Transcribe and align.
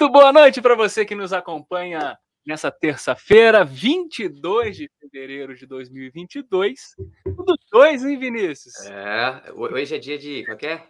Muito 0.00 0.12
boa 0.12 0.32
noite 0.32 0.62
para 0.62 0.76
você 0.76 1.04
que 1.04 1.16
nos 1.16 1.32
acompanha 1.32 2.16
nessa 2.46 2.70
terça-feira, 2.70 3.64
22 3.64 4.76
de 4.76 4.88
fevereiro 5.00 5.56
de 5.56 5.66
2022. 5.66 6.94
Tudo 7.24 7.58
dois, 7.68 8.04
hein, 8.04 8.16
Vinícius? 8.16 8.74
É, 8.86 9.52
hoje 9.52 9.96
é 9.96 9.98
dia 9.98 10.16
de. 10.16 10.44
Qual 10.44 10.56
é? 10.62 10.86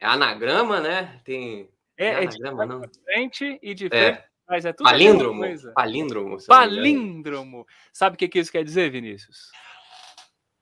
É 0.00 0.06
anagrama, 0.06 0.80
né? 0.80 1.20
Tem. 1.24 1.68
É, 1.98 2.06
é, 2.06 2.16
anagrama, 2.20 2.66
de 2.66 2.72
não. 2.72 2.82
frente 3.04 3.58
e 3.62 3.74
de 3.74 3.88
É. 3.88 4.14
frente. 4.14 4.24
Mas 4.48 4.64
é 4.64 4.72
tudo 4.72 4.86
Palíndromo. 4.88 5.40
coisa. 5.40 5.72
Palíndromo. 5.74 6.30
não. 6.30 6.46
Palíndromo. 6.46 7.66
Sabe 7.92 8.14
o 8.14 8.18
que, 8.18 8.28
que 8.28 8.38
isso 8.38 8.50
quer 8.50 8.64
dizer, 8.64 8.90
Vinícius? 8.90 9.50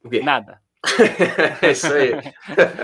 O 0.03 0.11
quê? 0.11 0.23
Nada. 0.23 0.61
É 1.63 1.71
isso 1.71 1.93
aí. 1.93 2.13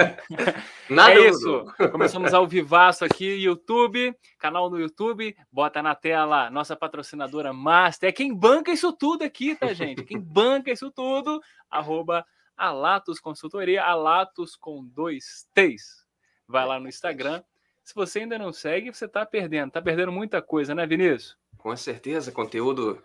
Nada 0.91 1.15
é 1.15 1.29
isso. 1.29 1.65
Começamos 1.91 2.35
ao 2.35 2.47
vivaço 2.47 3.05
aqui, 3.05 3.25
YouTube, 3.25 4.15
canal 4.39 4.69
no 4.69 4.79
YouTube. 4.79 5.37
Bota 5.51 5.83
na 5.83 5.95
tela 5.95 6.51
nossa 6.51 6.77
patrocinadora 6.77 7.53
Master. 7.53 8.09
É 8.09 8.13
quem 8.13 8.35
banca 8.35 8.73
isso 8.73 8.93
tudo 8.93 9.23
aqui, 9.23 9.55
tá, 9.55 9.73
gente? 9.73 10.05
Quem 10.05 10.19
banca 10.19 10.71
isso 10.71 10.91
tudo, 10.91 11.41
arroba 11.71 12.25
Alatos 12.57 13.19
Consultoria, 13.19 13.83
Alatos 13.83 14.57
com 14.57 14.85
dois 14.85 15.47
T's. 15.55 16.05
Vai 16.47 16.67
lá 16.67 16.79
no 16.79 16.89
Instagram. 16.89 17.43
Se 17.83 17.95
você 17.95 18.21
ainda 18.21 18.39
não 18.39 18.53
segue, 18.53 18.93
você 18.93 19.09
tá 19.09 19.25
perdendo. 19.27 19.73
Tá 19.73 19.83
perdendo 19.83 20.13
muita 20.13 20.41
coisa, 20.41 20.75
né, 20.75 20.87
Vinícius? 20.87 21.37
Com 21.59 21.75
certeza, 21.77 22.31
conteúdo 22.31 23.03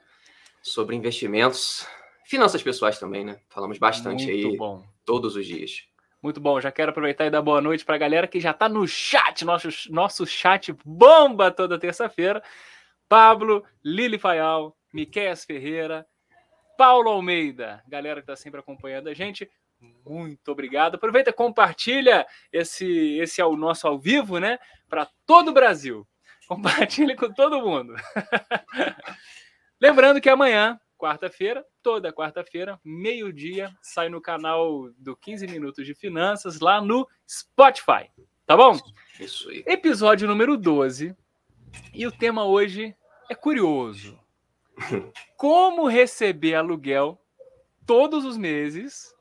sobre 0.62 0.96
investimentos. 0.96 1.88
Finanças 2.28 2.62
pessoais 2.62 3.00
também, 3.00 3.24
né? 3.24 3.40
Falamos 3.50 3.78
bastante 3.78 4.26
Muito 4.26 4.48
aí 4.48 4.58
bom. 4.58 4.84
todos 5.06 5.38
os 5.38 5.46
dias. 5.46 5.88
Muito 6.22 6.42
bom, 6.42 6.60
já 6.60 6.70
quero 6.70 6.92
aproveitar 6.92 7.26
e 7.26 7.30
dar 7.30 7.42
boa 7.42 7.62
noite 7.62 7.86
para 7.86 7.96
a 7.96 7.98
galera 7.98 8.28
que 8.28 8.42
já 8.42 8.52
está 8.52 8.68
no 8.68 8.86
chat, 8.86 9.46
nosso, 9.46 9.70
nosso 9.90 10.26
chat 10.26 10.76
bomba 10.84 11.50
toda 11.52 11.80
terça-feira. 11.80 12.44
Pablo, 13.08 13.64
Lili 13.82 14.20
Fayal, 14.20 14.76
Miqueias 14.94 15.46
Ferreira, 15.46 16.06
Paulo 16.78 17.10
Almeida, 17.10 17.82
galera 17.88 18.20
que 18.20 18.30
está 18.30 18.36
sempre 18.36 18.60
acompanhando 18.60 19.08
a 19.08 19.14
gente, 19.14 19.50
muito 20.06 20.52
obrigado. 20.52 20.96
Aproveita 20.96 21.30
e 21.30 21.34
compartilha 21.34 22.28
esse, 22.52 23.20
esse 23.20 23.40
é 23.40 23.46
o 23.46 23.56
nosso 23.56 23.88
ao 23.88 23.98
vivo, 23.98 24.38
né? 24.38 24.60
Para 24.90 25.08
todo 25.26 25.52
o 25.52 25.54
Brasil. 25.54 26.06
Compartilhe 26.46 27.16
com 27.16 27.32
todo 27.32 27.62
mundo. 27.62 27.96
Lembrando 29.80 30.20
que 30.20 30.30
amanhã, 30.30 30.78
quarta-feira, 30.98 31.66
toda 31.82 32.12
quarta-feira, 32.12 32.80
meio-dia, 32.84 33.74
sai 33.82 34.10
no 34.10 34.20
canal 34.20 34.90
do 34.98 35.16
15 35.16 35.48
Minutos 35.48 35.86
de 35.86 35.94
Finanças, 35.94 36.60
lá 36.60 36.82
no 36.82 37.08
Spotify. 37.30 38.10
Tá 38.46 38.58
bom? 38.58 38.78
Isso 39.20 39.50
aí. 39.50 39.64
Episódio 39.68 40.28
número 40.28 40.58
12. 40.58 41.16
E 41.94 42.08
o 42.08 42.12
tema 42.12 42.46
hoje 42.46 42.96
é 43.30 43.36
curioso. 43.36 44.20
Como 45.38 45.88
receber 45.88 46.56
aluguel 46.56 47.22
todos 47.86 48.26
os 48.26 48.38
meses 48.38 49.14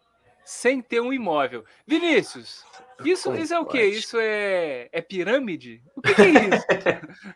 sem 0.47 0.80
ter 0.80 1.00
um 1.00 1.12
imóvel? 1.12 1.64
Vinícius, 1.84 2.64
isso, 3.05 3.34
isso 3.34 3.52
é 3.52 3.58
o 3.58 3.66
quê? 3.66 3.84
Isso 3.84 4.16
é, 4.19 4.88
é 4.92 5.03
pirâmide? 5.03 5.83
O 5.97 6.00
que, 6.00 6.14
que 6.14 6.22
é 6.22 6.28
isso? 6.30 6.66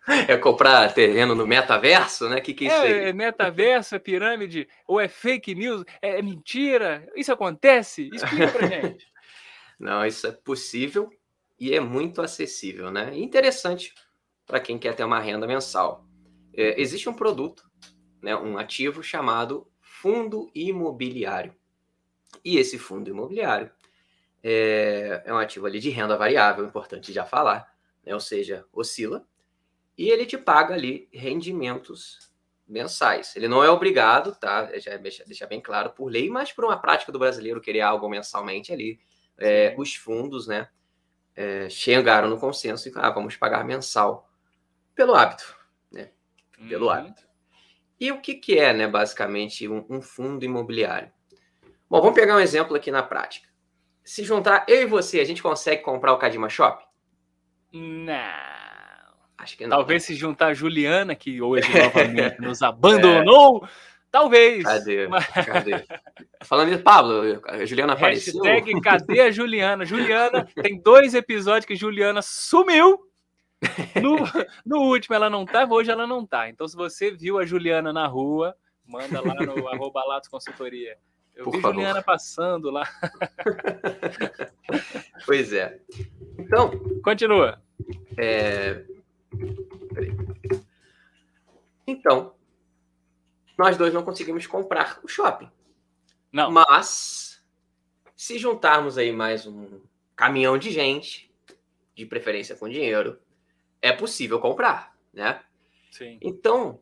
É 0.29 0.37
comprar 0.37 0.95
terreno 0.95 1.35
no 1.35 1.47
metaverso, 1.47 2.29
né? 2.29 2.39
O 2.39 2.43
que, 2.43 2.55
que 2.55 2.65
é 2.65 2.69
isso 2.69 2.77
aí? 2.77 2.93
É, 2.93 3.09
é 3.09 3.13
metaverso, 3.13 3.95
é 3.97 3.99
pirâmide? 3.99 4.69
Ou 4.87 5.01
é 5.01 5.09
fake 5.09 5.55
news? 5.55 5.85
É, 6.01 6.19
é 6.19 6.23
mentira? 6.23 7.07
Isso 7.17 7.33
acontece? 7.33 8.09
Explica 8.13 8.49
pra 8.49 8.67
gente. 8.69 9.07
Não, 9.79 10.07
isso 10.07 10.27
é 10.27 10.33
possível 10.33 11.11
e 11.59 11.75
é 11.75 11.81
muito 11.81 12.23
acessível, 12.23 12.91
né? 12.91 13.11
Interessante 13.19 13.93
para 14.47 14.61
quem 14.61 14.79
quer 14.79 14.95
ter 14.95 15.05
uma 15.05 15.21
renda 15.21 15.47
mensal. 15.47 16.07
É, 16.55 16.81
existe 16.81 17.09
um 17.09 17.15
produto, 17.15 17.63
né, 18.23 18.37
um 18.37 18.57
ativo 18.57 19.03
chamado 19.03 19.67
fundo 19.81 20.51
imobiliário. 20.55 21.55
E 22.45 22.57
esse 22.59 22.79
fundo 22.79 23.11
imobiliário 23.11 23.71
é, 24.43 25.23
é 25.25 25.33
um 25.33 25.39
ativo 25.39 25.67
ali 25.67 25.79
de 25.81 25.91
renda 25.91 26.17
variável, 26.17 26.65
importante 26.65 27.13
já 27.13 27.25
falar, 27.25 27.73
né? 28.05 28.15
ou 28.15 28.21
seja, 28.21 28.65
oscila, 28.73 29.27
e 29.97 30.09
ele 30.09 30.25
te 30.25 30.39
paga 30.39 30.75
ali 30.75 31.09
rendimentos 31.13 32.31
mensais. 32.67 33.35
Ele 33.37 33.49
não 33.49 33.63
é 33.63 33.69
obrigado, 33.69 34.35
tá? 34.35 34.71
Já 34.79 34.97
deixa, 34.97 35.25
deixa 35.25 35.47
bem 35.47 35.61
claro 35.61 35.91
por 35.91 36.07
lei, 36.07 36.31
mas 36.31 36.53
por 36.53 36.65
uma 36.65 36.79
prática 36.79 37.13
do 37.13 37.19
brasileiro 37.19 37.61
querer 37.61 37.81
algo 37.81 38.09
mensalmente 38.09 38.73
ali, 38.73 38.99
é, 39.37 39.75
os 39.77 39.95
fundos, 39.95 40.47
né, 40.47 40.69
é, 41.35 41.69
chegaram 41.69 42.29
no 42.29 42.39
consenso 42.39 42.89
e 42.89 42.93
ah, 42.95 43.11
vamos 43.11 43.37
pagar 43.37 43.65
mensal 43.65 44.31
pelo 44.95 45.15
hábito, 45.15 45.57
né, 45.91 46.11
pelo 46.69 46.87
Uhum. 46.87 46.91
hábito. 46.91 47.23
E 47.99 48.11
o 48.13 48.21
que, 48.21 48.35
que 48.35 48.59
é, 48.59 48.73
né, 48.73 48.87
basicamente, 48.87 49.69
um, 49.69 49.85
um 49.89 50.01
fundo 50.01 50.45
imobiliário? 50.45 51.13
Bom, 51.91 52.01
vamos 52.01 52.15
pegar 52.15 52.37
um 52.37 52.41
exemplo 52.41 52.77
aqui 52.77 52.91
na 52.91 53.03
prática. 53.03 53.49
Se 54.05 54.23
juntar 54.23 54.65
eu 54.69 54.83
e 54.83 54.87
você, 54.87 55.19
a 55.21 55.25
gente 55.25 55.43
consegue 55.43 55.83
comprar 55.83 56.13
o 56.13 56.19
Kadima 56.19 56.49
Shop? 56.49 56.85
Não. 57.73 58.15
Acho 59.37 59.57
que 59.57 59.67
não. 59.67 59.77
Talvez 59.77 60.05
se 60.05 60.15
juntar 60.15 60.49
a 60.49 60.55
Juliana, 60.55 61.15
que 61.17 61.43
hoje 61.43 61.67
novamente 61.77 62.41
nos 62.41 62.63
abandonou. 62.63 63.67
Talvez. 64.11 64.63
Cadê? 64.65 65.09
Mas- 65.09 65.27
Cadê? 65.47 65.85
Falando 66.45 66.73
isso, 66.73 66.83
Pablo, 66.83 67.41
a 67.47 67.65
Juliana 67.65 67.95
apareceu. 67.95 68.41
Hashtag 68.43 68.81
cadê 68.83 69.21
a 69.23 69.31
Juliana? 69.31 69.85
Juliana, 69.85 70.47
tem 70.63 70.81
dois 70.81 71.15
episódios 71.15 71.65
que 71.65 71.75
Juliana 71.77 72.23
sumiu. 72.23 73.01
No, 74.01 74.17
no 74.65 74.83
último 74.89 75.15
ela 75.15 75.29
não 75.29 75.45
tava, 75.45 75.75
hoje 75.75 75.91
ela 75.91 76.07
não 76.07 76.25
tá. 76.25 76.49
Então, 76.49 76.67
se 76.67 76.77
você 76.77 77.11
viu 77.11 77.39
a 77.39 77.45
Juliana 77.45 77.93
na 77.93 78.07
rua, 78.07 78.55
manda 78.87 79.21
lá 79.21 79.35
no 79.35 79.69
arroba 79.69 80.03
Latos 80.07 80.29
Consultoria. 80.29 80.97
Eu 81.41 81.45
Por 81.45 81.55
vi 81.55 81.63
favor. 81.63 81.75
Juliana 81.75 82.03
passando 82.03 82.71
lá. 82.71 82.87
Pois 85.27 85.53
é. 85.53 85.79
Então, 86.39 86.71
Continua. 87.03 87.63
É... 88.17 88.85
Então, 91.87 92.35
nós 93.59 93.77
dois 93.77 93.93
não 93.93 94.03
conseguimos 94.03 94.47
comprar 94.47 94.99
o 95.03 95.09
shopping. 95.09 95.51
Não. 96.33 96.51
Mas, 96.51 97.43
se 98.17 98.39
juntarmos 98.39 98.97
aí 98.97 99.13
mais 99.13 99.47
um 99.47 99.81
caminhão 100.17 100.57
de 100.57 100.71
gente, 100.71 101.31
de 101.95 102.07
preferência 102.07 102.57
com 102.57 102.69
dinheiro, 102.69 103.19
é 103.83 103.93
possível 103.93 104.41
comprar, 104.41 104.97
né? 105.13 105.43
Sim. 105.91 106.19
Então, 106.23 106.81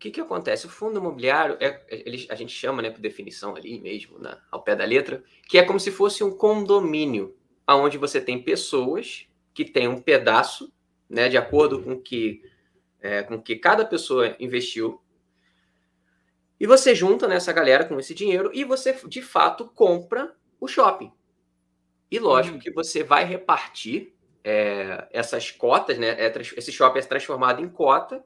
que, 0.00 0.10
que 0.12 0.20
acontece? 0.20 0.66
O 0.66 0.70
fundo 0.70 0.98
imobiliário, 1.00 1.56
é, 1.60 1.82
ele- 1.90 2.26
a 2.30 2.36
gente 2.36 2.52
chama, 2.52 2.82
né, 2.82 2.90
por 2.90 3.00
definição 3.00 3.56
ali 3.56 3.80
mesmo, 3.80 4.18
né, 4.18 4.38
ao 4.50 4.62
pé 4.62 4.76
da 4.76 4.84
letra, 4.84 5.24
que 5.48 5.58
é 5.58 5.64
como 5.64 5.80
se 5.80 5.92
fosse 5.92 6.24
um 6.24 6.36
condomínio, 6.36 7.36
onde 7.68 7.98
você 7.98 8.20
tem 8.20 8.42
pessoas 8.42 9.28
que 9.54 9.64
têm 9.64 9.88
um 9.88 10.00
pedaço, 10.02 10.72
né, 11.08 11.28
de 11.28 11.38
acordo 11.38 11.82
com 11.82 12.00
que, 12.00 12.42
é, 13.00 13.22
com 13.24 13.40
que 13.42 13.56
cada 13.56 13.84
pessoa 13.84 14.36
investiu, 14.40 15.00
e 16.58 16.66
você 16.66 16.94
junta 16.94 17.26
nessa 17.26 17.52
galera 17.52 17.84
com 17.84 17.98
esse 17.98 18.14
dinheiro 18.14 18.50
e 18.52 18.64
você, 18.64 18.92
de 19.08 19.22
fato, 19.22 19.66
compra 19.66 20.34
o 20.60 20.68
shopping. 20.68 21.10
E 22.10 22.18
lógico 22.18 22.58
Hum. 22.58 22.60
que 22.60 22.70
você 22.72 23.02
vai 23.04 23.24
repartir 23.24 24.14
é, 24.44 25.06
essas 25.12 25.50
cotas, 25.50 25.98
né? 25.98 26.08
é 26.10 26.32
esse 26.56 26.72
shopping 26.72 26.98
é 26.98 27.02
transformado 27.02 27.62
em 27.62 27.68
cota, 27.68 28.24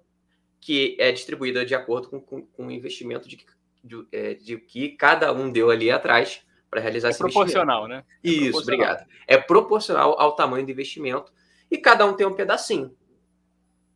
que 0.65 0.97
é 0.99 1.13
distribuída 1.13 1.63
de 1.63 1.75
acordo 1.75 2.09
com, 2.09 2.19
com, 2.19 2.41
com 2.41 2.69
o 2.69 2.71
investimento 2.71 3.29
de, 3.29 3.45
de, 3.85 4.07
é, 4.11 4.33
de 4.33 4.57
que 4.57 4.89
cada 4.97 5.31
um 5.31 5.53
deu 5.53 5.69
ali 5.71 5.91
atrás 5.91 6.41
para 6.71 6.81
realizar 6.81 7.09
É 7.09 7.11
esse 7.11 7.23
investimento. 7.23 7.53
proporcional, 7.53 7.87
né? 7.87 8.03
É 8.25 8.29
Isso, 8.31 8.41
proporcional. 8.53 8.63
obrigado. 8.87 9.09
É 9.27 9.37
proporcional 9.37 10.19
ao 10.19 10.35
tamanho 10.35 10.65
do 10.65 10.73
investimento 10.73 11.31
e 11.71 11.77
cada 11.77 12.07
um 12.07 12.15
tem 12.15 12.27
um 12.27 12.33
pedacinho, 12.33 12.97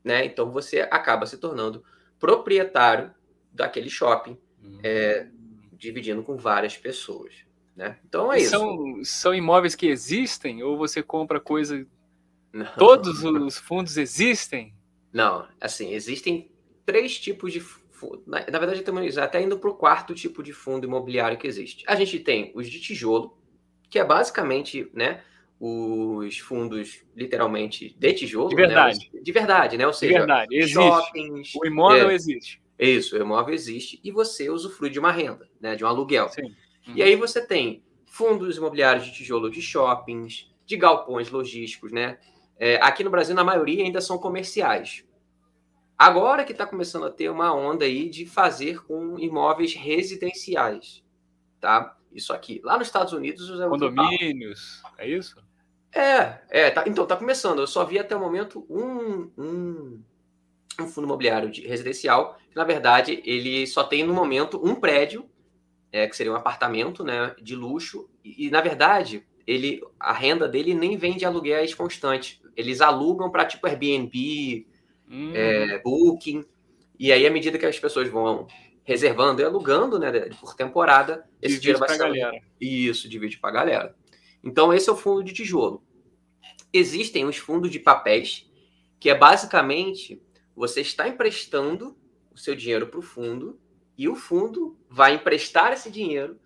né? 0.04 0.26
Então 0.26 0.50
você 0.50 0.82
acaba 0.90 1.24
se 1.24 1.38
tornando 1.38 1.82
proprietário 2.20 3.14
daquele 3.50 3.88
shopping, 3.88 4.36
é, 4.82 5.26
dividindo 5.72 6.22
com 6.22 6.36
várias 6.36 6.76
pessoas, 6.76 7.32
né? 7.74 7.98
Então 8.06 8.30
é 8.30 8.40
E 8.40 8.42
isso. 8.42 8.50
São, 8.50 9.00
são 9.04 9.34
imóveis 9.34 9.74
que 9.74 9.86
existem 9.86 10.62
ou 10.62 10.76
você 10.76 11.02
compra 11.02 11.40
coisa. 11.40 11.86
Não. 12.52 12.66
Todos 12.76 13.24
os 13.24 13.56
fundos 13.56 13.96
existem? 13.96 14.74
Não, 15.10 15.48
assim, 15.58 15.94
existem 15.94 16.50
três 16.88 17.18
tipos 17.18 17.52
de 17.52 17.60
fundo. 17.60 18.22
Na, 18.26 18.38
na 18.50 18.58
verdade, 18.58 18.78
estamos 18.78 19.18
até 19.18 19.42
indo 19.42 19.58
para 19.58 19.68
o 19.68 19.74
quarto 19.74 20.14
tipo 20.14 20.42
de 20.42 20.54
fundo 20.54 20.86
imobiliário 20.86 21.36
que 21.36 21.46
existe. 21.46 21.84
A 21.86 21.94
gente 21.94 22.18
tem 22.18 22.50
os 22.54 22.66
de 22.70 22.80
tijolo, 22.80 23.36
que 23.90 23.98
é 23.98 24.04
basicamente, 24.04 24.90
né, 24.94 25.20
os 25.60 26.38
fundos 26.38 27.02
literalmente 27.14 27.94
de 27.98 28.12
tijolo. 28.14 28.48
De 28.48 28.56
verdade. 28.56 29.10
Né, 29.12 29.20
de 29.20 29.32
verdade, 29.32 29.76
né? 29.76 29.84
Ou 29.84 29.92
De 29.92 29.98
seja, 29.98 30.18
verdade, 30.20 30.56
existe. 30.56 30.72
shoppings. 30.72 31.54
O 31.54 31.66
imóvel 31.66 32.08
é, 32.08 32.14
existe. 32.14 32.62
Isso, 32.78 33.18
o 33.18 33.20
imóvel 33.20 33.52
existe 33.52 34.00
e 34.02 34.10
você 34.10 34.48
usufrui 34.48 34.88
de 34.88 34.98
uma 34.98 35.12
renda, 35.12 35.46
né, 35.60 35.76
de 35.76 35.84
um 35.84 35.88
aluguel. 35.88 36.30
Sim. 36.30 36.54
E 36.94 37.02
aí 37.02 37.16
você 37.16 37.44
tem 37.44 37.82
fundos 38.06 38.56
imobiliários 38.56 39.04
de 39.04 39.12
tijolo 39.12 39.50
de 39.50 39.60
shoppings, 39.60 40.50
de 40.64 40.74
galpões 40.78 41.28
logísticos, 41.28 41.92
né? 41.92 42.16
É, 42.58 42.76
aqui 42.76 43.04
no 43.04 43.10
Brasil, 43.10 43.34
na 43.34 43.44
maioria, 43.44 43.84
ainda 43.84 44.00
são 44.00 44.16
comerciais. 44.16 45.04
Agora 45.98 46.44
que 46.44 46.52
está 46.52 46.64
começando 46.64 47.06
a 47.06 47.10
ter 47.10 47.28
uma 47.28 47.52
onda 47.52 47.84
aí 47.84 48.08
de 48.08 48.24
fazer 48.24 48.84
com 48.84 49.18
imóveis 49.18 49.74
residenciais, 49.74 51.02
tá? 51.60 51.96
Isso 52.12 52.32
aqui. 52.32 52.60
Lá 52.62 52.78
nos 52.78 52.86
Estados 52.86 53.12
Unidos... 53.12 53.50
Condomínios, 53.68 54.80
é 54.96 55.08
isso? 55.08 55.42
É, 55.92 56.38
é 56.50 56.70
tá, 56.70 56.84
então 56.86 57.04
tá 57.04 57.16
começando. 57.16 57.58
Eu 57.58 57.66
só 57.66 57.84
vi 57.84 57.98
até 57.98 58.14
o 58.14 58.20
momento 58.20 58.64
um, 58.70 59.30
um, 59.36 60.02
um 60.80 60.86
fundo 60.86 61.06
imobiliário 61.06 61.50
de 61.50 61.66
residencial, 61.66 62.38
que 62.48 62.56
na 62.56 62.64
verdade 62.64 63.20
ele 63.24 63.66
só 63.66 63.82
tem 63.82 64.04
no 64.04 64.14
momento 64.14 64.64
um 64.64 64.76
prédio, 64.76 65.28
é, 65.90 66.06
que 66.06 66.16
seria 66.16 66.32
um 66.32 66.36
apartamento 66.36 67.02
né, 67.02 67.34
de 67.42 67.56
luxo, 67.56 68.08
e, 68.24 68.46
e 68.46 68.50
na 68.50 68.60
verdade 68.60 69.26
ele, 69.46 69.82
a 69.98 70.12
renda 70.12 70.46
dele 70.46 70.74
nem 70.74 70.96
vem 70.96 71.16
de 71.16 71.24
aluguéis 71.24 71.74
constantes. 71.74 72.40
Eles 72.54 72.80
alugam 72.80 73.30
para 73.30 73.46
tipo 73.46 73.66
Airbnb, 73.66 74.66
hum. 75.10 75.32
é, 75.34 75.78
Booking, 75.78 76.44
e 76.98 77.12
aí 77.12 77.26
à 77.26 77.30
medida 77.30 77.58
que 77.58 77.66
as 77.66 77.78
pessoas 77.78 78.08
vão 78.08 78.46
reservando 78.84 79.42
e 79.42 79.44
alugando, 79.44 79.98
né, 79.98 80.10
por 80.40 80.54
temporada, 80.54 81.28
esse 81.42 81.60
divide 81.60 81.60
dinheiro 81.60 81.78
vai 81.78 81.88
ser 81.90 81.98
galera. 81.98 82.40
Isso, 82.60 83.08
divide 83.08 83.38
para 83.38 83.50
a 83.50 83.52
galera. 83.52 83.96
Então 84.42 84.72
esse 84.72 84.88
é 84.88 84.92
o 84.92 84.96
fundo 84.96 85.22
de 85.22 85.32
tijolo. 85.32 85.82
Existem 86.72 87.24
os 87.24 87.36
fundos 87.36 87.70
de 87.70 87.78
papéis, 87.78 88.50
que 88.98 89.10
é 89.10 89.14
basicamente 89.14 90.20
você 90.56 90.80
está 90.80 91.06
emprestando 91.06 91.96
o 92.32 92.38
seu 92.38 92.54
dinheiro 92.54 92.86
para 92.86 92.98
o 92.98 93.02
fundo 93.02 93.60
e 93.96 94.08
o 94.08 94.14
fundo 94.14 94.78
vai 94.88 95.14
emprestar 95.14 95.72
esse 95.72 95.90
dinheiro 95.90 96.38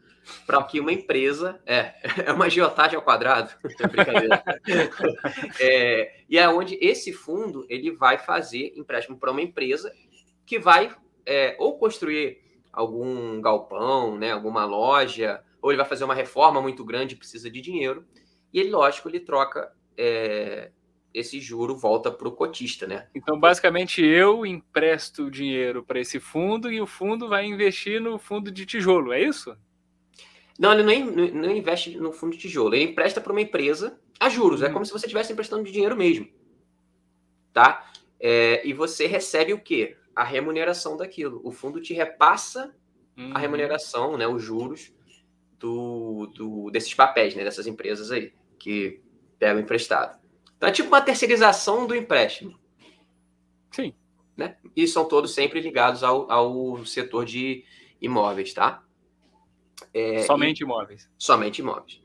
para 0.46 0.62
que 0.64 0.80
uma 0.80 0.92
empresa. 0.92 1.60
É, 1.66 1.94
é 2.26 2.32
uma 2.32 2.46
agiotagem 2.46 2.96
ao 2.96 3.02
quadrado. 3.02 3.50
Brincadeira. 3.62 4.42
é, 5.60 6.22
e 6.28 6.38
é 6.38 6.48
onde 6.48 6.78
esse 6.80 7.12
fundo 7.12 7.66
ele 7.68 7.90
vai 7.90 8.18
fazer 8.18 8.72
empréstimo 8.76 9.18
para 9.18 9.30
uma 9.30 9.42
empresa 9.42 9.92
que 10.46 10.58
vai 10.58 10.94
é, 11.24 11.56
ou 11.58 11.78
construir 11.78 12.40
algum 12.72 13.40
galpão, 13.40 14.16
né, 14.16 14.32
alguma 14.32 14.64
loja, 14.64 15.42
ou 15.60 15.70
ele 15.70 15.78
vai 15.78 15.88
fazer 15.88 16.04
uma 16.04 16.14
reforma 16.14 16.60
muito 16.60 16.84
grande 16.84 17.14
e 17.14 17.18
precisa 17.18 17.50
de 17.50 17.60
dinheiro. 17.60 18.04
E 18.52 18.58
ele, 18.58 18.70
lógico, 18.70 19.08
ele 19.08 19.20
troca 19.20 19.72
é, 19.96 20.70
esse 21.14 21.40
juro 21.40 21.76
volta 21.76 22.10
para 22.10 22.28
o 22.28 22.32
cotista, 22.32 22.86
né? 22.86 23.08
Então, 23.14 23.38
basicamente, 23.38 24.02
eu 24.02 24.44
empresto 24.44 25.30
dinheiro 25.30 25.82
para 25.82 26.00
esse 26.00 26.18
fundo 26.18 26.70
e 26.70 26.80
o 26.80 26.86
fundo 26.86 27.28
vai 27.28 27.44
investir 27.46 28.00
no 28.00 28.18
fundo 28.18 28.50
de 28.50 28.66
tijolo, 28.66 29.12
é 29.12 29.22
isso? 29.22 29.56
Não, 30.62 30.72
ele 30.72 30.84
não, 30.84 31.42
não 31.42 31.50
investe 31.50 31.98
no 31.98 32.12
fundo 32.12 32.36
de 32.36 32.42
tijolo, 32.42 32.72
ele 32.72 32.84
empresta 32.84 33.20
para 33.20 33.32
uma 33.32 33.40
empresa 33.40 33.98
a 34.20 34.28
juros. 34.28 34.62
É 34.62 34.66
hum. 34.66 34.68
É 34.68 34.72
como 34.72 34.86
se 34.86 34.92
você 34.92 35.06
estivesse 35.06 35.32
emprestando 35.32 35.64
de 35.64 35.72
dinheiro 35.72 35.96
mesmo. 35.96 36.28
Tá? 37.52 37.90
É, 38.20 38.64
e 38.64 38.72
você 38.72 39.08
recebe 39.08 39.52
o 39.52 39.60
quê? 39.60 39.96
A 40.14 40.22
remuneração 40.22 40.96
daquilo. 40.96 41.40
O 41.42 41.50
fundo 41.50 41.80
te 41.80 41.92
repassa 41.92 42.72
hum. 43.18 43.32
a 43.32 43.34
uhum. 43.34 43.40
remuneração, 43.40 44.16
né, 44.16 44.28
os 44.28 44.40
juros 44.40 44.94
do, 45.58 46.30
do, 46.32 46.70
desses 46.70 46.94
papéis, 46.94 47.34
né, 47.34 47.42
dessas 47.42 47.66
empresas 47.66 48.12
aí, 48.12 48.32
que 48.56 49.00
pegam 49.40 49.60
emprestado. 49.60 50.16
Então 50.56 50.68
é 50.68 50.72
tipo 50.72 50.86
uma 50.86 51.00
terceirização 51.00 51.88
do 51.88 51.96
empréstimo. 51.96 52.56
Sim. 53.72 53.92
Né? 54.36 54.56
E 54.76 54.86
são 54.86 55.08
todos 55.08 55.34
sempre 55.34 55.60
ligados 55.60 56.04
ao, 56.04 56.30
ao 56.30 56.86
setor 56.86 57.24
de 57.24 57.64
imóveis, 58.00 58.54
tá? 58.54 58.84
É, 59.92 60.22
somente 60.22 60.60
e... 60.60 60.64
imóveis. 60.64 61.10
Somente 61.18 61.58
imóveis. 61.58 62.00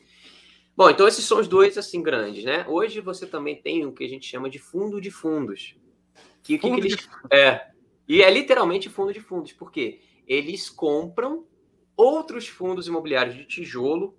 Bom, 0.75 0.89
então 0.89 1.07
esses 1.07 1.25
são 1.25 1.39
os 1.39 1.47
dois 1.47 1.77
assim 1.77 2.03
grandes, 2.03 2.43
né? 2.43 2.65
Hoje 2.67 3.01
você 3.01 3.25
também 3.25 3.55
tem 3.55 3.85
o 3.85 3.91
que 3.91 4.03
a 4.03 4.07
gente 4.07 4.27
chama 4.27 4.49
de 4.49 4.59
fundo 4.59 5.01
de 5.01 5.09
fundos. 5.09 5.75
Que, 6.43 6.59
fundo 6.59 6.75
que, 6.75 6.81
que 6.81 6.87
eles... 6.87 6.97
de... 6.97 7.09
É. 7.35 7.71
E 8.07 8.21
é 8.21 8.29
literalmente 8.29 8.87
fundo 8.87 9.11
de 9.11 9.19
fundos, 9.19 9.51
porque 9.53 9.99
eles 10.27 10.69
compram 10.69 11.45
outros 11.95 12.47
fundos 12.47 12.87
imobiliários 12.87 13.35
de 13.35 13.45
tijolo 13.45 14.15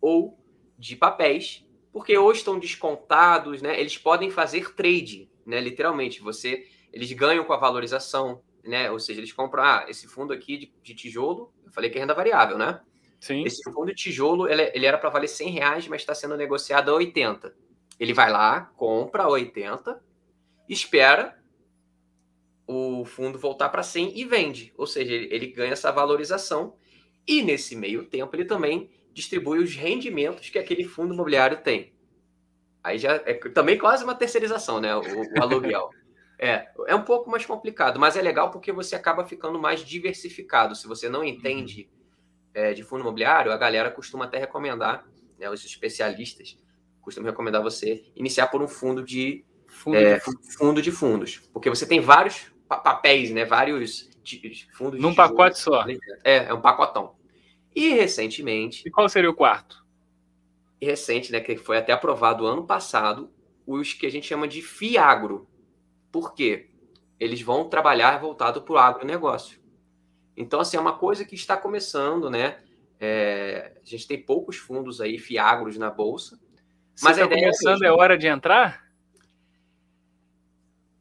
ou 0.00 0.38
de 0.78 0.96
papéis, 0.96 1.66
porque 1.92 2.16
ou 2.16 2.32
estão 2.32 2.58
descontados, 2.58 3.60
né? 3.60 3.78
Eles 3.78 3.98
podem 3.98 4.30
fazer 4.30 4.74
trade, 4.74 5.30
né? 5.44 5.60
Literalmente, 5.60 6.20
você, 6.20 6.66
eles 6.92 7.12
ganham 7.12 7.44
com 7.44 7.52
a 7.52 7.58
valorização, 7.58 8.42
né? 8.64 8.90
Ou 8.90 8.98
seja, 8.98 9.20
eles 9.20 9.32
compram 9.32 9.62
ah, 9.62 9.84
esse 9.88 10.06
fundo 10.06 10.32
aqui 10.32 10.56
de, 10.56 10.72
de 10.82 10.94
tijolo, 10.94 11.52
eu 11.64 11.70
falei 11.70 11.90
que 11.90 11.98
é 11.98 12.00
renda 12.00 12.14
variável, 12.14 12.56
né? 12.56 12.80
Sim. 13.20 13.44
Esse 13.44 13.62
fundo 13.72 13.86
de 13.86 13.94
tijolo, 13.94 14.48
ele, 14.48 14.70
ele 14.74 14.86
era 14.86 14.96
para 14.96 15.10
valer 15.10 15.28
100 15.28 15.50
reais, 15.50 15.88
mas 15.88 16.02
está 16.02 16.14
sendo 16.14 16.36
negociado 16.36 16.90
a 16.90 16.94
80. 16.94 17.54
Ele 17.98 18.12
vai 18.12 18.30
lá, 18.30 18.72
compra 18.76 19.24
a 19.24 19.28
80, 19.28 20.00
espera 20.68 21.36
o 22.66 23.04
fundo 23.04 23.38
voltar 23.38 23.70
para 23.70 23.82
100 23.82 24.18
e 24.18 24.24
vende. 24.24 24.72
Ou 24.76 24.86
seja, 24.86 25.12
ele, 25.12 25.28
ele 25.34 25.46
ganha 25.48 25.72
essa 25.72 25.90
valorização 25.90 26.76
e 27.26 27.42
nesse 27.42 27.74
meio 27.74 28.04
tempo 28.04 28.36
ele 28.36 28.44
também 28.44 28.90
distribui 29.12 29.58
os 29.58 29.74
rendimentos 29.74 30.48
que 30.50 30.58
aquele 30.58 30.84
fundo 30.84 31.14
imobiliário 31.14 31.60
tem. 31.62 31.92
Aí 32.84 32.98
já 32.98 33.14
é 33.26 33.34
também 33.34 33.76
quase 33.76 34.04
uma 34.04 34.14
terceirização, 34.14 34.80
né? 34.80 34.94
O, 34.94 35.00
o 35.00 35.02
aluguel. 35.42 35.90
é, 36.38 36.68
é 36.86 36.94
um 36.94 37.02
pouco 37.02 37.28
mais 37.28 37.44
complicado, 37.44 37.98
mas 37.98 38.16
é 38.16 38.22
legal 38.22 38.50
porque 38.50 38.70
você 38.70 38.94
acaba 38.94 39.26
ficando 39.26 39.58
mais 39.58 39.80
diversificado. 39.80 40.76
Se 40.76 40.86
você 40.86 41.08
não 41.08 41.24
entende 41.24 41.90
é, 42.58 42.74
de 42.74 42.82
fundo 42.82 43.02
imobiliário, 43.02 43.52
a 43.52 43.56
galera 43.56 43.90
costuma 43.90 44.24
até 44.24 44.38
recomendar, 44.38 45.06
né, 45.38 45.48
os 45.48 45.64
especialistas 45.64 46.58
costumam 47.00 47.30
recomendar 47.30 47.62
você 47.62 48.04
iniciar 48.14 48.48
por 48.48 48.60
um 48.60 48.68
fundo 48.68 49.02
de 49.02 49.44
fundo, 49.66 49.96
é, 49.96 50.18
de, 50.18 50.54
fundo 50.58 50.82
de 50.82 50.92
fundos, 50.92 51.40
porque 51.52 51.70
você 51.70 51.86
tem 51.86 52.00
vários 52.00 52.52
papéis, 52.68 53.30
né? 53.30 53.44
Vários 53.46 54.10
fundos. 54.74 55.00
Num 55.00 55.14
pacote 55.14 55.58
só. 55.58 55.86
É, 56.22 56.48
é 56.48 56.54
um 56.54 56.60
pacotão. 56.60 57.14
E 57.74 57.94
recentemente. 57.94 58.82
E 58.86 58.90
qual 58.90 59.08
seria 59.08 59.30
o 59.30 59.34
quarto? 59.34 59.82
Recente, 60.80 61.32
né? 61.32 61.40
Que 61.40 61.56
foi 61.56 61.78
até 61.78 61.92
aprovado 61.92 62.46
ano 62.46 62.66
passado, 62.66 63.30
os 63.66 63.94
que 63.94 64.06
a 64.06 64.10
gente 64.10 64.26
chama 64.26 64.46
de 64.46 64.60
FIAGRO. 64.60 65.48
Por 66.12 66.34
quê? 66.34 66.68
Eles 67.18 67.40
vão 67.40 67.68
trabalhar 67.68 68.18
voltado 68.18 68.62
para 68.62 68.74
o 68.74 68.78
agronegócio. 68.78 69.58
Então, 70.38 70.60
assim, 70.60 70.76
é 70.76 70.80
uma 70.80 70.96
coisa 70.96 71.24
que 71.24 71.34
está 71.34 71.56
começando, 71.56 72.30
né? 72.30 72.58
É, 73.00 73.72
a 73.82 73.84
gente 73.84 74.06
tem 74.06 74.22
poucos 74.22 74.56
fundos 74.56 75.00
aí, 75.00 75.18
FIAGROS 75.18 75.76
na 75.76 75.90
Bolsa. 75.90 76.38
mas 77.02 77.18
está 77.18 77.28
começando, 77.28 77.82
é, 77.82 77.88
é 77.88 77.92
hora 77.92 78.16
de 78.16 78.28
entrar? 78.28 78.88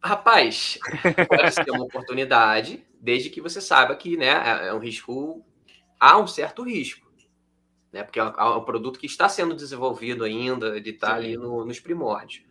Rapaz, 0.03 0.79
pode 1.29 1.53
ser 1.53 1.69
uma 1.69 1.83
oportunidade, 1.83 2.83
desde 2.99 3.29
que 3.29 3.39
você 3.39 3.61
saiba 3.61 3.95
que 3.95 4.17
né, 4.17 4.29
é, 4.29 4.67
é 4.69 4.73
um 4.73 4.79
risco, 4.79 5.45
há 5.99 6.17
um 6.17 6.25
certo 6.25 6.63
risco. 6.63 7.05
Né, 7.93 8.03
porque 8.03 8.19
é 8.19 8.23
um 8.23 8.65
produto 8.65 8.99
que 8.99 9.05
está 9.05 9.29
sendo 9.29 9.55
desenvolvido 9.55 10.23
ainda, 10.23 10.75
ele 10.75 10.89
está 10.89 11.13
ali 11.15 11.37
no, 11.37 11.63
nos 11.63 11.79
primórdios. 11.79 12.43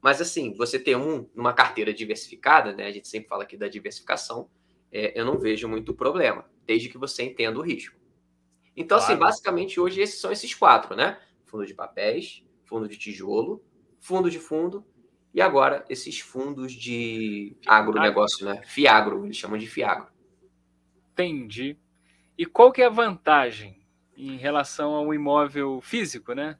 Mas 0.00 0.20
assim, 0.20 0.54
você 0.54 0.78
ter 0.78 0.96
um, 0.96 1.26
uma 1.34 1.52
carteira 1.52 1.92
diversificada, 1.92 2.72
né? 2.72 2.86
A 2.86 2.92
gente 2.92 3.08
sempre 3.08 3.28
fala 3.28 3.42
aqui 3.42 3.56
da 3.56 3.66
diversificação, 3.66 4.48
é, 4.92 5.18
eu 5.18 5.24
não 5.24 5.38
vejo 5.38 5.68
muito 5.68 5.94
problema, 5.94 6.44
desde 6.66 6.88
que 6.88 6.98
você 6.98 7.22
entenda 7.22 7.58
o 7.58 7.62
risco. 7.62 7.96
Então, 8.76 8.98
assim, 8.98 9.16
claro. 9.16 9.24
assim, 9.24 9.32
basicamente 9.32 9.80
hoje 9.80 10.00
esses 10.00 10.20
são 10.20 10.30
esses 10.30 10.54
quatro, 10.54 10.94
né? 10.94 11.20
Fundo 11.44 11.66
de 11.66 11.74
papéis, 11.74 12.44
fundo 12.64 12.88
de 12.88 12.96
tijolo, 12.96 13.64
fundo 13.98 14.30
de 14.30 14.38
fundo 14.38 14.84
e 15.34 15.40
agora, 15.40 15.84
esses 15.88 16.20
fundos 16.20 16.72
de 16.72 17.56
agronegócio, 17.66 18.46
né? 18.46 18.62
Fiagro, 18.64 19.24
eles 19.24 19.36
chamam 19.36 19.58
de 19.58 19.66
Fiagro. 19.66 20.08
Entendi. 21.12 21.76
E 22.36 22.46
qual 22.46 22.72
que 22.72 22.82
é 22.82 22.86
a 22.86 22.90
vantagem 22.90 23.78
em 24.16 24.36
relação 24.36 24.94
ao 24.94 25.12
imóvel 25.12 25.80
físico, 25.80 26.32
né? 26.32 26.58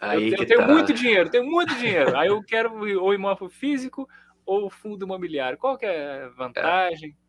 Aí 0.00 0.32
eu, 0.32 0.38
eu 0.38 0.46
tenho 0.46 0.60
tá. 0.60 0.68
muito 0.68 0.92
dinheiro, 0.92 1.30
tenho 1.30 1.44
muito 1.44 1.74
dinheiro. 1.74 2.16
Aí 2.16 2.28
eu 2.28 2.42
quero 2.42 2.72
o 2.74 3.12
imóvel 3.12 3.48
físico 3.48 4.08
ou 4.44 4.70
fundo 4.70 5.04
imobiliário. 5.04 5.58
Qual 5.58 5.76
que 5.76 5.86
é 5.86 6.24
a 6.24 6.28
vantagem? 6.28 7.10
É. 7.10 7.25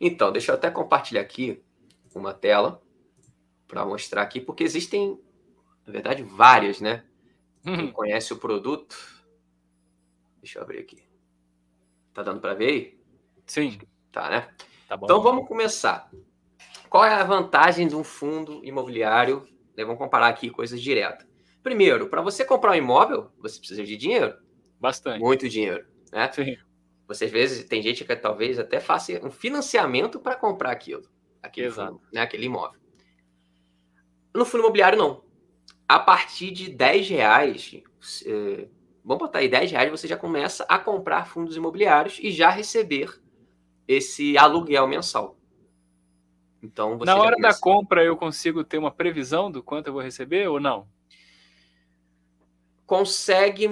Então, 0.00 0.32
deixa 0.32 0.52
eu 0.52 0.56
até 0.56 0.70
compartilhar 0.70 1.20
aqui 1.20 1.62
uma 2.14 2.32
tela 2.32 2.82
para 3.68 3.84
mostrar 3.84 4.22
aqui, 4.22 4.40
porque 4.40 4.64
existem, 4.64 5.20
na 5.86 5.92
verdade, 5.92 6.22
várias, 6.22 6.80
né? 6.80 7.04
Quem 7.62 7.86
uhum. 7.86 7.92
conhece 7.92 8.32
o 8.32 8.36
produto 8.36 9.16
Deixa 10.46 10.60
eu 10.60 10.62
abrir 10.62 10.78
aqui. 10.78 11.02
Tá 12.14 12.22
dando 12.22 12.40
para 12.40 12.54
ver 12.54 12.68
aí? 12.68 13.00
Sim. 13.46 13.80
Tá, 14.12 14.30
né? 14.30 14.48
Tá 14.86 14.96
bom. 14.96 15.04
Então 15.06 15.20
vamos 15.20 15.48
começar. 15.48 16.08
Qual 16.88 17.04
é 17.04 17.12
a 17.12 17.24
vantagem 17.24 17.88
de 17.88 17.96
um 17.96 18.04
fundo 18.04 18.64
imobiliário? 18.64 19.42
Né, 19.76 19.84
vamos 19.84 19.98
comparar 19.98 20.28
aqui 20.28 20.48
coisas 20.48 20.80
diretas. 20.80 21.26
Primeiro, 21.64 22.08
para 22.08 22.22
você 22.22 22.44
comprar 22.44 22.70
um 22.70 22.74
imóvel, 22.76 23.32
você 23.40 23.58
precisa 23.58 23.82
de 23.82 23.96
dinheiro. 23.96 24.38
Bastante. 24.78 25.18
Muito 25.18 25.48
dinheiro. 25.48 25.84
Né? 26.12 26.30
Sim. 26.30 26.56
Você 27.06 27.26
às 27.26 27.30
vezes 27.30 27.64
tem 27.64 27.82
gente 27.82 28.04
que 28.04 28.16
talvez 28.16 28.58
até 28.58 28.80
faça 28.80 29.24
um 29.24 29.30
financiamento 29.30 30.18
para 30.18 30.34
comprar 30.34 30.72
aquilo. 30.72 31.04
Aquele. 31.42 31.70
Fundo, 31.70 32.00
né? 32.12 32.20
aquele 32.20 32.46
imóvel. 32.46 32.80
No 34.34 34.44
fundo 34.44 34.62
imobiliário, 34.64 34.98
não. 34.98 35.24
A 35.88 35.98
partir 35.98 36.50
de 36.50 36.68
10 36.68 37.08
reais, 37.08 37.82
eh, 38.26 38.68
vamos 39.04 39.22
botar 39.22 39.38
aí 39.38 39.48
10 39.48 39.70
reais, 39.70 39.90
você 39.90 40.08
já 40.08 40.16
começa 40.16 40.64
a 40.68 40.78
comprar 40.78 41.26
fundos 41.26 41.56
imobiliários 41.56 42.18
e 42.20 42.30
já 42.32 42.50
receber 42.50 43.20
esse 43.86 44.36
aluguel 44.36 44.88
mensal. 44.88 45.36
Então, 46.62 46.98
Na 46.98 47.16
hora 47.16 47.36
da 47.36 47.54
compra, 47.54 48.02
eu 48.04 48.16
consigo 48.16 48.64
ter 48.64 48.78
uma 48.78 48.90
previsão 48.90 49.50
do 49.50 49.62
quanto 49.62 49.86
eu 49.86 49.92
vou 49.92 50.02
receber 50.02 50.48
ou 50.48 50.58
não? 50.58 50.88
Consegue. 52.84 53.68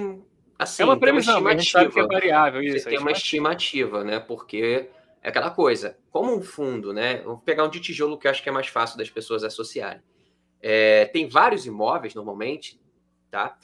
Assim, 0.64 0.83
é 0.83 0.87
uma 0.87 0.99
previsão, 0.99 1.40
uma 1.40 1.54
estimativa. 1.54 1.80
a 1.80 1.85
gente 1.85 1.92
sabe 1.92 1.92
que 1.92 2.00
é 2.00 2.21
variável 2.21 2.62
isso. 2.62 2.80
Você 2.80 2.90
tem 2.90 2.99
uma 2.99 3.12
estimativa, 3.12 4.02
né? 4.04 4.18
Porque 4.18 4.90
é 5.23 5.28
aquela 5.28 5.50
coisa, 5.50 5.97
como 6.11 6.35
um 6.35 6.42
fundo, 6.42 6.92
né? 6.92 7.23
Vou 7.23 7.38
pegar 7.38 7.64
um 7.64 7.71
de 7.71 7.80
tijolo 7.80 8.18
que 8.18 8.26
eu 8.26 8.30
acho 8.30 8.42
que 8.42 8.49
é 8.49 8.52
mais 8.52 8.66
fácil 8.66 8.99
das 8.99 9.09
pessoas 9.09 9.42
associarem. 9.42 10.02
É, 10.61 11.06
tem 11.06 11.28
vários 11.28 11.66
imóveis, 11.66 12.14
normalmente, 12.14 12.80
tá? 13.30 13.56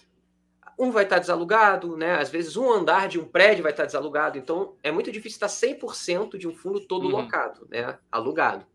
Um 0.79 0.91
vai 0.91 1.05
estar 1.05 1.19
desalugado, 1.19 1.97
né? 1.97 2.15
Às 2.15 2.31
vezes 2.31 2.57
um 2.57 2.71
andar 2.71 3.09
de 3.09 3.19
um 3.19 3.25
prédio 3.25 3.63
vai 3.63 3.73
estar 3.73 3.85
desalugado. 3.85 4.39
Então, 4.39 4.77
é 4.83 4.91
muito 4.91 5.13
difícil 5.13 5.37
estar 5.37 5.49
100% 5.49 6.39
de 6.39 6.49
um 6.49 6.55
fundo 6.55 6.81
todo 6.81 7.05
uhum. 7.05 7.11
locado, 7.11 7.67
né? 7.69 7.99
Alugado. 8.11 8.67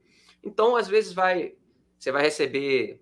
Então, 0.44 0.76
às 0.76 0.88
vezes 0.88 1.14
vai, 1.14 1.56
você 1.98 2.12
vai 2.12 2.22
receber 2.22 3.00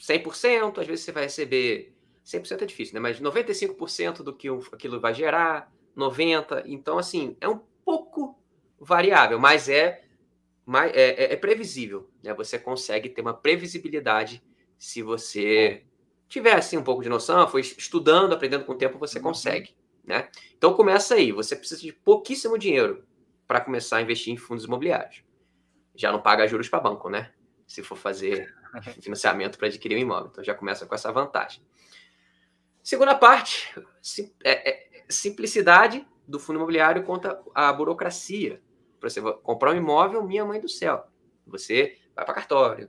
100%, 0.00 0.78
às 0.78 0.86
vezes 0.86 1.04
você 1.04 1.12
vai 1.12 1.24
receber 1.24 1.95
100% 2.26 2.62
é 2.62 2.66
difícil, 2.66 2.94
né? 2.94 3.00
Mas 3.00 3.20
95% 3.20 4.22
do 4.22 4.34
que 4.34 4.48
aquilo 4.72 5.00
vai 5.00 5.14
gerar, 5.14 5.72
90%. 5.96 6.64
Então, 6.66 6.98
assim, 6.98 7.36
é 7.40 7.48
um 7.48 7.60
pouco 7.84 8.36
variável, 8.80 9.38
mas 9.38 9.68
é, 9.68 10.02
é, 10.92 11.24
é, 11.24 11.32
é 11.32 11.36
previsível. 11.36 12.10
Né? 12.22 12.34
Você 12.34 12.58
consegue 12.58 13.08
ter 13.08 13.22
uma 13.22 13.32
previsibilidade 13.32 14.42
se 14.76 15.02
você 15.02 15.84
tiver 16.28 16.54
assim, 16.54 16.76
um 16.76 16.82
pouco 16.82 17.02
de 17.02 17.08
noção, 17.08 17.46
foi 17.48 17.60
estudando, 17.60 18.32
aprendendo 18.32 18.64
com 18.64 18.72
o 18.72 18.78
tempo, 18.78 18.98
você 18.98 19.18
uhum. 19.18 19.24
consegue. 19.24 19.74
Né? 20.04 20.28
Então 20.56 20.74
começa 20.74 21.14
aí, 21.14 21.30
você 21.30 21.54
precisa 21.54 21.80
de 21.80 21.92
pouquíssimo 21.92 22.58
dinheiro 22.58 23.04
para 23.46 23.60
começar 23.60 23.98
a 23.98 24.02
investir 24.02 24.32
em 24.32 24.36
fundos 24.36 24.64
imobiliários. 24.64 25.22
Já 25.94 26.10
não 26.12 26.20
paga 26.20 26.46
juros 26.46 26.68
para 26.68 26.80
banco, 26.80 27.08
né? 27.08 27.32
Se 27.66 27.82
for 27.82 27.96
fazer 27.96 28.52
financiamento 29.00 29.56
para 29.56 29.68
adquirir 29.68 29.96
um 29.96 30.00
imóvel. 30.00 30.28
Então 30.30 30.44
já 30.44 30.54
começa 30.54 30.84
com 30.84 30.94
essa 30.94 31.10
vantagem. 31.10 31.62
Segunda 32.86 33.16
parte, 33.16 33.74
sim, 34.00 34.32
é, 34.44 34.70
é, 34.70 35.04
simplicidade 35.08 36.06
do 36.24 36.38
fundo 36.38 36.60
imobiliário 36.60 37.02
contra 37.02 37.42
a 37.52 37.72
burocracia 37.72 38.62
para 39.00 39.10
você 39.10 39.20
comprar 39.20 39.72
um 39.72 39.76
imóvel, 39.76 40.22
minha 40.22 40.44
mãe 40.44 40.60
do 40.60 40.68
céu. 40.68 41.04
Você 41.48 41.98
vai 42.14 42.24
para 42.24 42.34
cartório, 42.34 42.88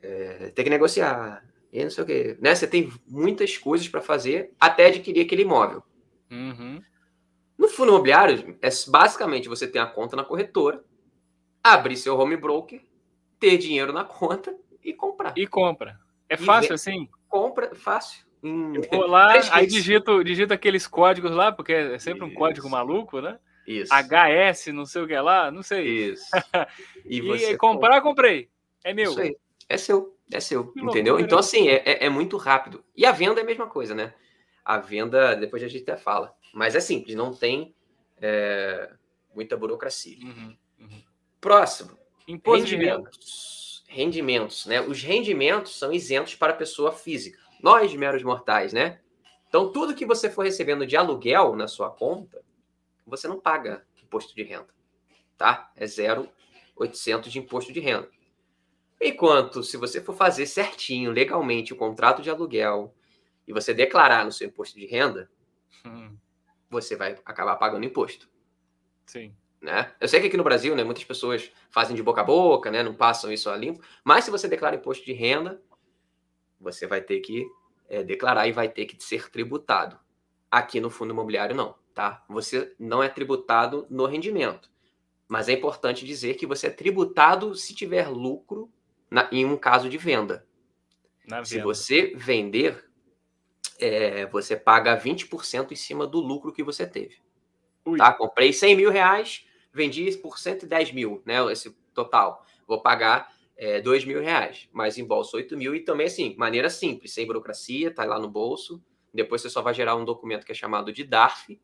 é, 0.00 0.50
tem 0.54 0.64
que 0.64 0.70
negociar, 0.70 1.46
e 1.70 1.84
não 1.84 1.90
sei 1.90 2.04
o 2.04 2.06
quê. 2.06 2.38
Né? 2.40 2.54
Você 2.54 2.66
tem 2.66 2.90
muitas 3.06 3.58
coisas 3.58 3.86
para 3.86 4.00
fazer 4.00 4.54
até 4.58 4.86
adquirir 4.86 5.26
aquele 5.26 5.42
imóvel. 5.42 5.82
Uhum. 6.30 6.80
No 7.58 7.68
fundo 7.68 7.90
imobiliário, 7.90 8.56
é 8.62 8.70
basicamente 8.88 9.46
você 9.46 9.68
ter 9.68 9.80
a 9.80 9.86
conta 9.86 10.16
na 10.16 10.24
corretora, 10.24 10.82
abrir 11.62 11.98
seu 11.98 12.18
home 12.18 12.38
broker, 12.38 12.82
ter 13.38 13.58
dinheiro 13.58 13.92
na 13.92 14.04
conta 14.04 14.56
e 14.82 14.94
comprar. 14.94 15.34
E 15.36 15.46
compra. 15.46 16.00
É 16.30 16.36
fácil 16.38 16.72
assim? 16.72 17.10
Compra, 17.28 17.74
fácil. 17.74 18.31
Hum, 18.42 18.74
eu 18.74 18.82
vou 18.90 19.06
lá, 19.06 19.32
aí 19.52 19.66
digito, 19.66 20.22
digito 20.24 20.52
aqueles 20.52 20.86
códigos 20.86 21.30
lá, 21.30 21.52
porque 21.52 21.72
é 21.72 21.98
sempre 21.98 22.24
um 22.24 22.28
Isso. 22.28 22.36
código 22.36 22.68
maluco, 22.68 23.20
né? 23.20 23.38
Isso. 23.66 23.92
HS, 23.92 24.72
não 24.72 24.84
sei 24.84 25.02
o 25.02 25.06
que 25.06 25.16
lá, 25.18 25.50
não 25.50 25.62
sei. 25.62 26.12
Isso. 26.12 26.24
E, 27.04 27.18
e 27.18 27.56
comprar, 27.56 28.00
comprei. 28.00 28.48
É 28.84 28.94
meu. 28.94 29.10
Isso 29.10 29.20
aí. 29.20 29.36
É 29.68 29.76
seu, 29.76 30.16
é 30.32 30.38
seu, 30.40 30.68
que 30.68 30.80
entendeu? 30.80 31.14
Loucura. 31.14 31.26
Então, 31.26 31.38
assim, 31.38 31.68
é, 31.68 31.82
é, 31.84 32.06
é, 32.06 32.08
muito 32.08 32.36
rápido. 32.36 32.84
E 32.96 33.04
a 33.04 33.12
venda 33.12 33.40
é 33.40 33.42
a 33.42 33.46
mesma 33.46 33.66
coisa, 33.66 33.94
né? 33.94 34.14
A 34.64 34.78
venda, 34.78 35.34
depois 35.34 35.62
a 35.62 35.68
gente 35.68 35.82
até 35.82 35.96
fala. 35.96 36.34
Mas 36.54 36.74
é 36.74 36.80
simples, 36.80 37.16
não 37.16 37.34
tem 37.34 37.74
é, 38.20 38.90
muita 39.34 39.56
burocracia. 39.56 40.16
Uhum, 40.24 40.56
uhum. 40.78 41.02
Próximo. 41.40 41.98
Imposto 42.28 42.64
rendimentos. 42.64 43.84
Rendimentos, 43.88 44.66
né? 44.66 44.80
Os 44.80 45.02
rendimentos 45.02 45.78
são 45.78 45.92
isentos 45.92 46.34
para 46.34 46.52
pessoa 46.52 46.92
física. 46.92 47.41
Nós, 47.62 47.94
meros 47.94 48.22
mortais, 48.24 48.72
né? 48.72 49.00
Então, 49.48 49.70
tudo 49.70 49.94
que 49.94 50.04
você 50.04 50.28
for 50.28 50.44
recebendo 50.44 50.86
de 50.86 50.96
aluguel 50.96 51.54
na 51.54 51.68
sua 51.68 51.90
conta, 51.90 52.42
você 53.06 53.28
não 53.28 53.38
paga 53.38 53.86
imposto 54.02 54.34
de 54.34 54.42
renda, 54.42 54.68
tá? 55.38 55.70
É 55.76 55.86
0,800 55.86 57.30
de 57.30 57.38
imposto 57.38 57.72
de 57.72 57.78
renda. 57.78 58.10
Enquanto, 59.00 59.62
se 59.62 59.76
você 59.76 60.00
for 60.00 60.14
fazer 60.14 60.46
certinho, 60.46 61.10
legalmente, 61.10 61.72
o 61.72 61.76
contrato 61.76 62.22
de 62.22 62.30
aluguel 62.30 62.94
e 63.46 63.52
você 63.52 63.74
declarar 63.74 64.24
no 64.24 64.32
seu 64.32 64.48
imposto 64.48 64.78
de 64.78 64.86
renda, 64.86 65.30
hum. 65.84 66.16
você 66.70 66.96
vai 66.96 67.18
acabar 67.24 67.56
pagando 67.56 67.84
imposto. 67.84 68.28
Sim. 69.06 69.34
Né? 69.60 69.92
Eu 70.00 70.08
sei 70.08 70.20
que 70.20 70.26
aqui 70.26 70.36
no 70.36 70.44
Brasil, 70.44 70.74
né, 70.74 70.82
muitas 70.82 71.04
pessoas 71.04 71.50
fazem 71.70 71.94
de 71.94 72.02
boca 72.02 72.20
a 72.20 72.24
boca, 72.24 72.70
né, 72.70 72.82
não 72.82 72.94
passam 72.94 73.32
isso 73.32 73.48
a 73.48 73.56
limpo, 73.56 73.84
mas 74.02 74.24
se 74.24 74.30
você 74.30 74.48
declara 74.48 74.76
imposto 74.76 75.04
de 75.04 75.12
renda, 75.12 75.60
você 76.62 76.86
vai 76.86 77.00
ter 77.00 77.20
que 77.20 77.46
é, 77.88 78.02
declarar 78.02 78.46
e 78.46 78.52
vai 78.52 78.68
ter 78.68 78.86
que 78.86 79.02
ser 79.02 79.30
tributado. 79.30 79.98
Aqui 80.50 80.80
no 80.80 80.90
fundo 80.90 81.12
imobiliário, 81.12 81.54
não 81.54 81.82
tá? 81.94 82.24
Você 82.28 82.74
não 82.78 83.02
é 83.02 83.08
tributado 83.08 83.86
no 83.90 84.06
rendimento. 84.06 84.70
Mas 85.28 85.48
é 85.48 85.52
importante 85.52 86.04
dizer 86.04 86.34
que 86.34 86.46
você 86.46 86.66
é 86.66 86.70
tributado 86.70 87.54
se 87.54 87.74
tiver 87.74 88.08
lucro 88.08 88.70
na, 89.10 89.28
em 89.32 89.44
um 89.44 89.56
caso 89.56 89.88
de 89.88 89.96
venda. 89.96 90.46
Se 91.44 91.60
você 91.60 92.12
vender, 92.16 92.84
é, 93.78 94.26
você 94.26 94.56
paga 94.56 94.98
20% 95.00 95.72
em 95.72 95.76
cima 95.76 96.06
do 96.06 96.20
lucro 96.20 96.52
que 96.52 96.62
você 96.62 96.86
teve. 96.86 97.16
Ui. 97.84 97.96
Tá? 97.96 98.12
Comprei 98.12 98.52
100 98.52 98.76
mil 98.76 98.90
reais, 98.90 99.46
vendi 99.72 100.10
por 100.18 100.38
110 100.38 100.92
mil, 100.92 101.22
né? 101.24 101.36
Esse 101.50 101.70
total. 101.94 102.44
Vou 102.66 102.82
pagar 102.82 103.31
é, 103.62 103.80
2 103.80 104.04
mil 104.04 104.20
reais, 104.20 104.68
mas 104.72 104.98
embolso 104.98 105.36
8 105.36 105.56
mil 105.56 105.72
e 105.72 105.78
também 105.78 106.08
assim, 106.08 106.34
maneira 106.36 106.68
simples, 106.68 107.14
sem 107.14 107.24
burocracia, 107.24 107.94
tá 107.94 108.04
lá 108.04 108.18
no 108.18 108.28
bolso. 108.28 108.82
Depois 109.14 109.40
você 109.40 109.48
só 109.48 109.62
vai 109.62 109.72
gerar 109.72 109.94
um 109.94 110.04
documento 110.04 110.44
que 110.44 110.50
é 110.50 110.54
chamado 110.54 110.92
de 110.92 111.04
DARF, 111.04 111.60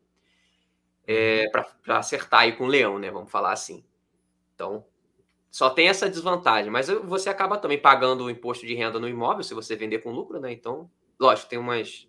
é, 1.05 1.49
para 1.51 1.99
acertar 1.99 2.43
aí 2.43 2.53
com 2.53 2.65
o 2.65 2.69
leão, 2.69 3.01
né? 3.01 3.11
Vamos 3.11 3.33
falar 3.33 3.51
assim. 3.51 3.85
Então, 4.55 4.85
só 5.51 5.71
tem 5.71 5.89
essa 5.89 6.09
desvantagem, 6.09 6.71
mas 6.71 6.87
você 6.87 7.29
acaba 7.29 7.59
também 7.59 7.81
pagando 7.81 8.27
o 8.27 8.31
imposto 8.31 8.65
de 8.65 8.75
renda 8.75 9.01
no 9.01 9.09
imóvel 9.09 9.43
se 9.43 9.53
você 9.53 9.75
vender 9.75 9.99
com 9.99 10.13
lucro, 10.13 10.39
né? 10.39 10.53
Então, 10.53 10.89
lógico, 11.19 11.49
tem 11.49 11.59
umas 11.59 12.07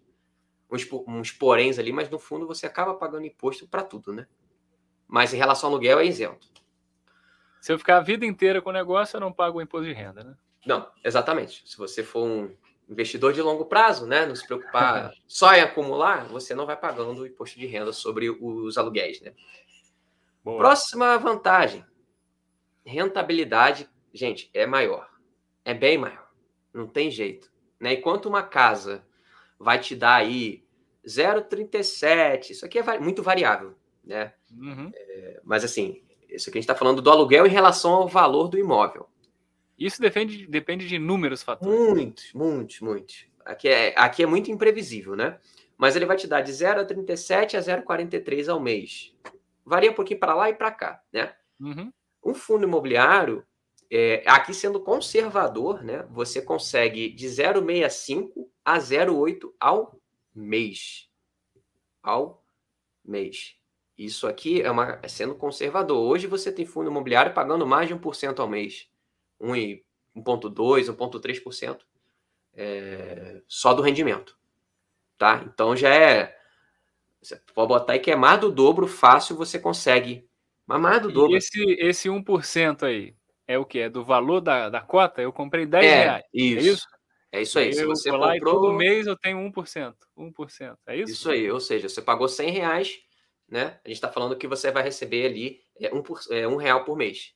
uns, 0.70 0.88
uns 1.08 1.32
poréns 1.32 1.80
ali, 1.80 1.92
mas 1.92 2.12
no 2.12 2.20
fundo 2.20 2.46
você 2.46 2.68
acaba 2.68 2.94
pagando 2.94 3.26
imposto 3.26 3.68
para 3.68 3.84
tudo, 3.84 4.14
né? 4.14 4.28
Mas 5.08 5.34
em 5.34 5.38
relação 5.38 5.70
ao 5.70 5.74
aluguel 5.74 6.00
é 6.00 6.06
isento. 6.06 6.48
Se 7.62 7.72
eu 7.72 7.78
ficar 7.78 7.98
a 7.98 8.02
vida 8.02 8.26
inteira 8.26 8.62
com 8.62 8.70
o 8.70 8.74
negócio, 8.74 9.18
eu 9.18 9.22
não 9.22 9.32
pago 9.32 9.60
o 9.60 9.62
imposto 9.62 9.88
de 9.88 9.94
renda, 9.94 10.24
né? 10.24 10.36
Não, 10.66 10.90
exatamente. 11.04 11.64
Se 11.66 11.78
você 11.78 12.04
for 12.04 12.26
um 12.26 12.56
investidor 12.90 13.34
de 13.34 13.42
longo 13.42 13.66
prazo, 13.66 14.08
né? 14.08 14.26
Não 14.26 14.36
se 14.36 14.46
preocupar 14.46 15.14
só 15.28 15.54
em 15.54 15.62
acumular, 15.62 16.26
você 16.28 16.56
não 16.56 16.66
vai 16.66 16.76
pagando 16.76 17.22
o 17.22 17.28
imposto 17.28 17.60
de 17.60 17.66
renda 17.66 17.94
sobre 17.94 18.30
os 18.30 18.78
aluguéis, 18.78 19.22
né? 19.22 19.34
Boa. 20.44 20.58
Próxima 20.58 21.18
vantagem. 21.18 21.86
Rentabilidade, 22.86 23.90
gente, 24.14 24.50
é 24.54 24.66
maior. 24.66 25.10
É 25.64 25.74
bem 25.74 25.98
maior. 25.98 26.30
Não 26.74 26.88
tem 26.88 27.12
jeito. 27.12 27.52
Né? 27.80 27.94
Enquanto 27.94 28.26
uma 28.28 28.42
casa 28.42 29.06
vai 29.60 29.80
te 29.80 29.96
dar 29.96 30.16
aí 30.16 30.64
0,37, 31.06 32.52
isso 32.52 32.66
aqui 32.66 32.80
é 32.80 33.00
muito 33.00 33.22
variável, 33.22 33.76
né? 34.04 34.34
Uhum. 34.52 34.92
É, 34.94 35.42
mas 35.44 35.64
assim, 35.64 36.02
isso 36.30 36.50
aqui 36.50 36.58
a 36.58 36.62
gente 36.62 36.70
está 36.70 36.76
falando 36.76 37.02
do 37.02 37.10
aluguel 37.10 37.46
em 37.46 37.50
relação 37.50 37.92
ao 37.92 38.08
valor 38.08 38.48
do 38.48 38.58
imóvel. 38.58 39.08
Isso 39.78 40.02
depende, 40.02 40.46
depende 40.46 40.88
de 40.88 40.96
inúmeros 40.96 41.42
fatores. 41.42 41.74
Muitos, 41.74 42.34
muitos, 42.34 42.80
muitos. 42.82 43.26
Aqui 43.46 43.70
é, 43.70 43.94
aqui 43.98 44.22
é 44.22 44.26
muito 44.26 44.52
imprevisível, 44.52 45.16
né? 45.16 45.40
Mas 45.78 45.96
ele 45.96 46.06
vai 46.06 46.18
te 46.18 46.28
dar 46.28 46.42
de 46.42 46.52
0 46.52 46.82
a 46.82 46.86
37 46.86 47.56
a 47.56 47.62
0,43 47.62 48.50
ao 48.50 48.60
mês. 48.60 49.16
Varia 49.66 49.90
um 49.90 49.94
pouquinho 49.94 50.20
para 50.20 50.36
lá 50.36 50.50
e 50.50 50.54
para 50.54 50.72
cá, 50.72 51.02
né? 51.12 51.34
Uhum. 51.60 51.92
Um 52.24 52.34
fundo 52.34 52.66
imobiliário, 52.66 53.46
é, 53.90 54.22
aqui 54.26 54.54
sendo 54.54 54.82
conservador, 54.82 55.82
né? 55.84 56.06
Você 56.12 56.42
consegue 56.42 57.10
de 57.10 57.28
0,65 57.28 58.48
a 58.64 58.78
0,8 58.78 59.54
ao 59.60 60.00
mês. 60.36 61.10
Ao 62.04 62.44
mês. 63.04 63.59
Isso 64.00 64.28
aqui 64.28 64.62
é 64.62 64.72
uma 64.72 64.98
é 65.04 65.10
sendo 65.10 65.36
conservador. 65.36 65.98
Hoje 65.98 66.26
você 66.26 66.54
tem 66.54 66.66
fundo 66.66 66.90
imobiliário 66.90 67.34
pagando 67.34 67.68
mais 67.68 67.90
de 67.90 67.94
1% 67.94 68.40
ao 68.40 68.48
mês. 68.48 68.88
1,2%, 69.42 69.84
1,3% 70.96 71.80
é, 72.56 73.42
só 73.46 73.74
do 73.74 73.82
rendimento. 73.82 74.38
Tá? 75.18 75.44
Então 75.46 75.76
já 75.76 75.94
é. 75.94 76.34
Você 77.22 77.36
pode 77.54 77.68
botar 77.68 77.92
aí 77.92 78.00
que 78.00 78.10
é 78.10 78.16
mais 78.16 78.40
do 78.40 78.50
dobro, 78.50 78.88
fácil 78.88 79.36
você 79.36 79.60
consegue. 79.60 80.26
Mas 80.66 80.80
mais 80.80 81.02
do 81.02 81.12
dobro. 81.12 81.34
E 81.34 81.38
esse, 81.38 81.62
esse 81.78 82.08
1% 82.08 82.84
aí 82.84 83.14
é 83.46 83.60
o 83.60 83.66
que? 83.66 83.80
É 83.80 83.90
do 83.90 84.06
valor 84.06 84.40
da, 84.40 84.70
da 84.70 84.80
cota? 84.80 85.22
Eu 85.22 85.34
comprei 85.34 85.66
10 85.66 85.86
é, 85.86 86.04
reais. 86.04 86.24
Isso. 86.34 86.58
É 86.58 86.72
isso? 86.72 86.88
É 87.34 87.42
isso 87.42 87.60
aí. 87.60 87.68
Eu 87.68 87.74
Se 87.74 87.86
você 87.86 88.12
comprou... 88.12 88.40
todo 88.40 88.74
mês 88.74 89.08
eu 89.08 89.18
tenho 89.18 89.40
1%. 89.40 89.94
1%. 90.18 90.78
É 90.88 90.96
isso? 90.96 91.12
Isso 91.12 91.30
aí. 91.30 91.52
Ou 91.52 91.60
seja, 91.60 91.90
você 91.90 92.02
pagou 92.02 92.30
100 92.30 92.52
reais, 92.52 93.09
né? 93.50 93.80
A 93.84 93.88
gente 93.88 93.98
está 93.98 94.12
falando 94.12 94.36
que 94.36 94.48
você 94.48 94.72
vai 94.72 94.84
receber 94.84 95.26
ali 95.26 95.62
é, 95.80 95.94
um, 95.94 96.02
por, 96.02 96.20
é, 96.30 96.48
um 96.48 96.56
real 96.56 96.84
por 96.84 96.96
mês 96.96 97.34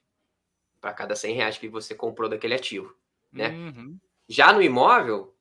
para 0.80 0.94
cada 0.94 1.16
100 1.16 1.36
reais 1.36 1.58
que 1.58 1.68
você 1.68 1.96
comprou 1.96 2.30
daquele 2.30 2.54
ativo, 2.54 2.94
né? 3.32 3.50
Uhum. 3.50 3.98
Já 4.28 4.52
no 4.52 4.62
imóvel, 4.62 5.36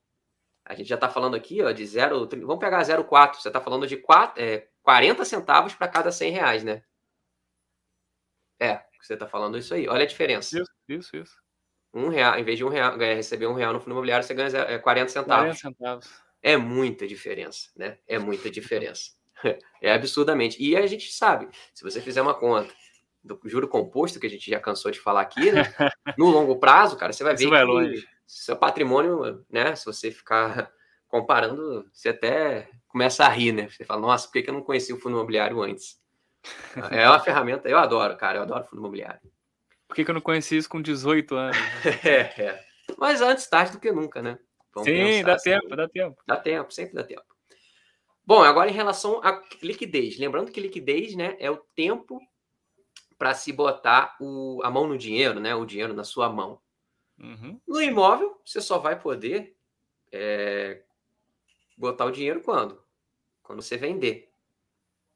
a 0.65 0.75
gente 0.75 0.89
já 0.89 0.95
está 0.95 1.09
falando 1.09 1.35
aqui 1.35 1.61
ó, 1.63 1.73
de 1.73 1.85
zero, 1.87 2.29
vamos 2.29 2.59
pegar 2.59 2.83
0,4, 2.83 3.35
você 3.35 3.49
está 3.49 3.61
falando 3.61 3.87
de 3.87 3.97
4, 3.97 4.43
é, 4.43 4.69
40 4.83 5.25
centavos 5.25 5.75
para 5.75 5.89
cada 5.89 6.13
100 6.13 6.33
reais, 6.33 6.65
né? 6.65 6.83
É, 8.59 8.85
você 9.01 9.15
está 9.15 9.27
falando 9.27 9.59
isso 9.59 9.75
aí. 9.75 9.89
Olha 9.89 10.05
a 10.05 10.07
diferença. 10.07 10.57
Isso, 10.57 10.71
isso, 10.89 11.17
isso. 11.17 11.43
Um 11.93 12.09
real, 12.09 12.39
em 12.39 12.45
vez 12.45 12.57
de 12.57 12.65
um 12.65 12.69
real, 12.69 12.97
ganhar, 12.97 13.15
receber 13.15 13.47
um 13.47 13.55
real 13.55 13.73
no 13.73 13.81
fundo 13.81 13.91
imobiliário, 13.91 14.25
você 14.25 14.33
ganha 14.33 14.79
40 14.79 15.09
centavos. 15.11 15.61
40 15.61 15.77
centavos. 15.77 16.23
É 16.41 16.57
muita 16.57 17.07
diferença, 17.07 17.71
né? 17.77 17.99
É 18.07 18.19
muita 18.19 18.49
diferença. 18.51 19.11
É 19.81 19.93
absurdamente. 19.93 20.63
E 20.63 20.77
a 20.77 20.87
gente 20.87 21.13
sabe, 21.13 21.49
se 21.75 21.83
você 21.83 22.01
fizer 22.01 22.23
uma 22.23 22.35
conta 22.35 22.73
do 23.23 23.39
juro 23.45 23.69
composto, 23.69 24.19
que 24.19 24.27
a 24.27 24.31
gente 24.31 24.51
já 24.51 24.59
cansou 24.59 24.91
de 24.91 25.01
falar 25.01 25.23
aqui, 25.23 25.51
né? 25.53 25.63
No 26.19 26.31
longo 26.31 26.57
prazo, 26.57 26.97
cara, 26.97 27.13
você 27.13 27.23
vai 27.23 27.37
ver 27.37 27.49
vai 27.49 27.61
que 27.61 27.67
longe. 27.67 28.09
seu 28.27 28.57
patrimônio, 28.57 29.45
né? 29.49 29.75
Se 29.77 29.87
você 29.87 30.11
ficar 30.11 30.71
comparando, 31.07 31.89
você 31.93 32.09
até 32.09 32.69
começa 32.89 33.25
a 33.25 33.29
rir, 33.29 33.53
né? 33.53 33.69
Você 33.69 33.85
fala, 33.85 34.01
nossa, 34.01 34.27
por 34.27 34.43
que 34.43 34.51
eu 34.51 34.55
não 34.55 34.63
conhecia 34.63 34.95
o 34.95 34.99
fundo 34.99 35.17
imobiliário 35.17 35.63
antes? 35.63 36.01
É 36.91 37.09
uma 37.09 37.21
ferramenta, 37.21 37.69
eu 37.69 37.79
adoro, 37.79 38.17
cara, 38.17 38.39
eu 38.39 38.43
adoro 38.43 38.65
fundo 38.65 38.81
imobiliário. 38.81 39.21
Por 39.87 39.95
que, 39.95 40.11
eu 40.11 40.15
não 40.15 40.21
conheci 40.21 40.57
isso 40.57 40.69
com 40.69 40.81
18 40.81 41.37
anos? 41.37 41.57
é, 42.03 42.43
é. 42.43 42.65
Mas 42.99 43.21
antes 43.21 43.47
tarde 43.47 43.73
do 43.73 43.79
que 43.79 43.93
nunca, 43.93 44.23
né? 44.23 44.39
Vamos 44.75 44.89
Sim, 44.89 45.23
dá 45.23 45.35
assim. 45.35 45.51
tempo, 45.51 45.77
dá 45.77 45.89
tempo. 45.89 46.23
Dá 46.27 46.37
tempo, 46.37 46.73
sempre 46.73 46.95
dá 46.95 47.05
tempo. 47.05 47.32
Bom, 48.25 48.43
agora 48.43 48.71
em 48.71 48.75
relação 48.75 49.21
à 49.23 49.43
liquidez. 49.63 50.19
Lembrando 50.19 50.51
que 50.51 50.61
liquidez 50.61 51.15
né, 51.15 51.37
é 51.39 51.51
o 51.51 51.57
tempo 51.57 52.21
para 53.19 53.35
se 53.35 53.53
botar 53.53 54.17
o, 54.21 54.61
a 54.65 54.71
mão 54.71 54.87
no 54.87 54.99
dinheiro, 54.99 55.39
né? 55.39 55.55
O 55.55 55.65
dinheiro 55.65 55.95
na 55.95 56.05
sua 56.05 56.29
mão. 56.29 56.61
Uhum. 57.19 57.61
No 57.67 57.81
imóvel, 57.81 58.41
você 58.45 58.61
só 58.61 58.79
vai 58.79 58.99
poder 58.99 59.57
é, 60.11 60.83
botar 61.77 62.05
o 62.05 62.11
dinheiro 62.11 62.41
quando? 62.41 62.83
Quando 63.43 63.63
você 63.63 63.77
vender. 63.77 64.29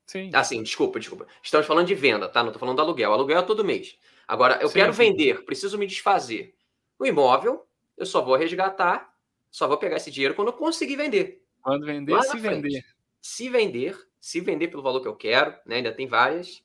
Sim. 0.06 0.30
Assim, 0.32 0.62
desculpa, 0.62 1.00
desculpa. 1.00 1.26
Estamos 1.42 1.66
falando 1.66 1.86
de 1.86 1.94
venda, 1.94 2.28
tá? 2.28 2.42
Não 2.42 2.50
estou 2.50 2.60
falando 2.60 2.76
do 2.76 2.82
aluguel. 2.82 3.12
Aluguel 3.12 3.38
é 3.38 3.42
todo 3.42 3.64
mês. 3.64 3.98
Agora, 4.26 4.58
eu 4.60 4.68
sim, 4.68 4.74
quero 4.74 4.92
sim. 4.92 4.98
vender, 4.98 5.44
preciso 5.44 5.76
me 5.76 5.86
desfazer. 5.86 6.54
No 6.98 7.06
imóvel, 7.06 7.66
eu 7.96 8.06
só 8.06 8.22
vou 8.22 8.36
resgatar, 8.36 9.12
só 9.50 9.66
vou 9.66 9.78
pegar 9.78 9.96
esse 9.96 10.10
dinheiro 10.10 10.34
quando 10.34 10.48
eu 10.48 10.54
conseguir 10.54 10.96
vender. 10.96 11.44
Quando 11.60 11.84
vender, 11.84 12.22
se 12.22 12.38
frente. 12.38 12.62
vender. 12.62 12.95
Se 13.26 13.48
vender, 13.48 13.98
se 14.20 14.40
vender 14.40 14.68
pelo 14.68 14.84
valor 14.84 15.00
que 15.00 15.08
eu 15.08 15.16
quero, 15.16 15.50
né? 15.66 15.76
Ainda 15.76 15.92
tem 15.92 16.06
várias 16.06 16.64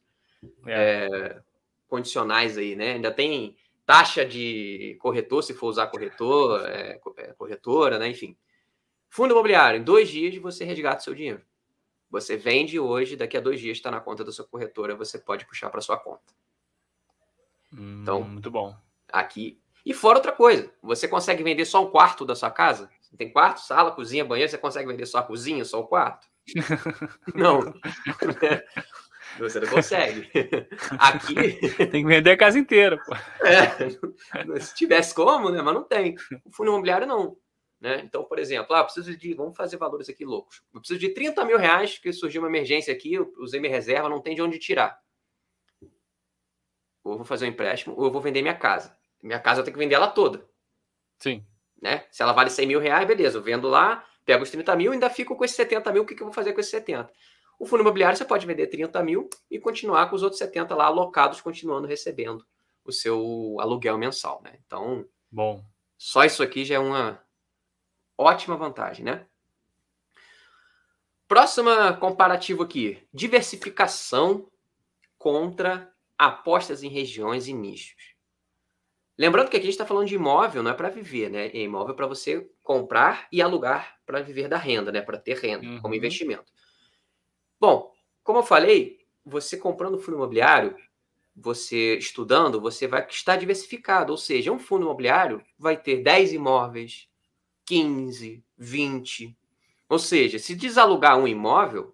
é. 0.67 1.07
É, 1.07 1.41
condicionais 1.87 2.55
aí, 2.55 2.75
né? 2.75 2.93
Ainda 2.93 3.11
tem 3.11 3.57
taxa 3.83 4.23
de 4.23 4.95
corretor, 5.01 5.41
se 5.41 5.55
for 5.55 5.69
usar 5.69 5.87
corretor, 5.87 6.63
é, 6.67 7.01
é, 7.17 7.33
corretora, 7.33 7.97
né? 7.97 8.07
Enfim. 8.09 8.37
Fundo 9.09 9.33
imobiliário, 9.33 9.81
em 9.81 9.83
dois 9.83 10.07
dias 10.07 10.37
você 10.37 10.63
resgata 10.63 11.01
o 11.01 11.03
seu 11.03 11.15
dinheiro. 11.15 11.41
Você 12.11 12.37
vende 12.37 12.79
hoje, 12.79 13.15
daqui 13.15 13.35
a 13.35 13.41
dois 13.41 13.59
dias 13.59 13.77
está 13.77 13.89
na 13.89 13.99
conta 13.99 14.23
da 14.23 14.31
sua 14.31 14.45
corretora, 14.45 14.95
você 14.95 15.17
pode 15.17 15.47
puxar 15.47 15.71
para 15.71 15.81
sua 15.81 15.97
conta. 15.97 16.31
Hum, 17.73 18.03
então, 18.03 18.21
muito 18.21 18.51
bom. 18.51 18.75
Aqui. 19.11 19.59
E 19.83 19.95
fora 19.95 20.19
outra 20.19 20.31
coisa, 20.31 20.71
você 20.79 21.07
consegue 21.07 21.41
vender 21.41 21.65
só 21.65 21.83
um 21.83 21.89
quarto 21.89 22.23
da 22.23 22.35
sua 22.35 22.51
casa? 22.51 22.87
Tem 23.17 23.31
quarto, 23.31 23.61
sala, 23.61 23.91
cozinha, 23.91 24.23
banheiro, 24.23 24.49
você 24.51 24.59
consegue 24.59 24.87
vender 24.87 25.07
só 25.07 25.17
a 25.17 25.23
cozinha, 25.23 25.65
só 25.65 25.79
o 25.81 25.87
quarto? 25.87 26.30
Não. 27.35 27.73
Você 29.39 29.59
não 29.59 29.67
consegue. 29.69 30.29
Aqui. 30.99 31.85
Tem 31.87 32.03
que 32.03 32.07
vender 32.07 32.31
a 32.31 32.37
casa 32.37 32.59
inteira, 32.59 32.97
pô. 32.97 33.13
É, 33.45 34.59
se 34.59 34.75
tivesse 34.75 35.15
como, 35.15 35.49
né? 35.49 35.61
Mas 35.61 35.73
não 35.73 35.83
tem. 35.83 36.15
O 36.43 36.51
fundo 36.51 36.69
imobiliário 36.69 37.07
não. 37.07 37.37
Né? 37.79 38.01
Então, 38.01 38.23
por 38.23 38.37
exemplo, 38.37 38.75
ah, 38.75 38.83
preciso 38.83 39.15
de. 39.17 39.33
Vamos 39.33 39.55
fazer 39.55 39.77
valores 39.77 40.09
aqui 40.09 40.25
loucos. 40.25 40.61
Eu 40.73 40.79
preciso 40.79 40.99
de 40.99 41.09
30 41.09 41.43
mil 41.45 41.57
reais, 41.57 41.97
que 41.97 42.11
surgiu 42.13 42.41
uma 42.41 42.49
emergência 42.49 42.93
aqui, 42.93 43.13
eu 43.13 43.33
usei 43.37 43.59
minha 43.59 43.73
reserva, 43.73 44.09
não 44.09 44.21
tem 44.21 44.35
de 44.35 44.41
onde 44.41 44.59
tirar. 44.59 44.99
Ou 47.03 47.13
eu 47.13 47.17
vou 47.17 47.25
fazer 47.25 47.45
um 47.45 47.49
empréstimo, 47.49 47.95
ou 47.97 48.05
eu 48.05 48.11
vou 48.11 48.21
vender 48.21 48.41
minha 48.41 48.57
casa. 48.57 48.95
Minha 49.21 49.39
casa 49.39 49.61
eu 49.61 49.63
tenho 49.63 49.73
que 49.73 49.79
vender 49.79 49.95
ela 49.95 50.09
toda. 50.09 50.47
Sim. 51.17 51.43
Né? 51.81 52.05
Se 52.11 52.21
ela 52.21 52.33
vale 52.33 52.51
100 52.51 52.67
mil 52.67 52.79
reais, 52.79 53.07
beleza, 53.07 53.39
eu 53.39 53.41
vendo 53.41 53.67
lá, 53.67 54.05
pego 54.25 54.43
os 54.43 54.49
30 54.49 54.75
mil 54.75 54.91
e 54.91 54.95
ainda 54.95 55.09
fico 55.09 55.35
com 55.35 55.43
esses 55.43 55.55
70 55.55 55.91
mil, 55.91 56.03
o 56.03 56.05
que, 56.05 56.15
que 56.15 56.21
eu 56.21 56.27
vou 56.27 56.33
fazer 56.33 56.53
com 56.53 56.59
esses 56.59 56.71
70? 56.71 57.11
O 57.59 57.65
fundo 57.65 57.81
imobiliário 57.81 58.17
você 58.17 58.25
pode 58.25 58.45
vender 58.45 58.67
30 58.67 59.03
mil 59.03 59.29
e 59.49 59.59
continuar 59.59 60.09
com 60.09 60.15
os 60.15 60.23
outros 60.23 60.39
70 60.39 60.75
lá 60.75 60.85
alocados, 60.85 61.41
continuando 61.41 61.87
recebendo 61.87 62.45
o 62.83 62.91
seu 62.91 63.57
aluguel 63.59 63.97
mensal, 63.97 64.41
né? 64.43 64.57
Então, 64.65 65.05
bom. 65.31 65.63
Só 65.97 66.23
isso 66.23 66.41
aqui 66.41 66.65
já 66.65 66.75
é 66.75 66.79
uma 66.79 67.23
ótima 68.17 68.57
vantagem, 68.57 69.05
né? 69.05 69.27
Próxima 71.27 71.93
comparativo 71.93 72.63
aqui: 72.63 73.07
diversificação 73.13 74.51
contra 75.17 75.93
apostas 76.17 76.81
em 76.81 76.89
regiões 76.89 77.47
e 77.47 77.53
nichos. 77.53 78.15
Lembrando 79.17 79.49
que 79.49 79.57
aqui 79.57 79.65
a 79.65 79.69
gente 79.69 79.75
está 79.75 79.85
falando 79.85 80.07
de 80.07 80.15
imóvel, 80.15 80.63
não 80.63 80.71
é 80.71 80.73
para 80.73 80.89
viver, 80.89 81.29
né? 81.29 81.47
É 81.47 81.59
imóvel 81.61 81.93
para 81.93 82.07
você 82.07 82.49
comprar 82.71 83.27
e 83.29 83.41
alugar 83.41 83.97
para 84.05 84.21
viver 84.21 84.47
da 84.47 84.55
renda, 84.55 84.93
né? 84.93 85.01
Para 85.01 85.17
ter 85.17 85.37
renda 85.37 85.67
uhum. 85.67 85.81
como 85.81 85.93
investimento. 85.93 86.49
Bom, 87.59 87.91
como 88.23 88.39
eu 88.39 88.43
falei, 88.43 89.05
você 89.25 89.57
comprando 89.57 89.99
fundo 89.99 90.15
imobiliário, 90.15 90.73
você 91.35 91.97
estudando, 91.97 92.61
você 92.61 92.87
vai 92.87 93.05
estar 93.09 93.35
diversificado. 93.35 94.13
Ou 94.13 94.17
seja, 94.17 94.53
um 94.53 94.57
fundo 94.57 94.83
imobiliário 94.83 95.43
vai 95.59 95.75
ter 95.75 96.01
10 96.01 96.31
imóveis, 96.31 97.09
15, 97.65 98.41
20. 98.57 99.37
Ou 99.89 99.99
seja, 99.99 100.39
se 100.39 100.55
desalugar 100.55 101.17
um 101.17 101.27
imóvel, 101.27 101.93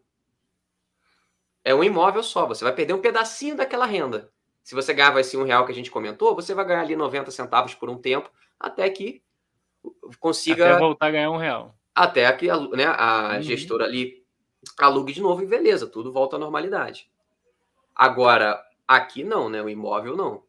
é 1.63 1.73
um 1.73 1.83
imóvel 1.83 2.21
só. 2.21 2.45
Você 2.45 2.63
vai 2.63 2.75
perder 2.75 2.93
um 2.93 3.01
pedacinho 3.01 3.55
daquela 3.55 3.87
renda. 3.87 4.31
Se 4.63 4.75
você 4.75 4.93
ganhava 4.93 5.21
esse 5.21 5.35
um 5.35 5.43
real 5.43 5.65
que 5.65 5.71
a 5.71 5.75
gente 5.75 5.89
comentou, 5.89 6.35
você 6.35 6.53
vai 6.53 6.65
ganhar 6.65 6.81
ali 6.81 6.95
90 6.95 7.31
centavos 7.31 7.73
por 7.73 7.89
um 7.89 7.97
tempo, 7.97 8.29
até 8.59 8.87
que 8.91 9.23
consiga. 10.19 10.71
Até 10.71 10.79
voltar 10.79 11.07
a 11.07 11.11
ganhar 11.11 11.31
um 11.31 11.37
real. 11.37 11.75
Até 11.93 12.31
que 12.33 12.47
né, 12.75 12.85
a 12.85 13.33
uhum. 13.35 13.41
gestora 13.41 13.85
ali 13.85 14.23
alugue 14.77 15.13
de 15.13 15.21
novo 15.21 15.43
e 15.43 15.47
beleza, 15.47 15.87
tudo 15.87 16.11
volta 16.11 16.35
à 16.35 16.39
normalidade. 16.39 17.09
Agora, 17.95 18.61
aqui 18.87 19.23
não, 19.23 19.49
né? 19.49 19.61
O 19.61 19.69
imóvel 19.69 20.15
não. 20.15 20.43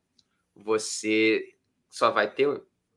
Você 0.54 1.54
só 1.88 2.10
vai 2.10 2.30
ter, 2.30 2.46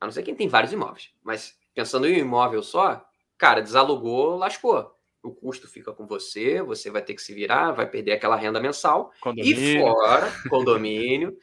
a 0.00 0.04
não 0.04 0.12
ser 0.12 0.22
quem 0.22 0.34
tem 0.34 0.48
vários 0.48 0.72
imóveis, 0.72 1.10
mas 1.22 1.58
pensando 1.74 2.06
em 2.06 2.14
um 2.16 2.18
imóvel 2.18 2.62
só, 2.62 3.06
cara, 3.38 3.62
desalugou, 3.62 4.36
lascou. 4.36 4.94
O 5.22 5.30
custo 5.30 5.68
fica 5.68 5.92
com 5.92 6.06
você, 6.06 6.60
você 6.60 6.90
vai 6.90 7.00
ter 7.00 7.14
que 7.14 7.22
se 7.22 7.32
virar, 7.32 7.70
vai 7.70 7.88
perder 7.88 8.12
aquela 8.12 8.36
renda 8.36 8.60
mensal. 8.60 9.12
Condomínio. 9.20 9.56
E 9.56 9.80
fora, 9.80 10.32
condomínio. 10.50 11.38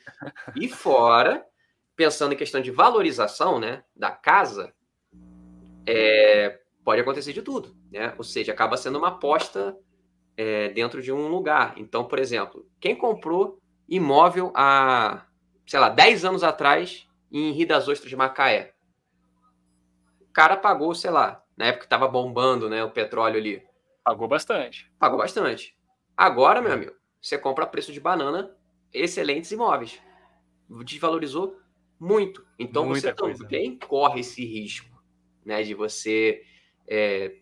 e 0.55 0.67
fora, 0.67 1.45
pensando 1.95 2.33
em 2.33 2.37
questão 2.37 2.61
de 2.61 2.71
valorização, 2.71 3.57
né, 3.57 3.83
da 3.95 4.11
casa, 4.11 4.73
é, 5.89 6.59
pode 6.83 7.01
acontecer 7.01 7.33
de 7.33 7.41
tudo, 7.41 7.75
né? 7.91 8.13
Ou 8.17 8.23
seja, 8.23 8.51
acaba 8.51 8.77
sendo 8.77 8.99
uma 8.99 9.09
aposta 9.09 9.75
é, 10.37 10.69
dentro 10.69 11.01
de 11.01 11.11
um 11.11 11.27
lugar. 11.27 11.73
Então, 11.77 12.05
por 12.05 12.19
exemplo, 12.19 12.67
quem 12.79 12.95
comprou 12.95 13.59
imóvel 13.87 14.51
há, 14.55 15.25
sei 15.65 15.79
lá, 15.79 15.89
10 15.89 16.25
anos 16.25 16.43
atrás 16.43 17.07
em 17.31 17.51
Rio 17.51 17.67
das 17.67 17.87
Ostras 17.87 18.09
de 18.09 18.15
Macaé, 18.15 18.73
o 20.21 20.31
cara 20.31 20.55
pagou, 20.55 20.93
sei 20.93 21.09
lá, 21.09 21.43
na 21.57 21.65
época 21.65 21.81
que 21.81 21.85
estava 21.87 22.07
bombando, 22.07 22.69
né, 22.69 22.83
o 22.83 22.91
petróleo 22.91 23.37
ali. 23.37 23.63
Pagou 24.03 24.27
bastante. 24.27 24.91
Pagou 24.99 25.17
bastante. 25.17 25.75
Agora, 26.15 26.61
meu 26.61 26.71
amigo, 26.71 26.93
você 27.21 27.37
compra 27.37 27.65
a 27.65 27.67
preço 27.67 27.91
de 27.91 27.99
banana 27.99 28.55
excelentes 28.93 29.51
imóveis. 29.51 29.99
Desvalorizou 30.85 31.57
muito. 31.99 32.45
Então 32.57 32.85
Muita 32.85 33.13
você 33.13 33.37
também 33.37 33.77
corre 33.77 34.21
esse 34.21 34.45
risco, 34.45 34.88
né, 35.49 35.63
de 35.63 35.73
você 35.73 36.43
é, 36.87 37.33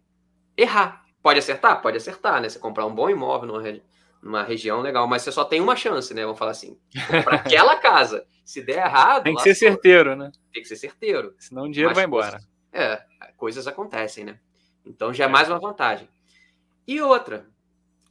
errar. 0.55 1.05
Pode 1.21 1.39
acertar? 1.39 1.81
Pode 1.81 1.97
acertar, 1.97 2.41
né? 2.41 2.47
Você 2.47 2.57
comprar 2.57 2.85
um 2.85 2.95
bom 2.95 3.09
imóvel 3.09 3.47
numa, 3.47 3.81
numa 4.21 4.43
região 4.43 4.79
legal, 4.79 5.05
mas 5.07 5.21
você 5.21 5.31
só 5.31 5.43
tem 5.43 5.59
uma 5.59 5.75
chance, 5.75 6.13
né? 6.13 6.23
Vamos 6.23 6.39
falar 6.39 6.51
assim. 6.51 6.79
Para 7.23 7.35
aquela 7.35 7.75
casa. 7.75 8.25
Se 8.45 8.61
der 8.61 8.77
errado. 8.77 9.23
Tem 9.23 9.35
que 9.35 9.41
ser 9.41 9.55
certeiro, 9.55 10.15
né? 10.15 10.31
Tem 10.53 10.61
que 10.63 10.69
ser 10.69 10.77
certeiro. 10.77 11.35
Senão 11.37 11.63
o 11.63 11.69
dinheiro 11.69 11.89
mas 11.89 11.97
vai 11.97 12.05
embora. 12.05 12.39
É, 12.71 13.03
coisas 13.35 13.67
acontecem, 13.67 14.23
né? 14.23 14.39
Então 14.85 15.13
já 15.13 15.25
é, 15.25 15.27
é 15.27 15.29
mais 15.29 15.49
uma 15.49 15.59
vantagem. 15.59 16.07
E 16.87 17.01
outra, 17.01 17.45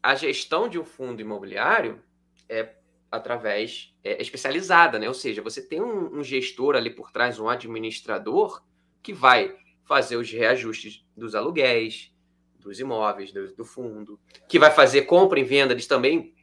a 0.03 0.15
gestão 0.15 0.69
de 0.69 0.79
um 0.79 0.85
fundo 0.85 1.23
imobiliário 1.23 2.03
é 2.51 2.75
através 3.11 3.95
é, 4.05 4.21
especializada, 4.21 4.99
né? 4.99 5.09
Ou 5.09 5.15
seja, 5.15 5.41
você 5.41 5.63
tem 5.63 5.81
um, 5.81 6.19
um 6.19 6.23
gestor 6.23 6.77
ali 6.77 6.91
por 6.91 7.11
trás, 7.11 7.41
um 7.41 7.49
administrador 7.49 8.63
que 9.03 9.15
vai 9.15 9.57
fazer 9.87 10.17
os 10.17 10.31
reajustes 10.31 11.05
dos 11.17 11.35
aluguéis, 11.35 12.13
dos 12.59 12.81
imóveis, 12.81 13.33
do, 13.33 13.55
do, 13.55 13.65
fundo, 13.65 14.19
que 14.49 14.59
vai 14.59 14.71
fazer 14.71 15.03
compra 15.03 15.39
e 15.39 15.45
venda, 15.45 15.73
eles 15.73 15.87
também 15.87 16.35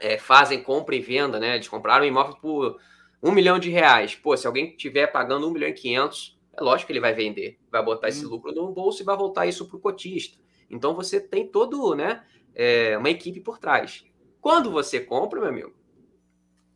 é, 0.00 0.16
fazem 0.16 0.62
compra 0.62 0.94
e 0.94 1.00
venda, 1.00 1.40
né? 1.40 1.56
Eles 1.56 1.68
compraram 1.68 2.04
um 2.04 2.08
imóvel 2.08 2.36
por 2.36 2.80
um 3.22 3.32
milhão 3.32 3.58
de 3.58 3.68
reais. 3.68 4.14
Pô, 4.14 4.36
se 4.36 4.46
alguém 4.46 4.70
estiver 4.70 5.08
pagando 5.08 5.48
um 5.48 5.50
milhão 5.50 5.68
e 5.68 5.72
quinhentos, 5.72 6.38
é 6.56 6.62
lógico 6.62 6.86
que 6.86 6.92
ele 6.92 7.00
vai 7.00 7.12
vender, 7.12 7.58
vai 7.70 7.82
botar 7.84 8.06
hum. 8.06 8.10
esse 8.10 8.24
lucro 8.24 8.52
no 8.52 8.72
bolso 8.72 9.02
e 9.02 9.04
vai 9.04 9.16
voltar 9.16 9.46
isso 9.46 9.66
para 9.66 9.76
o 9.76 9.80
cotista. 9.80 10.38
Então 10.70 10.94
você 10.94 11.20
tem 11.20 11.46
todo, 11.46 11.94
né, 11.94 12.24
é, 12.54 12.96
uma 12.96 13.10
equipe 13.10 13.40
por 13.40 13.58
trás. 13.58 14.04
Quando 14.40 14.70
você 14.70 15.00
compra, 15.00 15.40
meu 15.40 15.48
amigo, 15.48 15.74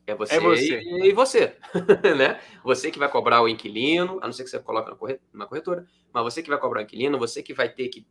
é 0.06 0.14
você, 0.14 0.34
é 0.34 0.40
você. 0.40 0.80
E, 0.80 1.08
e, 1.08 1.12
você, 1.12 1.56
né? 2.16 2.40
Você 2.64 2.90
que 2.90 2.98
vai 2.98 3.08
cobrar 3.08 3.42
o 3.42 3.48
inquilino, 3.48 4.18
a 4.22 4.26
não 4.26 4.32
ser 4.32 4.44
que 4.44 4.50
você 4.50 4.58
coloque 4.58 4.90
na 5.32 5.46
corretora, 5.46 5.86
mas 6.12 6.22
você 6.22 6.42
que 6.42 6.48
vai 6.48 6.58
cobrar 6.58 6.80
o 6.80 6.82
inquilino, 6.82 7.18
você 7.18 7.42
que 7.42 7.54
vai 7.54 7.68
ter 7.68 7.88
que. 7.88 8.06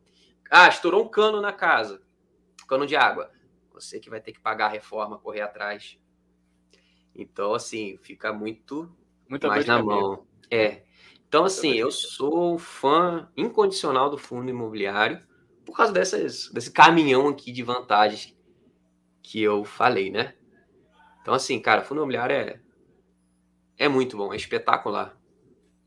Ah, 0.50 0.68
estourou 0.68 1.04
um 1.04 1.08
cano 1.08 1.42
na 1.42 1.54
casa, 1.54 2.02
cano 2.68 2.86
de 2.86 2.96
água. 2.96 3.32
Você 3.74 4.00
que 4.00 4.10
vai 4.10 4.22
ter 4.22 4.32
que 4.32 4.40
pagar 4.40 4.66
a 4.66 4.70
reforma, 4.70 5.20
correr 5.20 5.42
atrás. 5.42 5.98
Então, 7.16 7.54
assim, 7.54 7.98
fica 8.02 8.32
muito 8.32 8.92
Muita 9.30 9.48
mais 9.48 9.66
na 9.66 9.82
mão. 9.82 10.26
É. 10.50 10.84
Então, 11.28 11.46
assim, 11.46 11.74
eu 11.74 11.92
sou 11.92 12.58
fã 12.58 13.30
incondicional 13.38 14.10
do 14.10 14.18
fundo 14.18 14.50
imobiliário 14.50 15.22
por 15.64 15.78
causa 15.78 15.94
dessas, 15.94 16.50
desse 16.52 16.72
caminhão 16.72 17.28
aqui 17.28 17.52
de 17.52 17.62
vantagens 17.62 18.36
que 19.22 19.40
eu 19.40 19.64
falei, 19.64 20.10
né? 20.10 20.34
Então, 21.30 21.36
assim, 21.36 21.60
cara, 21.60 21.84
fundo 21.84 22.00
imobiliário 22.00 22.36
é, 22.36 22.60
é 23.78 23.88
muito 23.88 24.18
bom, 24.18 24.34
é 24.34 24.36
espetacular. 24.36 25.16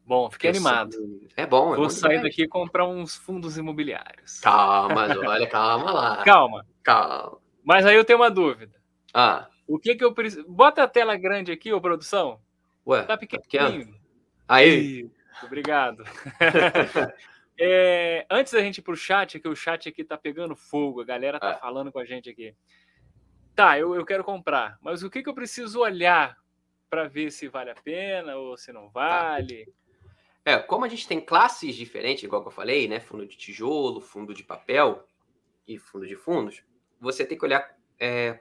Bom, 0.07 0.31
fiquei 0.31 0.51
animado. 0.51 0.97
É 1.37 1.45
bom, 1.45 1.75
é 1.75 1.79
Vou 1.79 1.91
sair 1.91 2.23
daqui 2.23 2.45
e 2.45 2.49
comprar 2.49 2.87
uns 2.87 3.17
fundos 3.17 3.59
imobiliários. 3.59 4.39
Calma, 4.39 5.09
olha, 5.27 5.49
calma 5.49 5.91
lá. 5.91 6.23
Calma. 6.23 6.65
Calma. 6.85 7.41
Mas 7.65 7.85
aí 7.85 7.97
eu 7.97 8.05
tenho 8.05 8.21
uma 8.21 8.31
dúvida. 8.31 8.81
Ah. 9.13 9.49
O 9.67 9.81
que 9.81 9.97
que 9.97 10.05
eu 10.05 10.15
preciso. 10.15 10.47
Bota 10.49 10.85
a 10.85 10.89
tela 10.89 11.17
grande 11.17 11.51
aqui, 11.51 11.73
ô 11.73 11.81
produção. 11.81 12.39
Ué, 12.87 13.03
tá 13.03 13.17
pequenininho. 13.17 13.95
Tá 14.47 14.55
aí. 14.55 15.11
Obrigado. 15.43 16.05
é, 17.59 18.25
antes 18.31 18.53
da 18.53 18.61
gente 18.61 18.79
ir 18.79 18.83
pro 18.83 18.95
chat, 18.95 19.41
que 19.41 19.49
o 19.49 19.57
chat 19.57 19.89
aqui 19.89 20.05
tá 20.05 20.17
pegando 20.17 20.55
fogo, 20.55 21.01
a 21.01 21.05
galera 21.05 21.41
tá 21.41 21.51
ah. 21.51 21.59
falando 21.59 21.91
com 21.91 21.99
a 21.99 22.05
gente 22.05 22.31
aqui. 22.31 22.55
Tá, 23.55 23.79
eu, 23.79 23.95
eu 23.95 24.05
quero 24.05 24.25
comprar, 24.25 24.79
mas 24.81 25.03
o 25.03 25.11
que, 25.11 25.23
que 25.23 25.29
eu 25.29 25.35
preciso 25.35 25.81
olhar 25.81 26.39
para 26.89 27.07
ver 27.07 27.31
se 27.31 27.49
vale 27.49 27.71
a 27.71 27.75
pena 27.75 28.37
ou 28.37 28.57
se 28.57 28.73
não 28.73 28.89
tá. 28.89 28.91
vale? 28.93 29.67
Tá. 29.67 29.73
É, 30.45 30.59
como 30.59 30.85
a 30.85 30.89
gente 30.89 31.07
tem 31.07 31.21
classes 31.21 31.75
diferentes, 31.75 32.25
igual 32.25 32.43
que 32.43 32.49
eu 32.49 32.53
falei, 32.53 32.89
né? 32.89 32.99
Fundo 32.99 33.27
de 33.27 33.37
tijolo, 33.37 34.01
fundo 34.01 34.35
de 34.35 34.43
papel 34.43 35.07
e 35.69 35.79
fundo 35.79 36.07
de 36.07 36.17
fundos, 36.17 36.65
você 37.01 37.25
tem 37.25 37.39
que 37.39 37.45
olhar 37.45 37.77
é, 38.01 38.41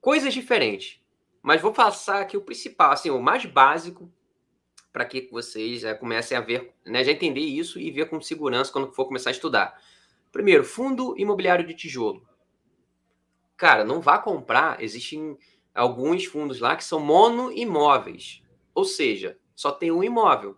coisas 0.00 0.32
diferentes. 0.32 1.00
Mas 1.42 1.60
vou 1.60 1.72
passar 1.72 2.22
aqui 2.22 2.36
o 2.36 2.40
principal, 2.40 2.92
assim, 2.92 3.10
o 3.10 3.20
mais 3.20 3.44
básico, 3.44 4.10
para 4.92 5.04
que 5.04 5.28
vocês 5.30 5.82
já 5.82 5.94
comecem 5.94 6.36
a 6.38 6.40
ver, 6.40 6.72
né, 6.84 7.04
já 7.04 7.12
entender 7.12 7.40
isso 7.40 7.78
e 7.78 7.90
ver 7.90 8.08
com 8.08 8.20
segurança 8.20 8.72
quando 8.72 8.92
for 8.92 9.04
começar 9.04 9.30
a 9.30 9.32
estudar. 9.32 9.78
Primeiro, 10.32 10.64
fundo 10.64 11.14
imobiliário 11.18 11.66
de 11.66 11.74
tijolo 11.74 12.26
cara, 13.56 13.84
não 13.84 14.00
vá 14.00 14.18
comprar. 14.18 14.82
Existem 14.82 15.38
alguns 15.74 16.24
fundos 16.24 16.60
lá 16.60 16.76
que 16.76 16.84
são 16.84 17.00
monoimóveis. 17.00 18.42
Ou 18.74 18.84
seja, 18.84 19.38
só 19.54 19.72
tem 19.72 19.90
um 19.90 20.04
imóvel. 20.04 20.56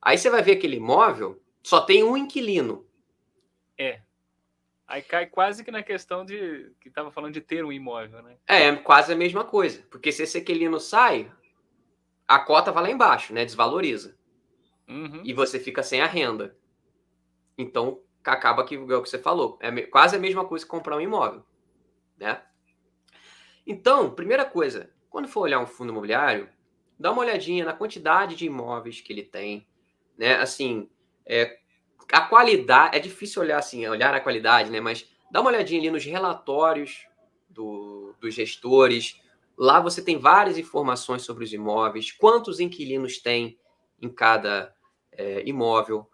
Aí 0.00 0.18
você 0.18 0.28
vai 0.30 0.42
ver 0.42 0.52
aquele 0.52 0.76
imóvel, 0.76 1.40
só 1.62 1.80
tem 1.80 2.02
um 2.02 2.16
inquilino. 2.16 2.86
É. 3.78 4.00
Aí 4.86 5.00
cai 5.00 5.26
quase 5.26 5.64
que 5.64 5.70
na 5.70 5.82
questão 5.82 6.24
de 6.24 6.72
que 6.80 6.88
estava 6.88 7.10
falando 7.10 7.34
de 7.34 7.40
ter 7.40 7.64
um 7.64 7.72
imóvel, 7.72 8.22
né? 8.22 8.36
É, 8.46 8.74
quase 8.76 9.12
a 9.12 9.16
mesma 9.16 9.44
coisa. 9.44 9.82
Porque 9.90 10.12
se 10.12 10.24
esse 10.24 10.38
inquilino 10.40 10.78
sai, 10.78 11.30
a 12.26 12.38
cota 12.38 12.72
vai 12.72 12.82
lá 12.82 12.90
embaixo, 12.90 13.32
né? 13.32 13.44
Desvaloriza. 13.44 14.16
Uhum. 14.88 15.22
E 15.24 15.32
você 15.32 15.58
fica 15.58 15.82
sem 15.82 16.00
a 16.00 16.06
renda. 16.06 16.56
Então, 17.56 18.00
acaba 18.24 18.64
que 18.64 18.74
é 18.74 18.78
o 18.78 19.02
que 19.02 19.08
você 19.08 19.18
falou. 19.18 19.56
É 19.60 19.82
quase 19.82 20.16
a 20.16 20.18
mesma 20.18 20.44
coisa 20.44 20.64
que 20.64 20.70
comprar 20.70 20.96
um 20.96 21.00
imóvel 21.00 21.44
né? 22.16 22.42
Então, 23.66 24.10
primeira 24.10 24.44
coisa, 24.44 24.90
quando 25.08 25.28
for 25.28 25.42
olhar 25.42 25.60
um 25.60 25.66
fundo 25.66 25.92
imobiliário, 25.92 26.48
dá 26.98 27.12
uma 27.12 27.22
olhadinha 27.22 27.64
na 27.64 27.72
quantidade 27.72 28.34
de 28.34 28.46
imóveis 28.46 29.00
que 29.00 29.12
ele 29.12 29.22
tem, 29.22 29.66
né? 30.16 30.36
Assim, 30.36 30.88
é, 31.26 31.58
a 32.12 32.20
qualidade, 32.20 32.96
é 32.96 33.00
difícil 33.00 33.42
olhar 33.42 33.58
assim, 33.58 33.86
olhar 33.86 34.14
a 34.14 34.20
qualidade, 34.20 34.70
né? 34.70 34.80
Mas 34.80 35.08
dá 35.30 35.40
uma 35.40 35.50
olhadinha 35.50 35.80
ali 35.80 35.90
nos 35.90 36.04
relatórios 36.04 37.06
do, 37.48 38.14
dos 38.20 38.34
gestores. 38.34 39.20
Lá 39.56 39.80
você 39.80 40.02
tem 40.02 40.18
várias 40.18 40.58
informações 40.58 41.22
sobre 41.22 41.44
os 41.44 41.52
imóveis, 41.52 42.10
quantos 42.12 42.60
inquilinos 42.60 43.18
tem 43.18 43.58
em 44.00 44.08
cada 44.08 44.74
é, 45.12 45.42
imóvel. 45.46 46.08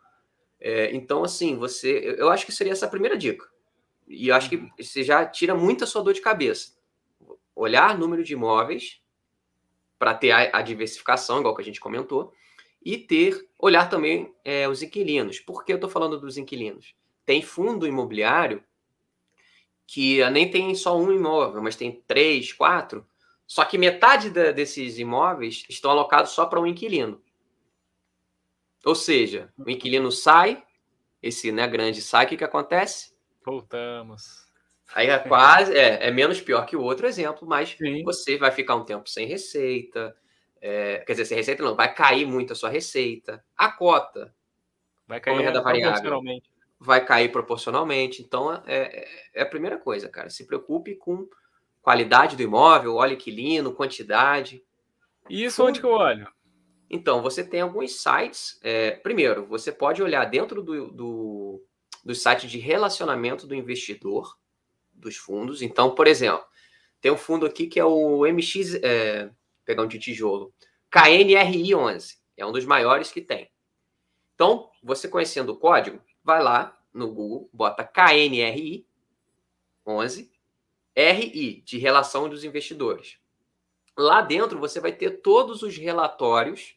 É, 0.61 0.95
então, 0.95 1.23
assim, 1.25 1.57
você, 1.57 2.17
eu 2.19 2.29
acho 2.31 2.45
que 2.45 2.53
seria 2.53 2.73
essa 2.73 2.87
a 2.87 2.91
primeira 2.91 3.17
dica. 3.17 3.47
E 4.09 4.29
eu 4.29 4.35
acho 4.35 4.49
que 4.49 4.71
você 4.79 5.03
já 5.03 5.27
tira 5.27 5.55
muita 5.55 5.87
sua 5.87 6.03
dor 6.03 6.15
de 6.15 6.21
cabeça. 6.21 6.73
Olhar 7.55 7.99
número 7.99 8.25
de 8.25 8.33
imóveis 8.33 9.03
para 9.99 10.15
ter 10.15 10.31
a, 10.31 10.59
a, 10.59 10.63
diversificação, 10.63 11.41
igual 11.41 11.55
que 11.55 11.63
a 11.63 11.65
gente 11.65 11.81
comentou, 11.81 12.33
e 12.83 12.97
ter 12.97 13.49
olhar 13.59 13.91
também 13.91 14.33
é, 14.45 14.69
os 14.69 14.83
inquilinos. 14.83 15.41
Por 15.41 15.65
que 15.65 15.73
eu 15.73 15.77
estou 15.77 15.91
falando 15.91 16.19
dos 16.19 16.39
inquilinos? 16.39 16.95
Tem 17.27 17.43
fundo 17.43 17.87
imobiliário 17.87 18.65
que 19.87 20.25
nem 20.31 20.51
tem 20.51 20.75
só 20.75 20.97
um 20.97 21.13
imóvel, 21.13 21.63
mas 21.63 21.75
tem 21.77 22.03
três, 22.07 22.53
quatro. 22.53 23.07
Só 23.47 23.65
que 23.65 23.79
metade 23.79 24.31
da, 24.31 24.53
desses 24.53 24.99
imóveis 24.99 25.65
estão 25.69 25.91
alocados 25.91 26.33
só 26.33 26.47
para 26.47 26.61
um 26.61 26.67
inquilino. 26.67 27.21
Ou 28.85 28.95
seja, 28.95 29.53
o 29.59 29.69
inquilino 29.69 30.13
sai, 30.13 30.63
esse 31.23 31.51
né, 31.51 31.67
grande 31.67 32.01
sai, 32.01 32.27
o 32.27 32.29
que, 32.29 32.37
que 32.37 32.45
acontece? 32.45 33.13
Voltamos. 33.49 34.47
Aí 34.95 35.09
é 35.09 35.19
quase, 35.19 35.75
é, 35.75 36.07
é 36.07 36.11
menos 36.11 36.41
pior 36.41 36.67
que 36.67 36.77
o 36.77 36.83
outro 36.83 37.07
exemplo, 37.07 37.49
mas 37.49 37.71
Sim. 37.71 38.03
você 38.05 38.37
vai 38.37 38.51
ficar 38.51 38.75
um 38.75 38.85
tempo 38.85 39.09
sem 39.09 39.27
receita. 39.27 40.15
É, 40.61 40.99
quer 40.99 41.13
dizer, 41.13 41.25
sem 41.25 41.37
receita 41.37 41.63
não, 41.63 41.75
vai 41.75 41.93
cair 41.95 42.27
muito 42.27 42.53
a 42.53 42.57
sua 42.57 42.69
receita. 42.69 43.43
A 43.57 43.71
cota, 43.71 44.35
vai 45.07 45.19
cair 45.21 45.41
renda 45.41 45.63
variável, 45.63 46.21
vai 46.79 47.05
cair 47.05 47.31
proporcionalmente. 47.31 48.23
Então, 48.23 48.53
é, 48.53 48.63
é, 48.67 49.09
é, 49.35 49.43
a 49.43 49.47
primeira 49.47 49.79
coisa, 49.79 50.09
cara. 50.09 50.29
Se 50.29 50.47
preocupe 50.47 50.95
com 50.97 51.27
qualidade 51.81 52.37
do 52.37 52.43
imóvel, 52.43 52.97
olhe 52.97 53.15
inquilino, 53.15 53.75
quantidade. 53.75 54.63
E 55.29 55.45
isso 55.45 55.65
onde 55.65 55.81
que 55.81 55.87
eu 55.87 55.93
olho? 55.93 56.29
Então, 56.91 57.23
você 57.23 57.43
tem 57.45 57.61
alguns 57.61 58.01
sites. 58.01 58.59
É, 58.63 58.93
primeiro, 58.93 59.47
você 59.47 59.71
pode 59.73 60.03
olhar 60.03 60.25
dentro 60.25 60.63
do, 60.63 60.89
do 60.91 61.68
do 62.09 62.15
site 62.15 62.49
de 62.49 62.59
relacionamento 62.59 63.47
do 63.47 63.55
investidor 63.55 64.39
dos 64.95 65.19
fundos. 65.19 65.61
Então, 65.61 65.95
por 65.95 66.07
exemplo, 66.07 66.43
tem 67.03 67.13
um 67.13 67.19
fundo 67.19 67.45
aqui 67.45 67.67
que 67.67 67.79
é 67.79 67.85
o 67.85 68.25
MX, 68.25 68.77
é, 68.83 69.31
pegar 69.63 69.83
um 69.83 69.87
de 69.87 69.99
tijolo, 69.99 70.51
KNRI11, 70.91 72.17
é 72.35 72.47
um 72.47 72.51
dos 72.51 72.65
maiores 72.65 73.13
que 73.13 73.21
tem. 73.21 73.51
Então, 74.35 74.71
você 74.83 75.07
conhecendo 75.07 75.53
o 75.53 75.59
código, 75.59 76.03
vai 76.25 76.43
lá 76.43 76.81
no 76.95 77.13
Google, 77.13 77.51
bota 77.53 77.85
KNRI 77.85 78.87
11, 79.87 80.33
RI, 80.97 81.61
de 81.61 81.77
relação 81.77 82.27
dos 82.27 82.43
investidores. 82.43 83.19
Lá 83.95 84.23
dentro 84.23 84.59
você 84.59 84.81
vai 84.81 84.93
ter 84.93 85.21
todos 85.21 85.63
os 85.63 85.77
relatórios 85.77 86.75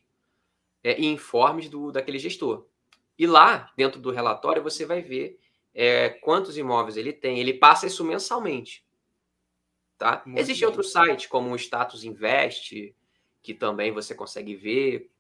é, 0.84 1.00
e 1.00 1.06
informes 1.06 1.70
do, 1.70 1.90
daquele 1.90 2.20
gestor. 2.20 2.66
E 3.22 3.28
lá, 3.28 3.72
dentro 3.78 4.02
do 4.02 4.10
relatório, 4.10 4.64
você 4.64 4.84
vai 4.84 5.00
ver 5.00 5.40
é, 5.76 6.10
quantos 6.10 6.58
imóveis 6.58 6.98
ele 6.98 7.14
tem. 7.14 7.40
Ele 7.40 7.54
passa 7.54 7.86
isso 7.86 8.04
mensalmente. 8.04 8.84
Tá? 9.96 10.24
Existem 10.36 10.68
outros 10.68 10.92
sites, 10.92 11.28
como 11.28 11.52
o 11.52 11.56
Status 11.56 12.04
Invest, 12.04 12.96
que 13.44 13.54
também 13.54 13.92
você 13.92 14.16
consegue 14.16 14.56
ver. 14.56 15.12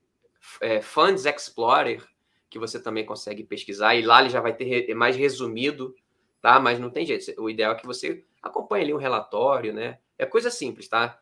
É, 0.60 0.82
Funds 0.82 1.28
Explorer, 1.28 2.04
que 2.50 2.58
você 2.58 2.82
também 2.82 3.06
consegue 3.06 3.44
pesquisar. 3.44 3.94
E 3.94 4.02
lá 4.02 4.20
ele 4.20 4.32
já 4.32 4.42
vai 4.42 4.56
ter 4.56 4.96
mais 4.96 5.16
resumido, 5.16 5.94
tá? 6.42 6.60
Mas 6.60 6.80
não 6.80 6.90
tem 6.90 7.06
jeito. 7.06 7.40
O 7.40 7.52
ideal 7.52 7.74
é 7.74 7.76
que 7.76 7.86
você 7.86 8.26
acompanhe 8.42 8.86
ali 8.86 8.94
um 8.96 8.98
relatório, 8.98 9.72
né? 9.76 10.00
É 10.18 10.26
coisa 10.26 10.50
simples, 10.50 10.88
tá? 10.88 11.22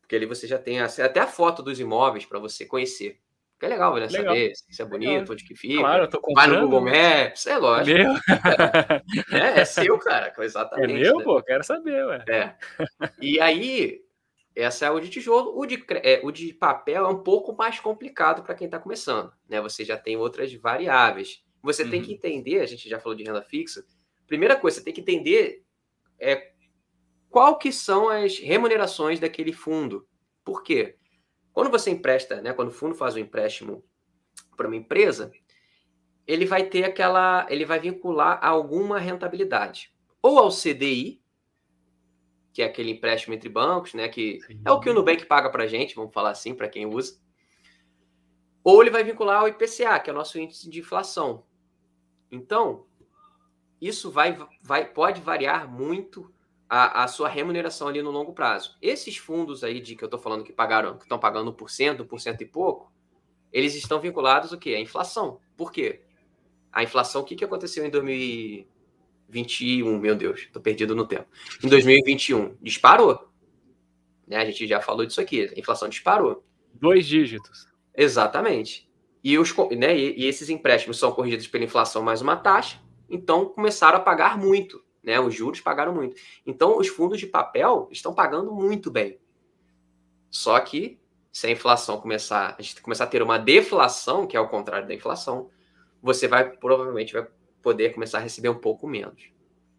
Porque 0.00 0.16
ali 0.16 0.24
você 0.24 0.46
já 0.46 0.58
tem 0.58 0.80
até 0.80 1.20
a 1.20 1.26
foto 1.26 1.62
dos 1.62 1.78
imóveis 1.78 2.24
para 2.24 2.38
você 2.38 2.64
conhecer. 2.64 3.20
Que 3.58 3.66
é 3.66 3.68
legal, 3.68 3.94
né? 3.94 4.06
Legal. 4.06 4.34
Saber 4.34 4.52
se 4.54 4.82
é 4.82 4.84
bonito, 4.84 5.10
legal. 5.10 5.32
onde 5.32 5.44
que 5.44 5.54
fica. 5.54 5.80
Claro, 5.80 6.04
eu 6.04 6.08
tô 6.08 6.20
Vai 6.34 6.46
no 6.48 6.60
Google 6.62 6.80
Maps, 6.82 7.46
é 7.46 7.56
lógico. 7.56 7.98
É, 9.32 9.38
é, 9.38 9.60
é 9.60 9.64
seu, 9.64 9.98
cara, 9.98 10.32
exatamente. 10.40 10.92
É 10.92 10.98
meu, 10.98 11.18
né? 11.18 11.24
pô, 11.24 11.42
quero 11.42 11.62
saber, 11.62 12.04
ué. 12.04 12.24
É. 12.28 12.54
E 13.20 13.40
aí, 13.40 14.00
essa 14.56 14.86
é 14.86 14.90
o 14.90 14.98
de 14.98 15.08
tijolo. 15.08 15.56
O 15.56 15.66
de, 15.66 15.84
é, 16.02 16.20
o 16.22 16.30
de 16.30 16.52
papel 16.52 17.04
é 17.04 17.08
um 17.08 17.22
pouco 17.22 17.54
mais 17.54 17.78
complicado 17.78 18.42
para 18.42 18.54
quem 18.54 18.66
está 18.66 18.78
começando, 18.78 19.32
né? 19.48 19.60
Você 19.60 19.84
já 19.84 19.96
tem 19.96 20.16
outras 20.16 20.52
variáveis. 20.54 21.42
Você 21.62 21.84
uhum. 21.84 21.90
tem 21.90 22.02
que 22.02 22.10
uhum. 22.10 22.16
entender, 22.16 22.60
a 22.60 22.66
gente 22.66 22.88
já 22.88 22.98
falou 22.98 23.16
de 23.16 23.24
renda 23.24 23.42
fixa. 23.42 23.84
Primeira 24.26 24.56
coisa, 24.56 24.78
você 24.78 24.84
tem 24.84 24.92
que 24.92 25.00
entender 25.00 25.62
é, 26.18 26.50
qual 27.30 27.58
que 27.58 27.72
são 27.72 28.08
as 28.08 28.38
remunerações 28.38 29.18
daquele 29.18 29.52
fundo. 29.52 30.06
Por 30.44 30.62
quê? 30.62 30.96
Quando 31.54 31.70
você 31.70 31.90
empresta, 31.90 32.42
né, 32.42 32.52
quando 32.52 32.68
o 32.68 32.72
fundo 32.72 32.96
faz 32.96 33.14
um 33.14 33.20
empréstimo 33.20 33.84
para 34.56 34.66
uma 34.66 34.74
empresa, 34.74 35.30
ele 36.26 36.44
vai 36.44 36.64
ter 36.64 36.82
aquela, 36.82 37.46
ele 37.48 37.64
vai 37.64 37.78
vincular 37.78 38.40
a 38.42 38.48
alguma 38.48 38.98
rentabilidade, 38.98 39.94
ou 40.20 40.36
ao 40.38 40.50
CDI, 40.50 41.22
que 42.52 42.60
é 42.60 42.66
aquele 42.66 42.90
empréstimo 42.90 43.34
entre 43.34 43.48
bancos, 43.48 43.94
né, 43.94 44.08
que 44.08 44.40
Sim. 44.40 44.60
é 44.64 44.70
o 44.72 44.80
que 44.80 44.90
o 44.90 44.94
Nubank 44.94 45.24
paga 45.26 45.48
para 45.48 45.62
a 45.62 45.66
gente, 45.68 45.94
vamos 45.94 46.12
falar 46.12 46.30
assim, 46.30 46.54
para 46.54 46.68
quem 46.68 46.86
usa, 46.86 47.22
ou 48.64 48.82
ele 48.82 48.90
vai 48.90 49.04
vincular 49.04 49.40
ao 49.40 49.48
IPCA, 49.48 50.00
que 50.00 50.10
é 50.10 50.12
o 50.12 50.16
nosso 50.16 50.40
índice 50.40 50.68
de 50.68 50.80
inflação. 50.80 51.46
Então, 52.32 52.86
isso 53.80 54.10
vai, 54.10 54.36
vai 54.60 54.92
pode 54.92 55.20
variar 55.20 55.70
muito 55.70 56.33
a, 56.76 57.04
a, 57.04 57.08
sua 57.08 57.28
remuneração 57.28 57.86
ali 57.86 58.02
no 58.02 58.10
longo 58.10 58.32
prazo. 58.32 58.76
Esses 58.82 59.16
fundos 59.16 59.62
aí 59.62 59.80
de 59.80 59.94
que 59.94 60.02
eu 60.02 60.08
estou 60.08 60.18
falando 60.18 60.42
que 60.42 60.52
pagaram, 60.52 60.98
que 60.98 61.04
estão 61.04 61.20
pagando 61.20 61.52
1%, 61.52 62.04
1% 62.04 62.40
e 62.40 62.44
pouco, 62.44 62.92
eles 63.52 63.76
estão 63.76 64.00
vinculados 64.00 64.50
o 64.50 64.58
quê? 64.58 64.74
À 64.74 64.80
inflação. 64.80 65.38
Por 65.56 65.70
quê? 65.70 66.00
A 66.72 66.82
inflação, 66.82 67.22
o 67.22 67.24
que, 67.24 67.36
que 67.36 67.44
aconteceu 67.44 67.86
em 67.86 67.90
2021? 67.90 69.96
Meu 70.00 70.16
Deus, 70.16 70.40
estou 70.40 70.60
perdido 70.60 70.96
no 70.96 71.06
tempo. 71.06 71.28
Em 71.62 71.68
2021, 71.68 72.56
disparou. 72.60 73.28
Né? 74.26 74.38
A 74.38 74.44
gente 74.44 74.66
já 74.66 74.80
falou 74.80 75.06
disso 75.06 75.20
aqui. 75.20 75.48
A 75.56 75.60
inflação 75.60 75.88
disparou. 75.88 76.44
Dois 76.74 77.06
dígitos. 77.06 77.68
Exatamente. 77.96 78.90
E, 79.22 79.38
os, 79.38 79.54
né, 79.78 79.96
e, 79.96 80.22
e 80.22 80.26
esses 80.26 80.50
empréstimos 80.50 80.98
são 80.98 81.12
corrigidos 81.12 81.46
pela 81.46 81.62
inflação 81.62 82.02
mais 82.02 82.20
uma 82.20 82.34
taxa, 82.34 82.80
então 83.08 83.46
começaram 83.46 83.98
a 83.98 84.00
pagar 84.00 84.36
muito 84.36 84.82
né? 85.04 85.20
Os 85.20 85.34
juros 85.34 85.60
pagaram 85.60 85.94
muito. 85.94 86.16
Então, 86.46 86.78
os 86.78 86.88
fundos 86.88 87.20
de 87.20 87.26
papel 87.26 87.88
estão 87.92 88.14
pagando 88.14 88.52
muito 88.52 88.90
bem. 88.90 89.18
Só 90.30 90.58
que 90.58 90.98
se 91.30 91.46
a 91.46 91.50
inflação 91.50 92.00
começar, 92.00 92.56
a 92.58 92.62
gente 92.62 92.80
começar 92.80 93.04
a 93.04 93.08
ter 93.08 93.22
uma 93.22 93.38
deflação, 93.38 94.26
que 94.26 94.36
é 94.36 94.40
o 94.40 94.48
contrário 94.48 94.88
da 94.88 94.94
inflação, 94.94 95.50
você 96.02 96.26
vai 96.26 96.48
provavelmente 96.48 97.12
vai 97.12 97.26
poder 97.62 97.92
começar 97.92 98.18
a 98.18 98.22
receber 98.22 98.48
um 98.48 98.58
pouco 98.58 98.86
menos. 98.86 99.30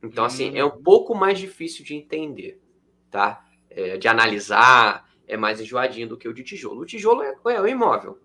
Então, 0.01 0.23
hum. 0.23 0.27
assim, 0.27 0.57
é 0.57 0.63
um 0.63 0.69
hum. 0.69 0.83
pouco 0.83 1.15
mais 1.15 1.39
difícil 1.39 1.83
de 1.83 1.95
entender, 1.95 2.61
tá? 3.09 3.43
É, 3.69 3.97
de 3.97 4.07
analisar, 4.07 5.09
é 5.27 5.35
mais 5.35 5.59
enjoadinho 5.59 6.07
do 6.07 6.17
que 6.17 6.27
o 6.27 6.33
de 6.33 6.43
tijolo. 6.43 6.81
O 6.81 6.85
tijolo 6.85 7.23
é, 7.23 7.35
é 7.47 7.61
o 7.61 7.67
imóvel. 7.67 8.19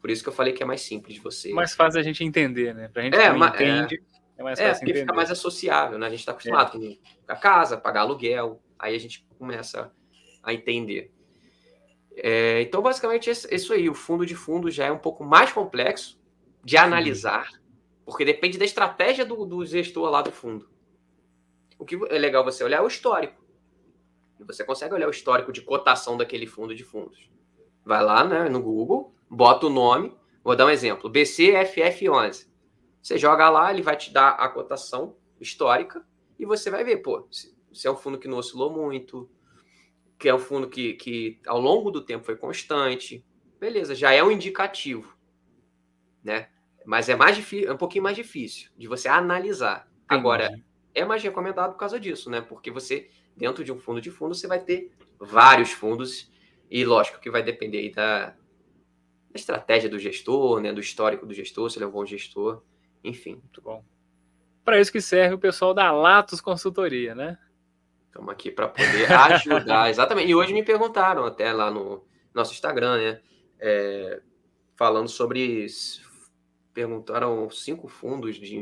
Por 0.00 0.10
isso 0.10 0.22
que 0.22 0.28
eu 0.28 0.32
falei 0.32 0.52
que 0.52 0.62
é 0.62 0.66
mais 0.66 0.80
simples 0.80 1.14
de 1.14 1.20
você. 1.20 1.52
Mais 1.52 1.74
fácil 1.74 2.00
a 2.00 2.02
gente 2.02 2.24
entender, 2.24 2.74
né? 2.74 2.88
Pra 2.88 3.02
gente 3.02 3.14
é, 3.14 3.30
que 3.30 3.36
entende. 3.36 3.94
É 3.96 4.11
é 4.42 4.44
mais 4.44 4.60
é, 4.60 4.74
porque 4.74 4.94
fica 4.94 5.12
mais 5.12 5.30
associável, 5.30 5.98
né? 5.98 6.06
A 6.06 6.10
gente 6.10 6.20
está 6.20 6.32
acostumado 6.32 6.76
é. 6.76 6.80
com 6.80 6.98
a 7.28 7.36
casa, 7.36 7.76
pagar 7.76 8.00
aluguel, 8.00 8.60
aí 8.78 8.94
a 8.94 8.98
gente 8.98 9.26
começa 9.38 9.92
a 10.42 10.52
entender. 10.52 11.12
É, 12.16 12.60
então, 12.62 12.82
basicamente, 12.82 13.30
isso 13.30 13.72
aí. 13.72 13.88
O 13.88 13.94
fundo 13.94 14.26
de 14.26 14.34
fundo 14.34 14.70
já 14.70 14.86
é 14.86 14.92
um 14.92 14.98
pouco 14.98 15.24
mais 15.24 15.52
complexo 15.52 16.20
de 16.64 16.76
analisar, 16.76 17.48
porque 18.04 18.24
depende 18.24 18.58
da 18.58 18.64
estratégia 18.64 19.24
do, 19.24 19.44
do 19.46 19.64
gestor 19.64 20.10
lá 20.10 20.22
do 20.22 20.30
fundo. 20.30 20.68
O 21.78 21.84
que 21.84 21.96
é 22.10 22.18
legal 22.18 22.44
você 22.44 22.62
olhar 22.62 22.78
é 22.78 22.82
o 22.82 22.86
histórico. 22.86 23.42
Você 24.46 24.64
consegue 24.64 24.94
olhar 24.94 25.06
o 25.06 25.10
histórico 25.10 25.52
de 25.52 25.62
cotação 25.62 26.16
daquele 26.16 26.46
fundo 26.46 26.74
de 26.74 26.84
fundos. 26.84 27.30
Vai 27.84 28.02
lá 28.02 28.24
né, 28.24 28.48
no 28.48 28.60
Google, 28.60 29.14
bota 29.28 29.66
o 29.66 29.70
nome. 29.70 30.14
Vou 30.44 30.54
dar 30.54 30.66
um 30.66 30.70
exemplo: 30.70 31.10
BCFF11. 31.10 32.51
Você 33.02 33.18
joga 33.18 33.50
lá, 33.50 33.72
ele 33.72 33.82
vai 33.82 33.96
te 33.96 34.12
dar 34.12 34.30
a 34.30 34.48
cotação 34.48 35.16
histórica 35.40 36.06
e 36.38 36.46
você 36.46 36.70
vai 36.70 36.84
ver, 36.84 36.98
pô, 36.98 37.26
se, 37.30 37.54
se 37.72 37.86
é 37.86 37.90
um 37.90 37.96
fundo 37.96 38.18
que 38.18 38.28
não 38.28 38.38
oscilou 38.38 38.72
muito, 38.72 39.28
que 40.18 40.28
é 40.28 40.34
um 40.34 40.38
fundo 40.38 40.68
que, 40.68 40.94
que 40.94 41.40
ao 41.46 41.60
longo 41.60 41.90
do 41.90 42.00
tempo 42.00 42.24
foi 42.24 42.36
constante, 42.36 43.26
beleza, 43.58 43.94
já 43.94 44.12
é 44.12 44.22
um 44.22 44.30
indicativo, 44.30 45.16
né? 46.22 46.48
Mas 46.86 47.08
é 47.08 47.16
mais 47.16 47.36
difícil, 47.36 47.68
é 47.68 47.72
um 47.72 47.76
pouquinho 47.76 48.04
mais 48.04 48.16
difícil 48.16 48.70
de 48.76 48.86
você 48.86 49.08
analisar. 49.08 49.88
Entendi. 49.88 50.04
Agora, 50.08 50.62
é 50.94 51.04
mais 51.04 51.22
recomendado 51.22 51.72
por 51.72 51.78
causa 51.78 51.98
disso, 51.98 52.30
né? 52.30 52.40
Porque 52.40 52.70
você, 52.70 53.10
dentro 53.36 53.64
de 53.64 53.72
um 53.72 53.78
fundo 53.78 54.00
de 54.00 54.10
fundo, 54.10 54.34
você 54.34 54.46
vai 54.46 54.60
ter 54.60 54.92
vários 55.18 55.72
fundos, 55.72 56.30
e 56.70 56.84
lógico 56.84 57.20
que 57.20 57.30
vai 57.30 57.42
depender 57.42 57.78
aí 57.78 57.90
da, 57.90 58.26
da 58.26 58.36
estratégia 59.34 59.88
do 59.88 59.98
gestor, 59.98 60.60
né? 60.60 60.72
Do 60.72 60.80
histórico 60.80 61.26
do 61.26 61.34
gestor, 61.34 61.68
se 61.68 61.78
ele 61.78 61.84
é 61.84 61.88
um 61.88 61.92
bom 61.92 62.06
gestor. 62.06 62.62
Enfim. 63.04 63.34
Muito 63.34 63.60
bom. 63.60 63.84
Para 64.64 64.80
isso 64.80 64.92
que 64.92 65.00
serve 65.00 65.34
o 65.34 65.38
pessoal 65.38 65.74
da 65.74 65.90
Latos 65.90 66.40
Consultoria, 66.40 67.14
né? 67.14 67.38
Estamos 68.06 68.28
aqui 68.28 68.50
para 68.50 68.68
poder 68.68 69.10
ajudar, 69.12 69.88
exatamente. 69.90 70.30
E 70.30 70.34
hoje 70.34 70.52
me 70.52 70.62
perguntaram 70.62 71.24
até 71.24 71.52
lá 71.52 71.70
no 71.70 72.04
nosso 72.32 72.52
Instagram, 72.52 72.98
né? 72.98 73.20
É, 73.58 74.20
falando 74.76 75.08
sobre. 75.08 75.66
Perguntaram 76.72 77.50
cinco 77.50 77.88
fundos 77.88 78.36
de 78.36 78.56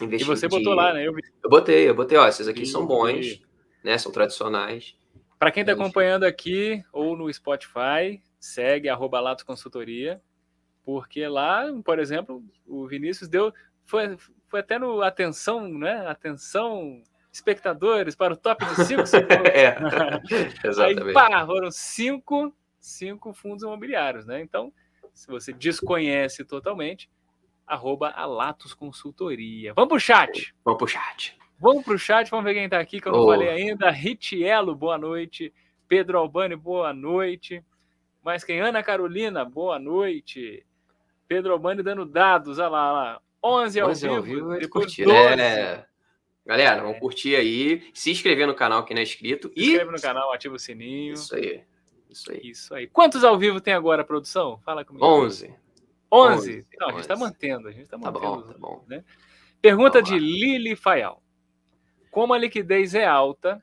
investimento. 0.00 0.22
E 0.22 0.24
você 0.24 0.48
botou 0.48 0.72
de... 0.72 0.76
lá, 0.76 0.92
né? 0.92 1.06
Eu, 1.06 1.14
eu 1.42 1.50
botei, 1.50 1.88
eu 1.88 1.94
botei, 1.94 2.18
ó, 2.18 2.26
esses 2.28 2.46
aqui 2.46 2.66
são 2.66 2.86
bons, 2.86 3.42
né? 3.82 3.96
São 3.96 4.12
tradicionais. 4.12 4.96
Para 5.38 5.50
quem 5.50 5.62
está 5.62 5.72
acompanhando 5.72 6.24
aqui 6.24 6.84
ou 6.92 7.16
no 7.16 7.32
Spotify, 7.32 8.22
segue 8.38 8.88
arroba 8.88 9.20
Latos 9.20 9.44
Consultoria 9.44 10.20
porque 10.84 11.26
lá, 11.26 11.66
por 11.84 11.98
exemplo, 11.98 12.42
o 12.66 12.86
Vinícius 12.86 13.28
deu. 13.28 13.52
Foi, 13.84 14.16
foi 14.48 14.60
até 14.60 14.78
no 14.78 15.02
atenção, 15.02 15.68
né? 15.68 16.06
Atenção, 16.06 17.02
espectadores, 17.32 18.14
para 18.14 18.34
o 18.34 18.36
top 18.36 18.64
de 18.64 18.84
cinco. 18.84 19.02
é, 19.52 19.76
exatamente. 20.66 21.08
Aí, 21.08 21.12
pá, 21.12 21.46
foram 21.46 21.70
cinco, 21.70 22.54
cinco 22.78 23.32
fundos 23.32 23.62
imobiliários, 23.62 24.26
né? 24.26 24.40
Então, 24.40 24.72
se 25.12 25.26
você 25.26 25.52
desconhece 25.52 26.44
totalmente, 26.44 27.10
arroba 27.66 28.10
Alatos 28.10 28.74
Consultoria. 28.74 29.72
Vamos 29.74 29.88
pro 29.88 30.00
chat. 30.00 30.54
Vamos 30.64 30.78
pro 30.78 30.88
chat. 30.88 31.36
Vamos 31.58 31.84
pro 31.84 31.98
chat, 31.98 32.28
vamos 32.28 32.44
ver 32.44 32.54
quem 32.54 32.68
tá 32.68 32.80
aqui, 32.80 33.00
que 33.00 33.06
eu 33.06 33.12
não 33.12 33.20
oh. 33.20 33.26
falei 33.26 33.48
ainda. 33.48 33.88
Ritielo, 33.90 34.74
boa 34.74 34.98
noite. 34.98 35.52
Pedro 35.86 36.18
Albani, 36.18 36.56
boa 36.56 36.92
noite. 36.92 37.64
Mas 38.22 38.42
quem? 38.42 38.60
Ana 38.60 38.82
Carolina, 38.82 39.44
boa 39.44 39.78
noite. 39.78 40.64
Pedro 41.32 41.52
Albani 41.54 41.82
dando 41.82 42.04
dados, 42.04 42.58
olha 42.58 42.68
lá, 42.68 42.92
olha 42.92 43.02
lá. 43.02 43.22
11 43.42 43.80
ao 43.80 43.88
11 43.88 44.00
vivo, 44.02 44.14
ao 44.14 44.22
vivo 44.22 44.50
depois 44.58 44.84
curtir. 44.84 45.04
12. 45.04 45.18
É. 45.40 45.86
Galera, 46.44 46.82
vamos 46.82 46.98
curtir 46.98 47.34
aí, 47.34 47.90
se 47.94 48.10
inscrever 48.10 48.46
no 48.46 48.54
canal 48.54 48.84
que 48.84 48.92
não 48.92 49.00
é 49.00 49.02
inscrito. 49.02 49.48
Se 49.48 49.54
e... 49.56 49.68
inscreve 49.68 49.90
no 49.92 50.00
canal, 50.00 50.30
ativa 50.30 50.54
o 50.54 50.58
sininho. 50.58 51.14
Isso 51.14 51.34
aí. 51.34 51.64
Isso 52.10 52.30
aí. 52.30 52.40
Isso 52.42 52.74
aí. 52.74 52.86
Quantos 52.86 53.24
ao 53.24 53.38
vivo 53.38 53.62
tem 53.62 53.72
agora, 53.72 54.04
produção? 54.04 54.60
Fala 54.62 54.84
comigo. 54.84 55.04
11. 55.06 55.54
11? 56.12 56.66
11 56.66 56.66
não, 56.78 56.88
a 56.88 56.92
gente 56.92 57.00
está 57.00 57.16
mantendo. 57.16 57.68
A 57.68 57.72
gente 57.72 57.88
tá, 57.88 57.98
tá 57.98 58.10
mantendo. 58.10 58.20
Tá 58.20 58.28
bom, 58.28 58.52
tá 58.52 58.58
bom. 58.58 58.84
Né? 58.86 59.02
Pergunta 59.62 60.02
de 60.02 60.18
Lili 60.18 60.76
Fayal. 60.76 61.22
Como 62.10 62.34
a 62.34 62.38
liquidez 62.38 62.94
é 62.94 63.06
alta, 63.06 63.62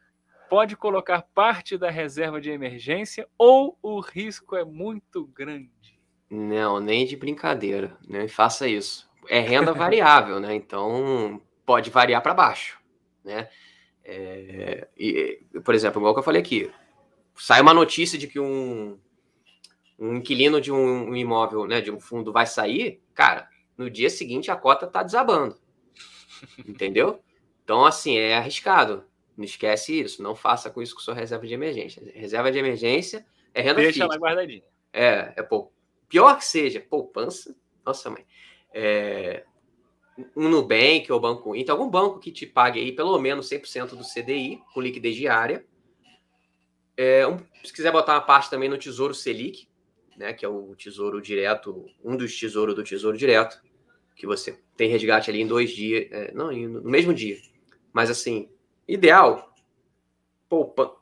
pode 0.49 0.75
colocar 0.75 1.21
parte 1.21 1.77
da 1.77 1.91
reserva 1.91 2.41
de 2.41 2.49
emergência 2.49 3.27
ou 3.37 3.77
o 3.83 3.99
risco 3.99 4.55
é 4.55 4.65
muito 4.65 5.27
grande? 5.27 5.98
Não, 6.29 6.79
nem 6.79 7.05
de 7.05 7.15
brincadeira. 7.15 7.97
Não 8.07 8.27
faça 8.27 8.67
isso. 8.67 9.09
É 9.27 9.39
renda 9.39 9.73
variável, 9.73 10.39
né? 10.39 10.53
Então 10.53 11.41
pode 11.65 11.89
variar 11.89 12.21
para 12.21 12.33
baixo, 12.33 12.79
né? 13.23 13.49
É, 14.03 14.87
e, 14.97 15.39
por 15.63 15.75
exemplo, 15.75 16.01
igual 16.01 16.13
que 16.13 16.19
eu 16.19 16.23
falei 16.23 16.41
aqui, 16.41 16.71
sai 17.35 17.61
uma 17.61 17.73
notícia 17.73 18.17
de 18.17 18.27
que 18.27 18.39
um, 18.39 18.97
um 19.99 20.15
inquilino 20.15 20.59
de 20.59 20.71
um, 20.71 21.09
um 21.09 21.15
imóvel, 21.15 21.67
né, 21.67 21.79
de 21.79 21.91
um 21.91 21.99
fundo 21.99 22.31
vai 22.31 22.47
sair, 22.47 23.01
cara, 23.13 23.47
no 23.77 23.87
dia 23.87 24.09
seguinte 24.09 24.49
a 24.49 24.55
cota 24.55 24.87
tá 24.87 25.03
desabando, 25.03 25.55
entendeu? 26.67 27.19
Então, 27.63 27.85
assim, 27.85 28.17
é 28.17 28.35
arriscado. 28.35 29.05
Não 29.37 29.45
esquece 29.45 29.99
isso. 29.99 30.23
Não 30.23 30.35
faça 30.35 30.71
com 30.71 30.81
isso 30.81 30.95
com 30.95 31.01
sua 31.01 31.13
reserva 31.13 31.45
de 31.45 31.53
emergência. 31.53 32.01
Reserva 32.15 32.51
de 32.51 32.57
emergência 32.57 33.23
é 33.53 33.61
renda 33.61 33.75
Deixa 33.75 33.93
fixa. 33.93 34.05
ela 34.05 34.17
guardadinha. 34.17 34.63
É, 34.91 35.33
é 35.37 35.43
pouco 35.43 35.71
pior 36.09 36.37
que 36.37 36.45
seja, 36.45 36.79
poupança, 36.79 37.55
nossa 37.85 38.09
mãe, 38.09 38.25
é, 38.73 39.45
um 40.35 40.49
Nubank 40.49 41.09
ou 41.11 41.19
Banco 41.19 41.55
Inter, 41.55 41.71
algum 41.71 41.89
banco 41.89 42.19
que 42.19 42.31
te 42.31 42.45
pague 42.45 42.79
aí 42.79 42.91
pelo 42.91 43.17
menos 43.19 43.49
100% 43.49 43.89
do 43.89 44.03
CDI 44.03 44.61
com 44.73 44.81
liquidez 44.81 45.15
diária. 45.15 45.65
É, 46.97 47.25
um, 47.25 47.37
se 47.63 47.71
quiser 47.71 47.91
botar 47.91 48.15
uma 48.15 48.21
parte 48.21 48.49
também 48.49 48.67
no 48.67 48.77
Tesouro 48.77 49.13
Selic, 49.13 49.69
né, 50.17 50.33
que 50.33 50.43
é 50.43 50.49
o 50.49 50.75
tesouro 50.75 51.21
direto, 51.21 51.85
um 52.03 52.17
dos 52.17 52.37
tesouros 52.37 52.75
do 52.75 52.83
Tesouro 52.83 53.17
Direto, 53.17 53.61
que 54.13 54.27
você 54.27 54.59
tem 54.75 54.89
resgate 54.89 55.29
ali 55.29 55.41
em 55.41 55.47
dois 55.47 55.71
dias, 55.71 56.11
é, 56.11 56.33
não, 56.33 56.51
no 56.51 56.89
mesmo 56.89 57.13
dia. 57.13 57.37
Mas 57.93 58.09
assim, 58.09 58.49
ideal, 58.85 59.53
poupa, 60.49 60.93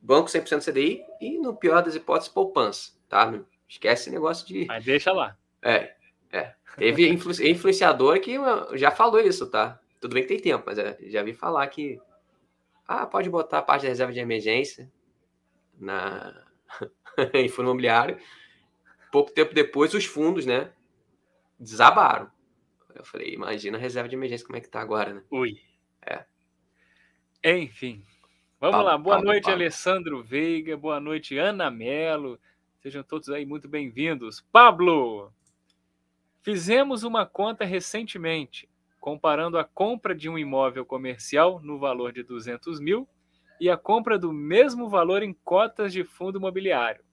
banco 0.00 0.30
100% 0.30 0.64
CDI 0.64 1.04
e, 1.20 1.38
no 1.38 1.54
pior 1.54 1.82
das 1.82 1.94
hipóteses, 1.94 2.32
poupança, 2.32 2.92
tá? 3.10 3.30
Esquece 3.70 4.10
negócio 4.10 4.44
de. 4.48 4.66
Mas 4.66 4.84
deixa 4.84 5.12
lá. 5.12 5.38
É, 5.62 5.94
é. 6.32 6.54
Teve 6.76 7.08
influ... 7.08 7.30
influenciador 7.46 8.18
que 8.18 8.34
já 8.74 8.90
falou 8.90 9.20
isso, 9.20 9.48
tá? 9.48 9.80
Tudo 10.00 10.14
bem 10.14 10.24
que 10.24 10.28
tem 10.28 10.40
tempo, 10.40 10.64
mas 10.66 10.76
é, 10.76 10.98
já 11.02 11.22
vi 11.22 11.32
falar 11.32 11.64
que 11.68 12.00
Ah, 12.84 13.06
pode 13.06 13.30
botar 13.30 13.58
a 13.58 13.62
parte 13.62 13.82
da 13.82 13.88
reserva 13.88 14.12
de 14.12 14.18
emergência 14.18 14.90
na 15.78 16.44
em 17.32 17.48
fundo 17.48 17.68
imobiliário. 17.68 18.18
Pouco 19.12 19.30
tempo 19.30 19.54
depois, 19.54 19.94
os 19.94 20.04
fundos, 20.04 20.44
né, 20.44 20.72
desabaram. 21.58 22.28
Eu 22.92 23.04
falei, 23.04 23.32
imagina 23.32 23.78
a 23.78 23.80
reserva 23.80 24.08
de 24.08 24.16
emergência 24.16 24.44
como 24.44 24.56
é 24.56 24.60
que 24.60 24.68
tá 24.68 24.80
agora, 24.80 25.14
né? 25.14 25.22
Ui. 25.30 25.60
É. 26.04 26.24
Enfim. 27.44 28.04
Vamos 28.58 28.84
lá. 28.84 28.98
Boa 28.98 29.22
noite, 29.22 29.48
Alessandro 29.48 30.24
Veiga. 30.24 30.76
Boa 30.76 30.98
noite, 30.98 31.38
Ana 31.38 31.70
Melo. 31.70 32.38
Sejam 32.80 33.02
todos 33.02 33.28
aí 33.28 33.44
muito 33.44 33.68
bem-vindos. 33.68 34.40
Pablo, 34.50 35.30
fizemos 36.40 37.02
uma 37.02 37.26
conta 37.26 37.62
recentemente, 37.62 38.70
comparando 38.98 39.58
a 39.58 39.64
compra 39.64 40.14
de 40.14 40.30
um 40.30 40.38
imóvel 40.38 40.86
comercial 40.86 41.60
no 41.60 41.78
valor 41.78 42.10
de 42.10 42.22
200 42.22 42.80
mil 42.80 43.06
e 43.60 43.68
a 43.68 43.76
compra 43.76 44.18
do 44.18 44.32
mesmo 44.32 44.88
valor 44.88 45.22
em 45.22 45.34
cotas 45.44 45.92
de 45.92 46.04
fundo 46.04 46.38
imobiliário. 46.38 47.04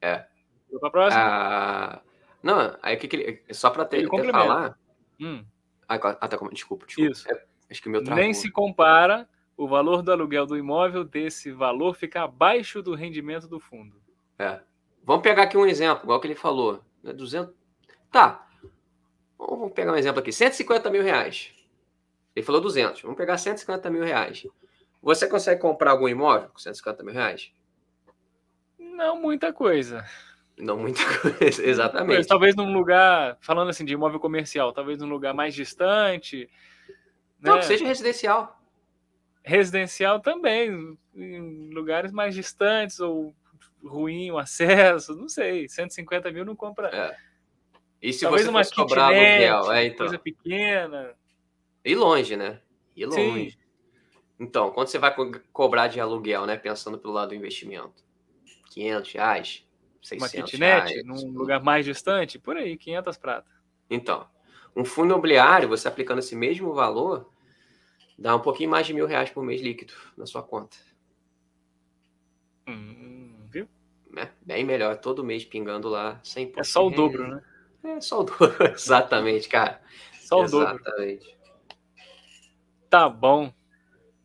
É. 0.00 0.26
Vou 0.68 0.80
para 0.80 0.88
a 0.88 0.92
próxima? 0.92 1.22
Ah, 1.24 2.02
não, 2.42 2.76
aí 2.82 2.96
o 2.96 2.98
que, 2.98 3.06
que 3.06 3.16
ele. 3.16 3.54
Só 3.54 3.70
para 3.70 3.84
ter, 3.84 4.10
ter 4.10 4.32
falar. 4.32 4.76
Hum. 5.20 5.44
Ah, 5.88 5.94
até 6.20 6.36
como, 6.36 6.50
desculpa, 6.50 6.86
desculpa. 6.86 7.12
Isso. 7.12 7.32
É, 7.32 7.44
acho 7.70 7.80
que 7.80 7.88
o 7.88 7.92
meu 7.92 8.02
travou. 8.02 8.20
Nem 8.20 8.34
se 8.34 8.50
compara 8.50 9.28
o 9.56 9.68
valor 9.68 10.02
do 10.02 10.10
aluguel 10.10 10.44
do 10.44 10.58
imóvel 10.58 11.04
desse 11.04 11.52
valor 11.52 11.94
fica 11.94 12.24
abaixo 12.24 12.82
do 12.82 12.96
rendimento 12.96 13.46
do 13.46 13.60
fundo. 13.60 14.02
É. 14.40 14.60
Vamos 15.04 15.22
pegar 15.22 15.44
aqui 15.44 15.56
um 15.56 15.66
exemplo, 15.66 16.04
igual 16.04 16.20
que 16.20 16.26
ele 16.26 16.34
falou. 16.34 16.82
Né? 17.02 17.12
200... 17.12 17.54
Tá. 18.10 18.46
Vamos 19.38 19.72
pegar 19.72 19.92
um 19.92 19.96
exemplo 19.96 20.20
aqui. 20.20 20.32
150 20.32 20.90
mil 20.90 21.02
reais. 21.02 21.52
Ele 22.34 22.44
falou 22.44 22.60
200. 22.60 23.02
Vamos 23.02 23.16
pegar 23.16 23.36
150 23.36 23.90
mil 23.90 24.02
reais. 24.02 24.46
Você 25.02 25.26
consegue 25.26 25.60
comprar 25.60 25.90
algum 25.90 26.08
imóvel 26.08 26.48
com 26.48 26.58
150 26.58 27.04
mil 27.04 27.12
reais? 27.12 27.52
Não 28.78 29.20
muita 29.20 29.52
coisa. 29.52 30.04
Não 30.56 30.78
muita 30.78 31.00
coisa, 31.20 31.66
exatamente. 31.66 32.18
Mas, 32.18 32.26
talvez 32.26 32.56
num 32.56 32.72
lugar, 32.72 33.36
falando 33.40 33.68
assim 33.68 33.84
de 33.84 33.92
imóvel 33.92 34.20
comercial, 34.20 34.72
talvez 34.72 34.98
num 34.98 35.08
lugar 35.08 35.34
mais 35.34 35.54
distante. 35.54 36.48
Não, 37.40 37.54
né? 37.54 37.60
que 37.60 37.66
seja 37.66 37.84
residencial. 37.84 38.58
Residencial 39.42 40.20
também, 40.20 40.96
em 41.14 41.70
lugares 41.74 42.10
mais 42.12 42.34
distantes 42.34 43.00
ou 43.00 43.34
ruim 43.84 44.30
o 44.30 44.38
acesso, 44.38 45.14
não 45.14 45.28
sei, 45.28 45.68
150 45.68 46.30
mil 46.30 46.44
não 46.44 46.56
compra. 46.56 46.88
É. 46.88 47.16
E 48.00 48.12
se 48.12 48.22
Talvez 48.22 48.44
você 48.44 48.50
uma 48.50 48.64
cobrar 48.64 49.06
aluguel, 49.06 49.72
é, 49.72 49.86
então. 49.86 49.98
coisa 49.98 50.18
pequena. 50.18 51.14
E 51.84 51.94
longe, 51.94 52.36
né? 52.36 52.60
E 52.94 53.06
longe. 53.06 53.50
Sim. 53.50 53.58
Então, 54.38 54.70
quando 54.70 54.88
você 54.88 54.98
vai 54.98 55.14
co 55.14 55.30
cobrar 55.52 55.88
de 55.88 56.00
aluguel, 56.00 56.44
né? 56.44 56.56
Pensando 56.56 56.98
pelo 56.98 57.14
lado 57.14 57.30
do 57.30 57.34
investimento, 57.34 58.04
500 58.70 59.12
reais, 59.12 59.66
600 60.02 60.34
Uma 60.34 60.44
kitnet, 60.44 60.92
reais, 60.92 61.04
num 61.06 61.30
lugar 61.30 61.62
mais 61.62 61.84
distante, 61.84 62.38
por 62.38 62.56
aí, 62.56 62.76
500 62.76 63.16
prata. 63.16 63.50
Então, 63.88 64.28
um 64.76 64.84
fundo 64.84 65.12
imobiliário, 65.12 65.68
você 65.68 65.88
aplicando 65.88 66.18
esse 66.18 66.34
mesmo 66.34 66.74
valor, 66.74 67.32
dá 68.18 68.34
um 68.34 68.40
pouquinho 68.40 68.70
mais 68.70 68.86
de 68.86 68.92
mil 68.92 69.06
reais 69.06 69.30
por 69.30 69.44
mês 69.44 69.60
líquido 69.60 69.94
na 70.16 70.26
sua 70.26 70.42
conta. 70.42 70.76
Hum, 72.66 73.23
viu? 74.14 74.22
É, 74.22 74.30
bem 74.40 74.64
melhor, 74.64 74.96
todo 74.96 75.24
mês 75.24 75.44
pingando 75.44 75.88
lá, 75.88 76.20
sem 76.22 76.52
É 76.56 76.62
só 76.62 76.86
o 76.86 76.90
dobro, 76.90 77.28
né? 77.28 77.42
É 77.84 78.00
só 78.00 78.20
o 78.20 78.24
dobro, 78.24 78.48
exatamente, 78.72 79.48
cara. 79.48 79.80
Só 80.20 80.42
o 80.42 80.46
dobro. 80.46 80.80
Exatamente. 80.80 81.38
Tá 82.88 83.08
bom. 83.08 83.52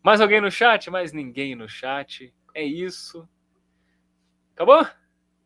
Mais 0.04 0.21
alguém 0.21 0.39
no 0.39 0.52
chat? 0.52 0.89
Mais 0.89 1.12
ninguém 1.12 1.56
no 1.56 1.67
chat. 1.67 2.34
É 2.54 2.63
isso. 2.63 3.28
Acabou? 4.54 4.88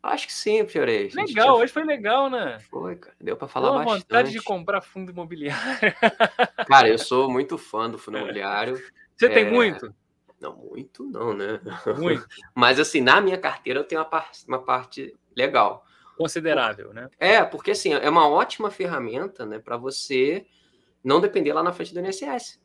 Acho 0.03 0.27
que 0.27 0.33
sim, 0.33 0.67
Fiorei. 0.67 1.09
Legal, 1.13 1.57
hoje 1.57 1.71
foi 1.71 1.85
legal, 1.85 2.29
né? 2.29 2.59
Foi, 2.69 2.97
cara. 2.97 3.15
Deu 3.21 3.37
para 3.37 3.47
falar 3.47 3.69
Deu 3.69 3.77
bastante. 3.79 4.01
vontade 4.01 4.31
de 4.31 4.41
comprar 4.41 4.81
fundo 4.81 5.11
imobiliário. 5.11 5.93
Cara, 6.67 6.89
eu 6.89 6.97
sou 6.97 7.31
muito 7.31 7.57
fã 7.57 7.89
do 7.89 7.97
fundo 7.97 8.17
imobiliário. 8.17 8.75
Você 9.15 9.27
é... 9.27 9.29
tem 9.29 9.49
muito? 9.49 9.95
Não, 10.43 10.57
muito 10.57 11.05
não, 11.05 11.33
né? 11.33 11.61
Muito. 11.97 12.27
Mas 12.53 12.77
assim, 12.77 12.99
na 12.99 13.21
minha 13.21 13.37
carteira 13.37 13.79
eu 13.79 13.83
tenho 13.85 14.01
uma, 14.01 14.05
par 14.05 14.29
uma 14.45 14.61
parte 14.61 15.17
legal. 15.33 15.85
Considerável, 16.17 16.93
né? 16.93 17.09
É, 17.17 17.41
porque 17.43 17.71
assim, 17.71 17.93
é 17.93 18.09
uma 18.09 18.27
ótima 18.27 18.69
ferramenta, 18.69 19.45
né, 19.45 19.57
para 19.57 19.77
você 19.77 20.45
não 21.01 21.21
depender 21.21 21.53
lá 21.53 21.63
na 21.63 21.71
frente 21.71 21.93
do 21.93 22.01
INSS. 22.01 22.61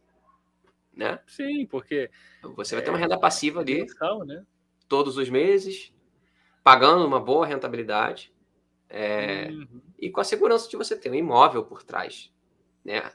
Né? 0.95 1.21
Sim, 1.27 1.65
porque 1.67 2.11
você 2.57 2.75
vai 2.75 2.85
ter 2.85 2.91
uma 2.91 2.99
renda 2.99 3.19
passiva 3.19 3.61
ali 3.61 3.87
né? 4.27 4.45
todos 4.89 5.17
os 5.17 5.31
meses, 5.31 5.95
pagando 6.65 7.07
uma 7.07 7.21
boa 7.21 7.47
rentabilidade 7.47 8.35
é, 8.89 9.49
uhum. 9.51 9.81
e 9.97 10.11
com 10.11 10.21
a 10.21 10.25
segurança 10.25 10.69
de 10.69 10.77
você 10.77 10.97
ter 10.97 11.11
um 11.11 11.15
imóvel 11.15 11.65
por 11.65 11.85
trás. 11.85 12.33
Né? 12.85 13.09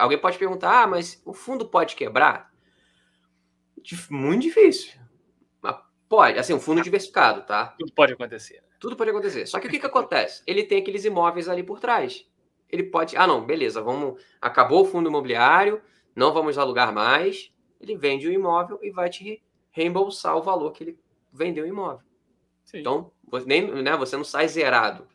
Alguém 0.00 0.18
pode 0.18 0.38
perguntar, 0.38 0.82
ah, 0.82 0.86
mas 0.86 1.20
o 1.26 1.34
fundo 1.34 1.68
pode 1.68 1.94
quebrar? 1.94 2.50
Muito 4.10 4.42
difícil. 4.42 4.92
Mas 5.60 5.76
pode, 6.08 6.38
assim, 6.38 6.54
um 6.54 6.60
fundo 6.60 6.82
diversificado, 6.82 7.42
tá? 7.42 7.74
Tudo 7.78 7.92
pode 7.92 8.12
acontecer. 8.12 8.62
Tudo 8.78 8.96
pode 8.96 9.10
acontecer. 9.10 9.46
Só 9.46 9.58
que 9.58 9.66
o 9.66 9.70
que, 9.70 9.78
que 9.78 9.86
acontece? 9.86 10.42
Ele 10.46 10.62
tem 10.62 10.78
aqueles 10.78 11.04
imóveis 11.04 11.48
ali 11.48 11.62
por 11.62 11.80
trás. 11.80 12.26
Ele 12.70 12.82
pode, 12.82 13.16
ah, 13.16 13.26
não, 13.26 13.44
beleza, 13.44 13.80
vamos, 13.80 14.20
acabou 14.40 14.82
o 14.82 14.84
fundo 14.84 15.08
imobiliário, 15.08 15.80
não 16.14 16.32
vamos 16.32 16.58
alugar 16.58 16.92
mais. 16.92 17.52
Ele 17.80 17.96
vende 17.96 18.26
o 18.26 18.32
imóvel 18.32 18.78
e 18.82 18.90
vai 18.90 19.08
te 19.08 19.42
reembolsar 19.70 20.36
o 20.36 20.42
valor 20.42 20.72
que 20.72 20.82
ele 20.82 20.98
vendeu 21.32 21.64
o 21.64 21.68
imóvel. 21.68 22.04
Sim. 22.64 22.80
Então, 22.80 23.12
nem, 23.46 23.70
né, 23.82 23.96
você 23.96 24.16
não 24.16 24.24
sai 24.24 24.48
zerado. 24.48 25.06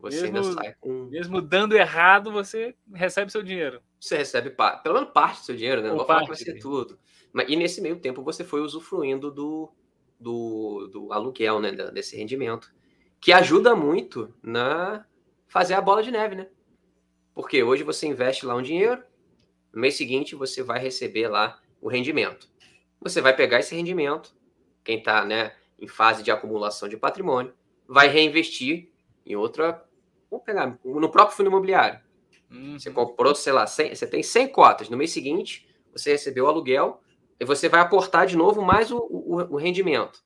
Você 0.00 0.22
mesmo, 0.30 0.38
ainda 0.38 0.52
sai 0.52 0.74
com. 0.80 1.04
Mesmo 1.04 1.40
dando 1.40 1.76
errado, 1.76 2.32
você 2.32 2.74
recebe 2.92 3.30
seu 3.30 3.42
dinheiro. 3.42 3.82
Você 4.00 4.16
recebe 4.16 4.50
pelo 4.82 4.94
menos 4.94 5.10
parte 5.10 5.40
do 5.40 5.44
seu 5.44 5.56
dinheiro, 5.56 5.82
né? 5.82 5.88
Não 5.88 5.96
vou 5.96 6.06
falar 6.06 6.22
que 6.22 6.28
vai 6.28 6.36
ser 6.36 6.58
tudo. 6.58 6.98
E 7.46 7.56
nesse 7.56 7.80
meio 7.80 7.96
tempo 7.96 8.22
você 8.22 8.44
foi 8.44 8.60
usufruindo 8.60 9.30
do, 9.30 9.72
do, 10.18 10.88
do 10.92 11.12
aluguel, 11.12 11.60
né? 11.60 11.72
Desse 11.72 12.16
rendimento. 12.16 12.72
Que 13.20 13.32
ajuda 13.32 13.76
muito 13.76 14.34
na 14.42 15.04
fazer 15.46 15.74
a 15.74 15.80
bola 15.80 16.02
de 16.02 16.10
neve, 16.10 16.34
né? 16.34 16.48
Porque 17.34 17.62
hoje 17.62 17.82
você 17.82 18.06
investe 18.06 18.44
lá 18.44 18.54
um 18.54 18.62
dinheiro, 18.62 19.02
no 19.72 19.80
mês 19.80 19.96
seguinte 19.96 20.34
você 20.34 20.62
vai 20.62 20.80
receber 20.80 21.28
lá 21.28 21.60
o 21.80 21.88
rendimento. 21.88 22.48
Você 23.00 23.20
vai 23.20 23.34
pegar 23.34 23.60
esse 23.60 23.74
rendimento, 23.74 24.34
quem 24.84 24.98
está 24.98 25.24
né, 25.24 25.54
em 25.78 25.88
fase 25.88 26.22
de 26.22 26.30
acumulação 26.30 26.88
de 26.88 26.96
patrimônio, 26.96 27.54
vai 27.88 28.08
reinvestir 28.08 28.90
em 29.24 29.36
outra. 29.36 29.84
Vamos 30.30 30.44
pegar 30.44 30.78
no 30.84 31.08
próprio 31.10 31.36
fundo 31.36 31.48
imobiliário. 31.48 32.00
Uhum. 32.50 32.78
Você 32.78 32.90
comprou, 32.90 33.34
sei 33.34 33.52
lá, 33.52 33.66
100, 33.66 33.94
você 33.94 34.06
tem 34.06 34.22
100 34.22 34.48
cotas. 34.48 34.88
No 34.88 34.96
mês 34.96 35.12
seguinte, 35.12 35.68
você 35.92 36.12
recebeu 36.12 36.44
o 36.44 36.48
aluguel 36.48 37.00
e 37.40 37.44
você 37.44 37.68
vai 37.70 37.80
aportar 37.80 38.26
de 38.26 38.36
novo 38.36 38.60
mais 38.60 38.92
o, 38.92 38.98
o, 38.98 39.54
o 39.54 39.56
rendimento. 39.56 40.22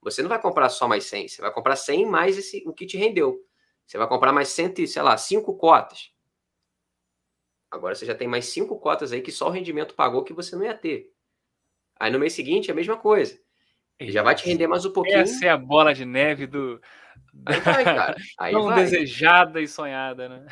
Você 0.00 0.22
não 0.22 0.28
vai 0.30 0.40
comprar 0.40 0.70
só 0.70 0.88
mais 0.88 1.04
100, 1.04 1.28
você 1.28 1.42
vai 1.42 1.52
comprar 1.52 1.76
100 1.76 2.06
mais 2.06 2.38
esse, 2.38 2.64
o 2.66 2.72
que 2.72 2.86
te 2.86 2.96
rendeu. 2.96 3.38
Você 3.86 3.98
vai 3.98 4.08
comprar 4.08 4.32
mais 4.32 4.48
100, 4.48 4.86
sei 4.86 5.02
lá, 5.02 5.16
5 5.16 5.54
cotas. 5.56 6.10
Agora 7.70 7.94
você 7.94 8.06
já 8.06 8.14
tem 8.14 8.26
mais 8.26 8.46
5 8.46 8.78
cotas 8.78 9.12
aí 9.12 9.20
que 9.20 9.30
só 9.30 9.48
o 9.48 9.50
rendimento 9.50 9.94
pagou 9.94 10.24
que 10.24 10.32
você 10.32 10.56
não 10.56 10.64
ia 10.64 10.74
ter. 10.74 11.12
Aí 12.00 12.10
no 12.10 12.18
mês 12.18 12.32
seguinte, 12.32 12.70
a 12.70 12.74
mesma 12.74 12.96
coisa. 12.96 13.38
Ele 13.98 14.10
já 14.10 14.22
vai 14.22 14.34
te 14.34 14.46
render 14.46 14.66
mais 14.66 14.84
um 14.84 14.92
pouquinho. 14.92 15.18
Essa 15.18 15.46
é 15.46 15.50
a 15.50 15.56
bola 15.56 15.94
de 15.94 16.04
neve 16.04 16.46
do. 16.46 16.80
Aí 17.46 17.60
vai, 17.60 17.84
cara. 17.84 18.16
Aí 18.38 18.52
Tão 18.52 18.64
vai. 18.64 18.76
desejada 18.76 19.60
e 19.60 19.68
sonhada, 19.68 20.28
né? 20.28 20.46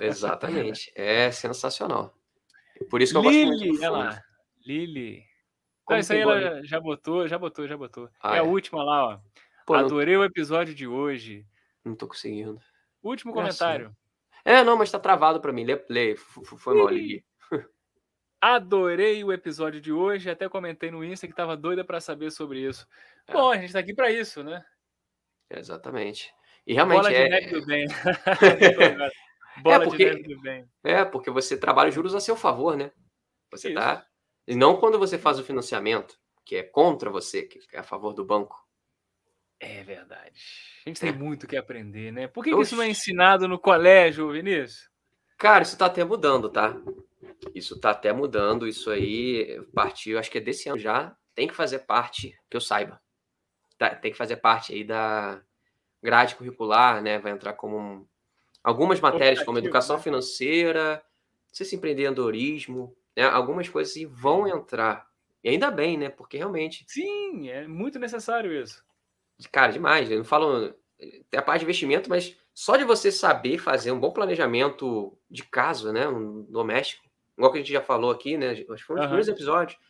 Exatamente. 0.00 0.90
É 0.94 1.30
sensacional. 1.30 2.14
Por 2.90 3.02
isso 3.02 3.12
que 3.12 3.18
eu 3.18 3.30
Lili, 3.30 3.50
gosto 3.50 3.66
muito. 3.66 3.80
Olha 3.80 3.90
lá. 3.90 4.22
Lili. 4.66 5.27
Não, 5.88 5.98
isso 5.98 6.12
aí 6.12 6.20
ela 6.20 6.64
já 6.64 6.80
botou, 6.80 7.26
já 7.26 7.38
botou, 7.38 7.66
já 7.66 7.76
botou. 7.76 8.08
Ah, 8.20 8.34
é, 8.34 8.36
é, 8.36 8.40
a 8.40 8.42
última 8.42 8.82
lá, 8.82 9.06
ó. 9.06 9.20
Pô, 9.66 9.74
Adorei 9.74 10.14
não... 10.14 10.22
o 10.22 10.24
episódio 10.24 10.74
de 10.74 10.86
hoje. 10.86 11.46
Não 11.84 11.94
tô 11.94 12.06
conseguindo. 12.06 12.60
Último 13.02 13.32
comentário. 13.32 13.94
É, 14.44 14.62
não, 14.64 14.76
mas 14.76 14.90
tá 14.90 14.98
travado 14.98 15.40
para 15.40 15.52
mim. 15.52 15.64
Lê, 15.64 15.84
lê. 15.88 16.16
Foi 16.16 16.74
mal. 16.74 16.88
Adorei 18.40 19.24
o 19.24 19.32
episódio 19.32 19.80
de 19.80 19.92
hoje, 19.92 20.30
até 20.30 20.48
comentei 20.48 20.90
no 20.90 21.04
Insta 21.04 21.26
que 21.26 21.32
estava 21.32 21.56
doida 21.56 21.84
para 21.84 22.00
saber 22.00 22.30
sobre 22.30 22.60
isso. 22.60 22.86
É. 23.26 23.32
Bom, 23.32 23.50
a 23.50 23.56
gente 23.56 23.66
está 23.66 23.80
aqui 23.80 23.92
para 23.92 24.12
isso, 24.12 24.44
né? 24.44 24.64
Exatamente. 25.50 26.32
E 26.66 26.72
realmente 26.72 27.02
Bola 27.02 27.12
é... 27.12 27.24
de 27.24 27.30
neve 27.30 27.60
do 27.60 27.66
bem. 27.66 27.86
Bola 29.62 29.84
é 29.84 29.86
porque... 29.86 30.04
de 30.04 30.16
neve 30.16 30.34
do 30.34 30.40
bem. 30.40 30.68
É, 30.84 31.04
porque 31.04 31.30
você 31.30 31.58
trabalha 31.58 31.90
juros 31.90 32.14
a 32.14 32.20
seu 32.20 32.36
favor, 32.36 32.76
né? 32.76 32.92
Você 33.50 33.68
isso. 33.70 33.78
tá. 33.78 34.06
E 34.48 34.56
não 34.56 34.80
quando 34.80 34.98
você 34.98 35.18
faz 35.18 35.38
o 35.38 35.44
financiamento, 35.44 36.18
que 36.42 36.56
é 36.56 36.62
contra 36.62 37.10
você, 37.10 37.42
que 37.42 37.60
é 37.70 37.80
a 37.80 37.82
favor 37.82 38.14
do 38.14 38.24
banco. 38.24 38.66
É 39.60 39.82
verdade. 39.82 40.40
A 40.86 40.88
gente 40.88 41.00
tem 41.00 41.10
é. 41.10 41.12
muito 41.12 41.46
que 41.46 41.54
aprender, 41.54 42.10
né? 42.10 42.28
Por 42.28 42.42
que, 42.42 42.54
que 42.54 42.62
isso 42.62 42.74
não 42.74 42.82
é 42.82 42.88
ensinado 42.88 43.46
no 43.46 43.58
colégio, 43.58 44.32
Vinícius? 44.32 44.88
Cara, 45.36 45.64
isso 45.64 45.76
tá 45.76 45.84
até 45.84 46.02
mudando, 46.02 46.48
tá? 46.48 46.74
Isso 47.54 47.78
tá 47.78 47.90
até 47.90 48.10
mudando. 48.10 48.66
Isso 48.66 48.90
aí 48.90 49.60
partiu, 49.74 50.18
acho 50.18 50.30
que 50.30 50.38
é 50.38 50.40
desse 50.40 50.70
ano 50.70 50.78
já. 50.78 51.14
Tem 51.34 51.46
que 51.46 51.54
fazer 51.54 51.80
parte, 51.80 52.34
que 52.48 52.56
eu 52.56 52.60
saiba. 52.60 52.98
Tá, 53.76 53.94
tem 53.94 54.10
que 54.10 54.16
fazer 54.16 54.36
parte 54.36 54.72
aí 54.72 54.82
da 54.82 55.42
grade 56.02 56.36
curricular, 56.36 57.02
né? 57.02 57.18
Vai 57.18 57.32
entrar 57.32 57.52
como 57.52 57.76
um, 57.76 58.06
algumas 58.64 58.98
matérias, 58.98 59.44
como 59.44 59.58
educação 59.58 59.96
né? 59.96 60.02
financeira, 60.02 61.04
não 61.48 61.54
sei 61.54 61.66
se 61.66 61.76
empreendedorismo, 61.76 62.96
né? 63.18 63.24
Algumas 63.24 63.68
coisas 63.68 63.92
assim 63.92 64.06
vão 64.06 64.46
entrar. 64.46 65.04
E 65.42 65.48
ainda 65.48 65.72
bem, 65.72 65.98
né? 65.98 66.08
Porque 66.08 66.36
realmente. 66.36 66.84
Sim, 66.86 67.48
é 67.48 67.66
muito 67.66 67.98
necessário 67.98 68.52
isso. 68.52 68.84
Cara, 69.50 69.72
demais. 69.72 70.08
Eu 70.08 70.18
não 70.18 70.24
falo. 70.24 70.72
Tem 71.28 71.40
a 71.40 71.42
parte 71.42 71.60
de 71.60 71.64
investimento, 71.64 72.08
mas 72.08 72.36
só 72.54 72.76
de 72.76 72.84
você 72.84 73.10
saber 73.10 73.58
fazer 73.58 73.90
um 73.90 73.98
bom 73.98 74.12
planejamento 74.12 75.18
de 75.28 75.42
casa, 75.42 75.92
né? 75.92 76.06
Um 76.06 76.44
doméstico, 76.44 77.04
igual 77.36 77.50
que 77.50 77.58
a 77.58 77.60
gente 77.60 77.72
já 77.72 77.82
falou 77.82 78.12
aqui, 78.12 78.36
né? 78.36 78.50
Acho 78.50 78.64
que 78.64 78.84
foi 78.84 78.94
um 78.94 79.00
dos 79.00 79.06
primeiros 79.06 79.28
episódios. 79.28 79.80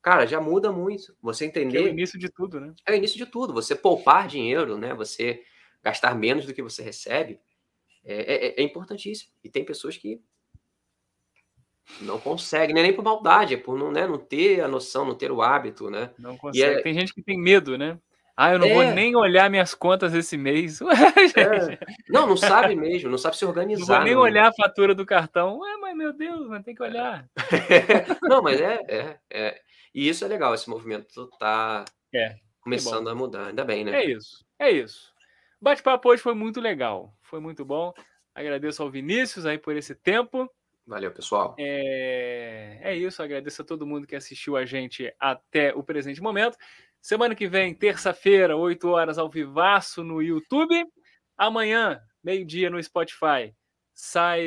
Cara, 0.00 0.26
já 0.26 0.40
muda 0.40 0.72
muito. 0.72 1.14
Você 1.20 1.44
entender. 1.44 1.78
Que 1.78 1.84
é 1.84 1.90
o 1.90 1.92
início 1.92 2.18
de 2.18 2.30
tudo, 2.30 2.58
né? 2.58 2.72
É 2.86 2.92
o 2.92 2.94
início 2.94 3.18
de 3.18 3.26
tudo. 3.26 3.52
Você 3.52 3.74
poupar 3.74 4.26
dinheiro, 4.26 4.78
né? 4.78 4.94
Você 4.94 5.42
gastar 5.82 6.14
menos 6.14 6.46
do 6.46 6.54
que 6.54 6.62
você 6.62 6.82
recebe. 6.82 7.38
É, 8.02 8.48
é, 8.48 8.60
é 8.60 8.62
importantíssimo. 8.62 9.30
E 9.44 9.50
tem 9.50 9.62
pessoas 9.62 9.98
que 9.98 10.22
não 12.00 12.18
conseguem, 12.18 12.74
não 12.74 12.80
é 12.80 12.84
nem 12.84 12.92
por 12.92 13.04
maldade, 13.04 13.54
é 13.54 13.56
por 13.56 13.78
não, 13.78 13.90
né, 13.90 14.06
não 14.06 14.18
ter 14.18 14.60
a 14.60 14.68
noção, 14.68 15.04
não 15.04 15.14
ter 15.14 15.32
o 15.32 15.42
hábito, 15.42 15.90
né? 15.90 16.10
Não 16.18 16.36
consegue. 16.36 16.78
É... 16.78 16.82
Tem 16.82 16.94
gente 16.94 17.12
que 17.12 17.22
tem 17.22 17.38
medo, 17.38 17.76
né? 17.76 17.98
Ah, 18.40 18.52
eu 18.52 18.58
não 18.60 18.68
é... 18.68 18.72
vou 18.72 18.84
nem 18.94 19.16
olhar 19.16 19.50
minhas 19.50 19.74
contas 19.74 20.14
esse 20.14 20.36
mês. 20.36 20.78
É. 21.36 21.78
Não, 22.08 22.26
não 22.26 22.36
sabe 22.36 22.74
mesmo, 22.74 23.10
não 23.10 23.18
sabe 23.18 23.36
se 23.36 23.44
organizar. 23.44 23.80
Não 23.80 23.86
vou 23.86 24.04
nem 24.04 24.14
não. 24.14 24.22
olhar 24.22 24.48
a 24.48 24.52
fatura 24.52 24.94
do 24.94 25.04
cartão. 25.04 25.58
Ué, 25.58 25.76
mas 25.76 25.96
meu 25.96 26.12
Deus, 26.12 26.48
mas 26.48 26.64
tem 26.64 26.74
que 26.74 26.82
olhar. 26.82 27.28
não, 28.22 28.42
mas 28.42 28.60
é, 28.60 28.78
é, 28.88 29.18
é, 29.30 29.60
E 29.94 30.08
isso 30.08 30.24
é 30.24 30.28
legal, 30.28 30.54
esse 30.54 30.70
movimento 30.70 31.28
tá 31.38 31.84
é, 32.14 32.36
começando 32.60 33.08
a 33.08 33.14
mudar, 33.14 33.48
ainda 33.48 33.64
bem, 33.64 33.84
né? 33.84 34.02
É 34.02 34.10
isso, 34.10 34.44
é 34.58 34.70
isso. 34.70 35.12
Bate-papo 35.60 36.08
hoje 36.08 36.22
foi 36.22 36.34
muito 36.34 36.60
legal, 36.60 37.12
foi 37.22 37.40
muito 37.40 37.64
bom. 37.64 37.92
Agradeço 38.34 38.82
ao 38.82 38.90
Vinícius 38.90 39.44
aí 39.44 39.58
por 39.58 39.76
esse 39.76 39.94
tempo. 39.94 40.48
Valeu, 40.88 41.12
pessoal. 41.12 41.54
É, 41.58 42.78
é 42.80 42.96
isso, 42.96 43.22
agradeço 43.22 43.60
a 43.60 43.64
todo 43.64 43.86
mundo 43.86 44.06
que 44.06 44.16
assistiu 44.16 44.56
a 44.56 44.64
gente 44.64 45.14
até 45.20 45.74
o 45.74 45.82
presente 45.82 46.22
momento. 46.22 46.56
Semana 46.98 47.34
que 47.34 47.46
vem, 47.46 47.74
terça-feira, 47.74 48.56
8 48.56 48.88
horas 48.88 49.18
ao 49.18 49.28
vivaço 49.28 50.02
no 50.02 50.22
YouTube. 50.22 50.82
Amanhã, 51.36 52.00
meio-dia 52.24 52.70
no 52.70 52.82
Spotify, 52.82 53.54
sai 53.92 54.40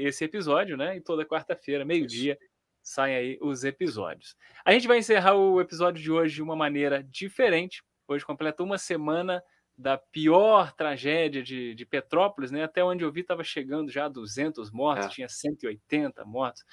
esse 0.00 0.22
episódio, 0.22 0.76
né? 0.76 0.98
E 0.98 1.00
toda 1.00 1.24
quarta-feira, 1.24 1.82
meio-dia, 1.82 2.38
saem 2.82 3.16
aí 3.16 3.38
os 3.40 3.64
episódios. 3.64 4.36
A 4.66 4.72
gente 4.72 4.86
vai 4.86 4.98
encerrar 4.98 5.34
o 5.34 5.58
episódio 5.62 6.02
de 6.02 6.12
hoje 6.12 6.34
de 6.34 6.42
uma 6.42 6.54
maneira 6.54 7.02
diferente. 7.04 7.82
Hoje 8.06 8.22
completa 8.22 8.62
uma 8.62 8.76
semana 8.76 9.42
da 9.76 9.98
pior 9.98 10.72
tragédia 10.72 11.42
de, 11.42 11.74
de 11.74 11.84
Petrópolis, 11.84 12.50
né? 12.50 12.64
Até 12.64 12.82
onde 12.82 13.04
eu 13.04 13.12
vi 13.12 13.20
estava 13.20 13.44
chegando 13.44 13.90
já 13.90 14.06
a 14.06 14.08
200 14.08 14.70
mortos, 14.70 15.06
é. 15.06 15.08
tinha 15.10 15.28
180 15.28 16.24
mortos, 16.24 16.64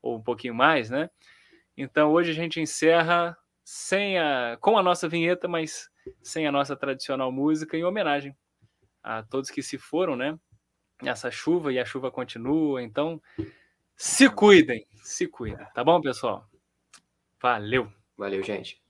ou 0.00 0.16
um 0.16 0.22
pouquinho 0.22 0.54
mais, 0.54 0.88
né? 0.88 1.10
Então 1.76 2.12
hoje 2.12 2.30
a 2.30 2.34
gente 2.34 2.60
encerra 2.60 3.36
sem 3.64 4.18
a, 4.18 4.56
com 4.60 4.78
a 4.78 4.82
nossa 4.82 5.08
vinheta, 5.08 5.48
mas 5.48 5.90
sem 6.22 6.46
a 6.46 6.52
nossa 6.52 6.76
tradicional 6.76 7.32
música, 7.32 7.76
em 7.76 7.84
homenagem 7.84 8.36
a 9.02 9.22
todos 9.22 9.50
que 9.50 9.62
se 9.62 9.78
foram, 9.78 10.14
né? 10.14 10.38
Essa 11.04 11.30
chuva 11.30 11.72
e 11.72 11.80
a 11.80 11.84
chuva 11.84 12.10
continua, 12.10 12.80
então 12.82 13.20
se 13.96 14.30
cuidem, 14.30 14.86
se 15.02 15.26
cuidem, 15.26 15.66
tá 15.74 15.82
bom, 15.82 16.00
pessoal? 16.00 16.46
Valeu. 17.40 17.92
Valeu, 18.16 18.42
gente. 18.42 18.81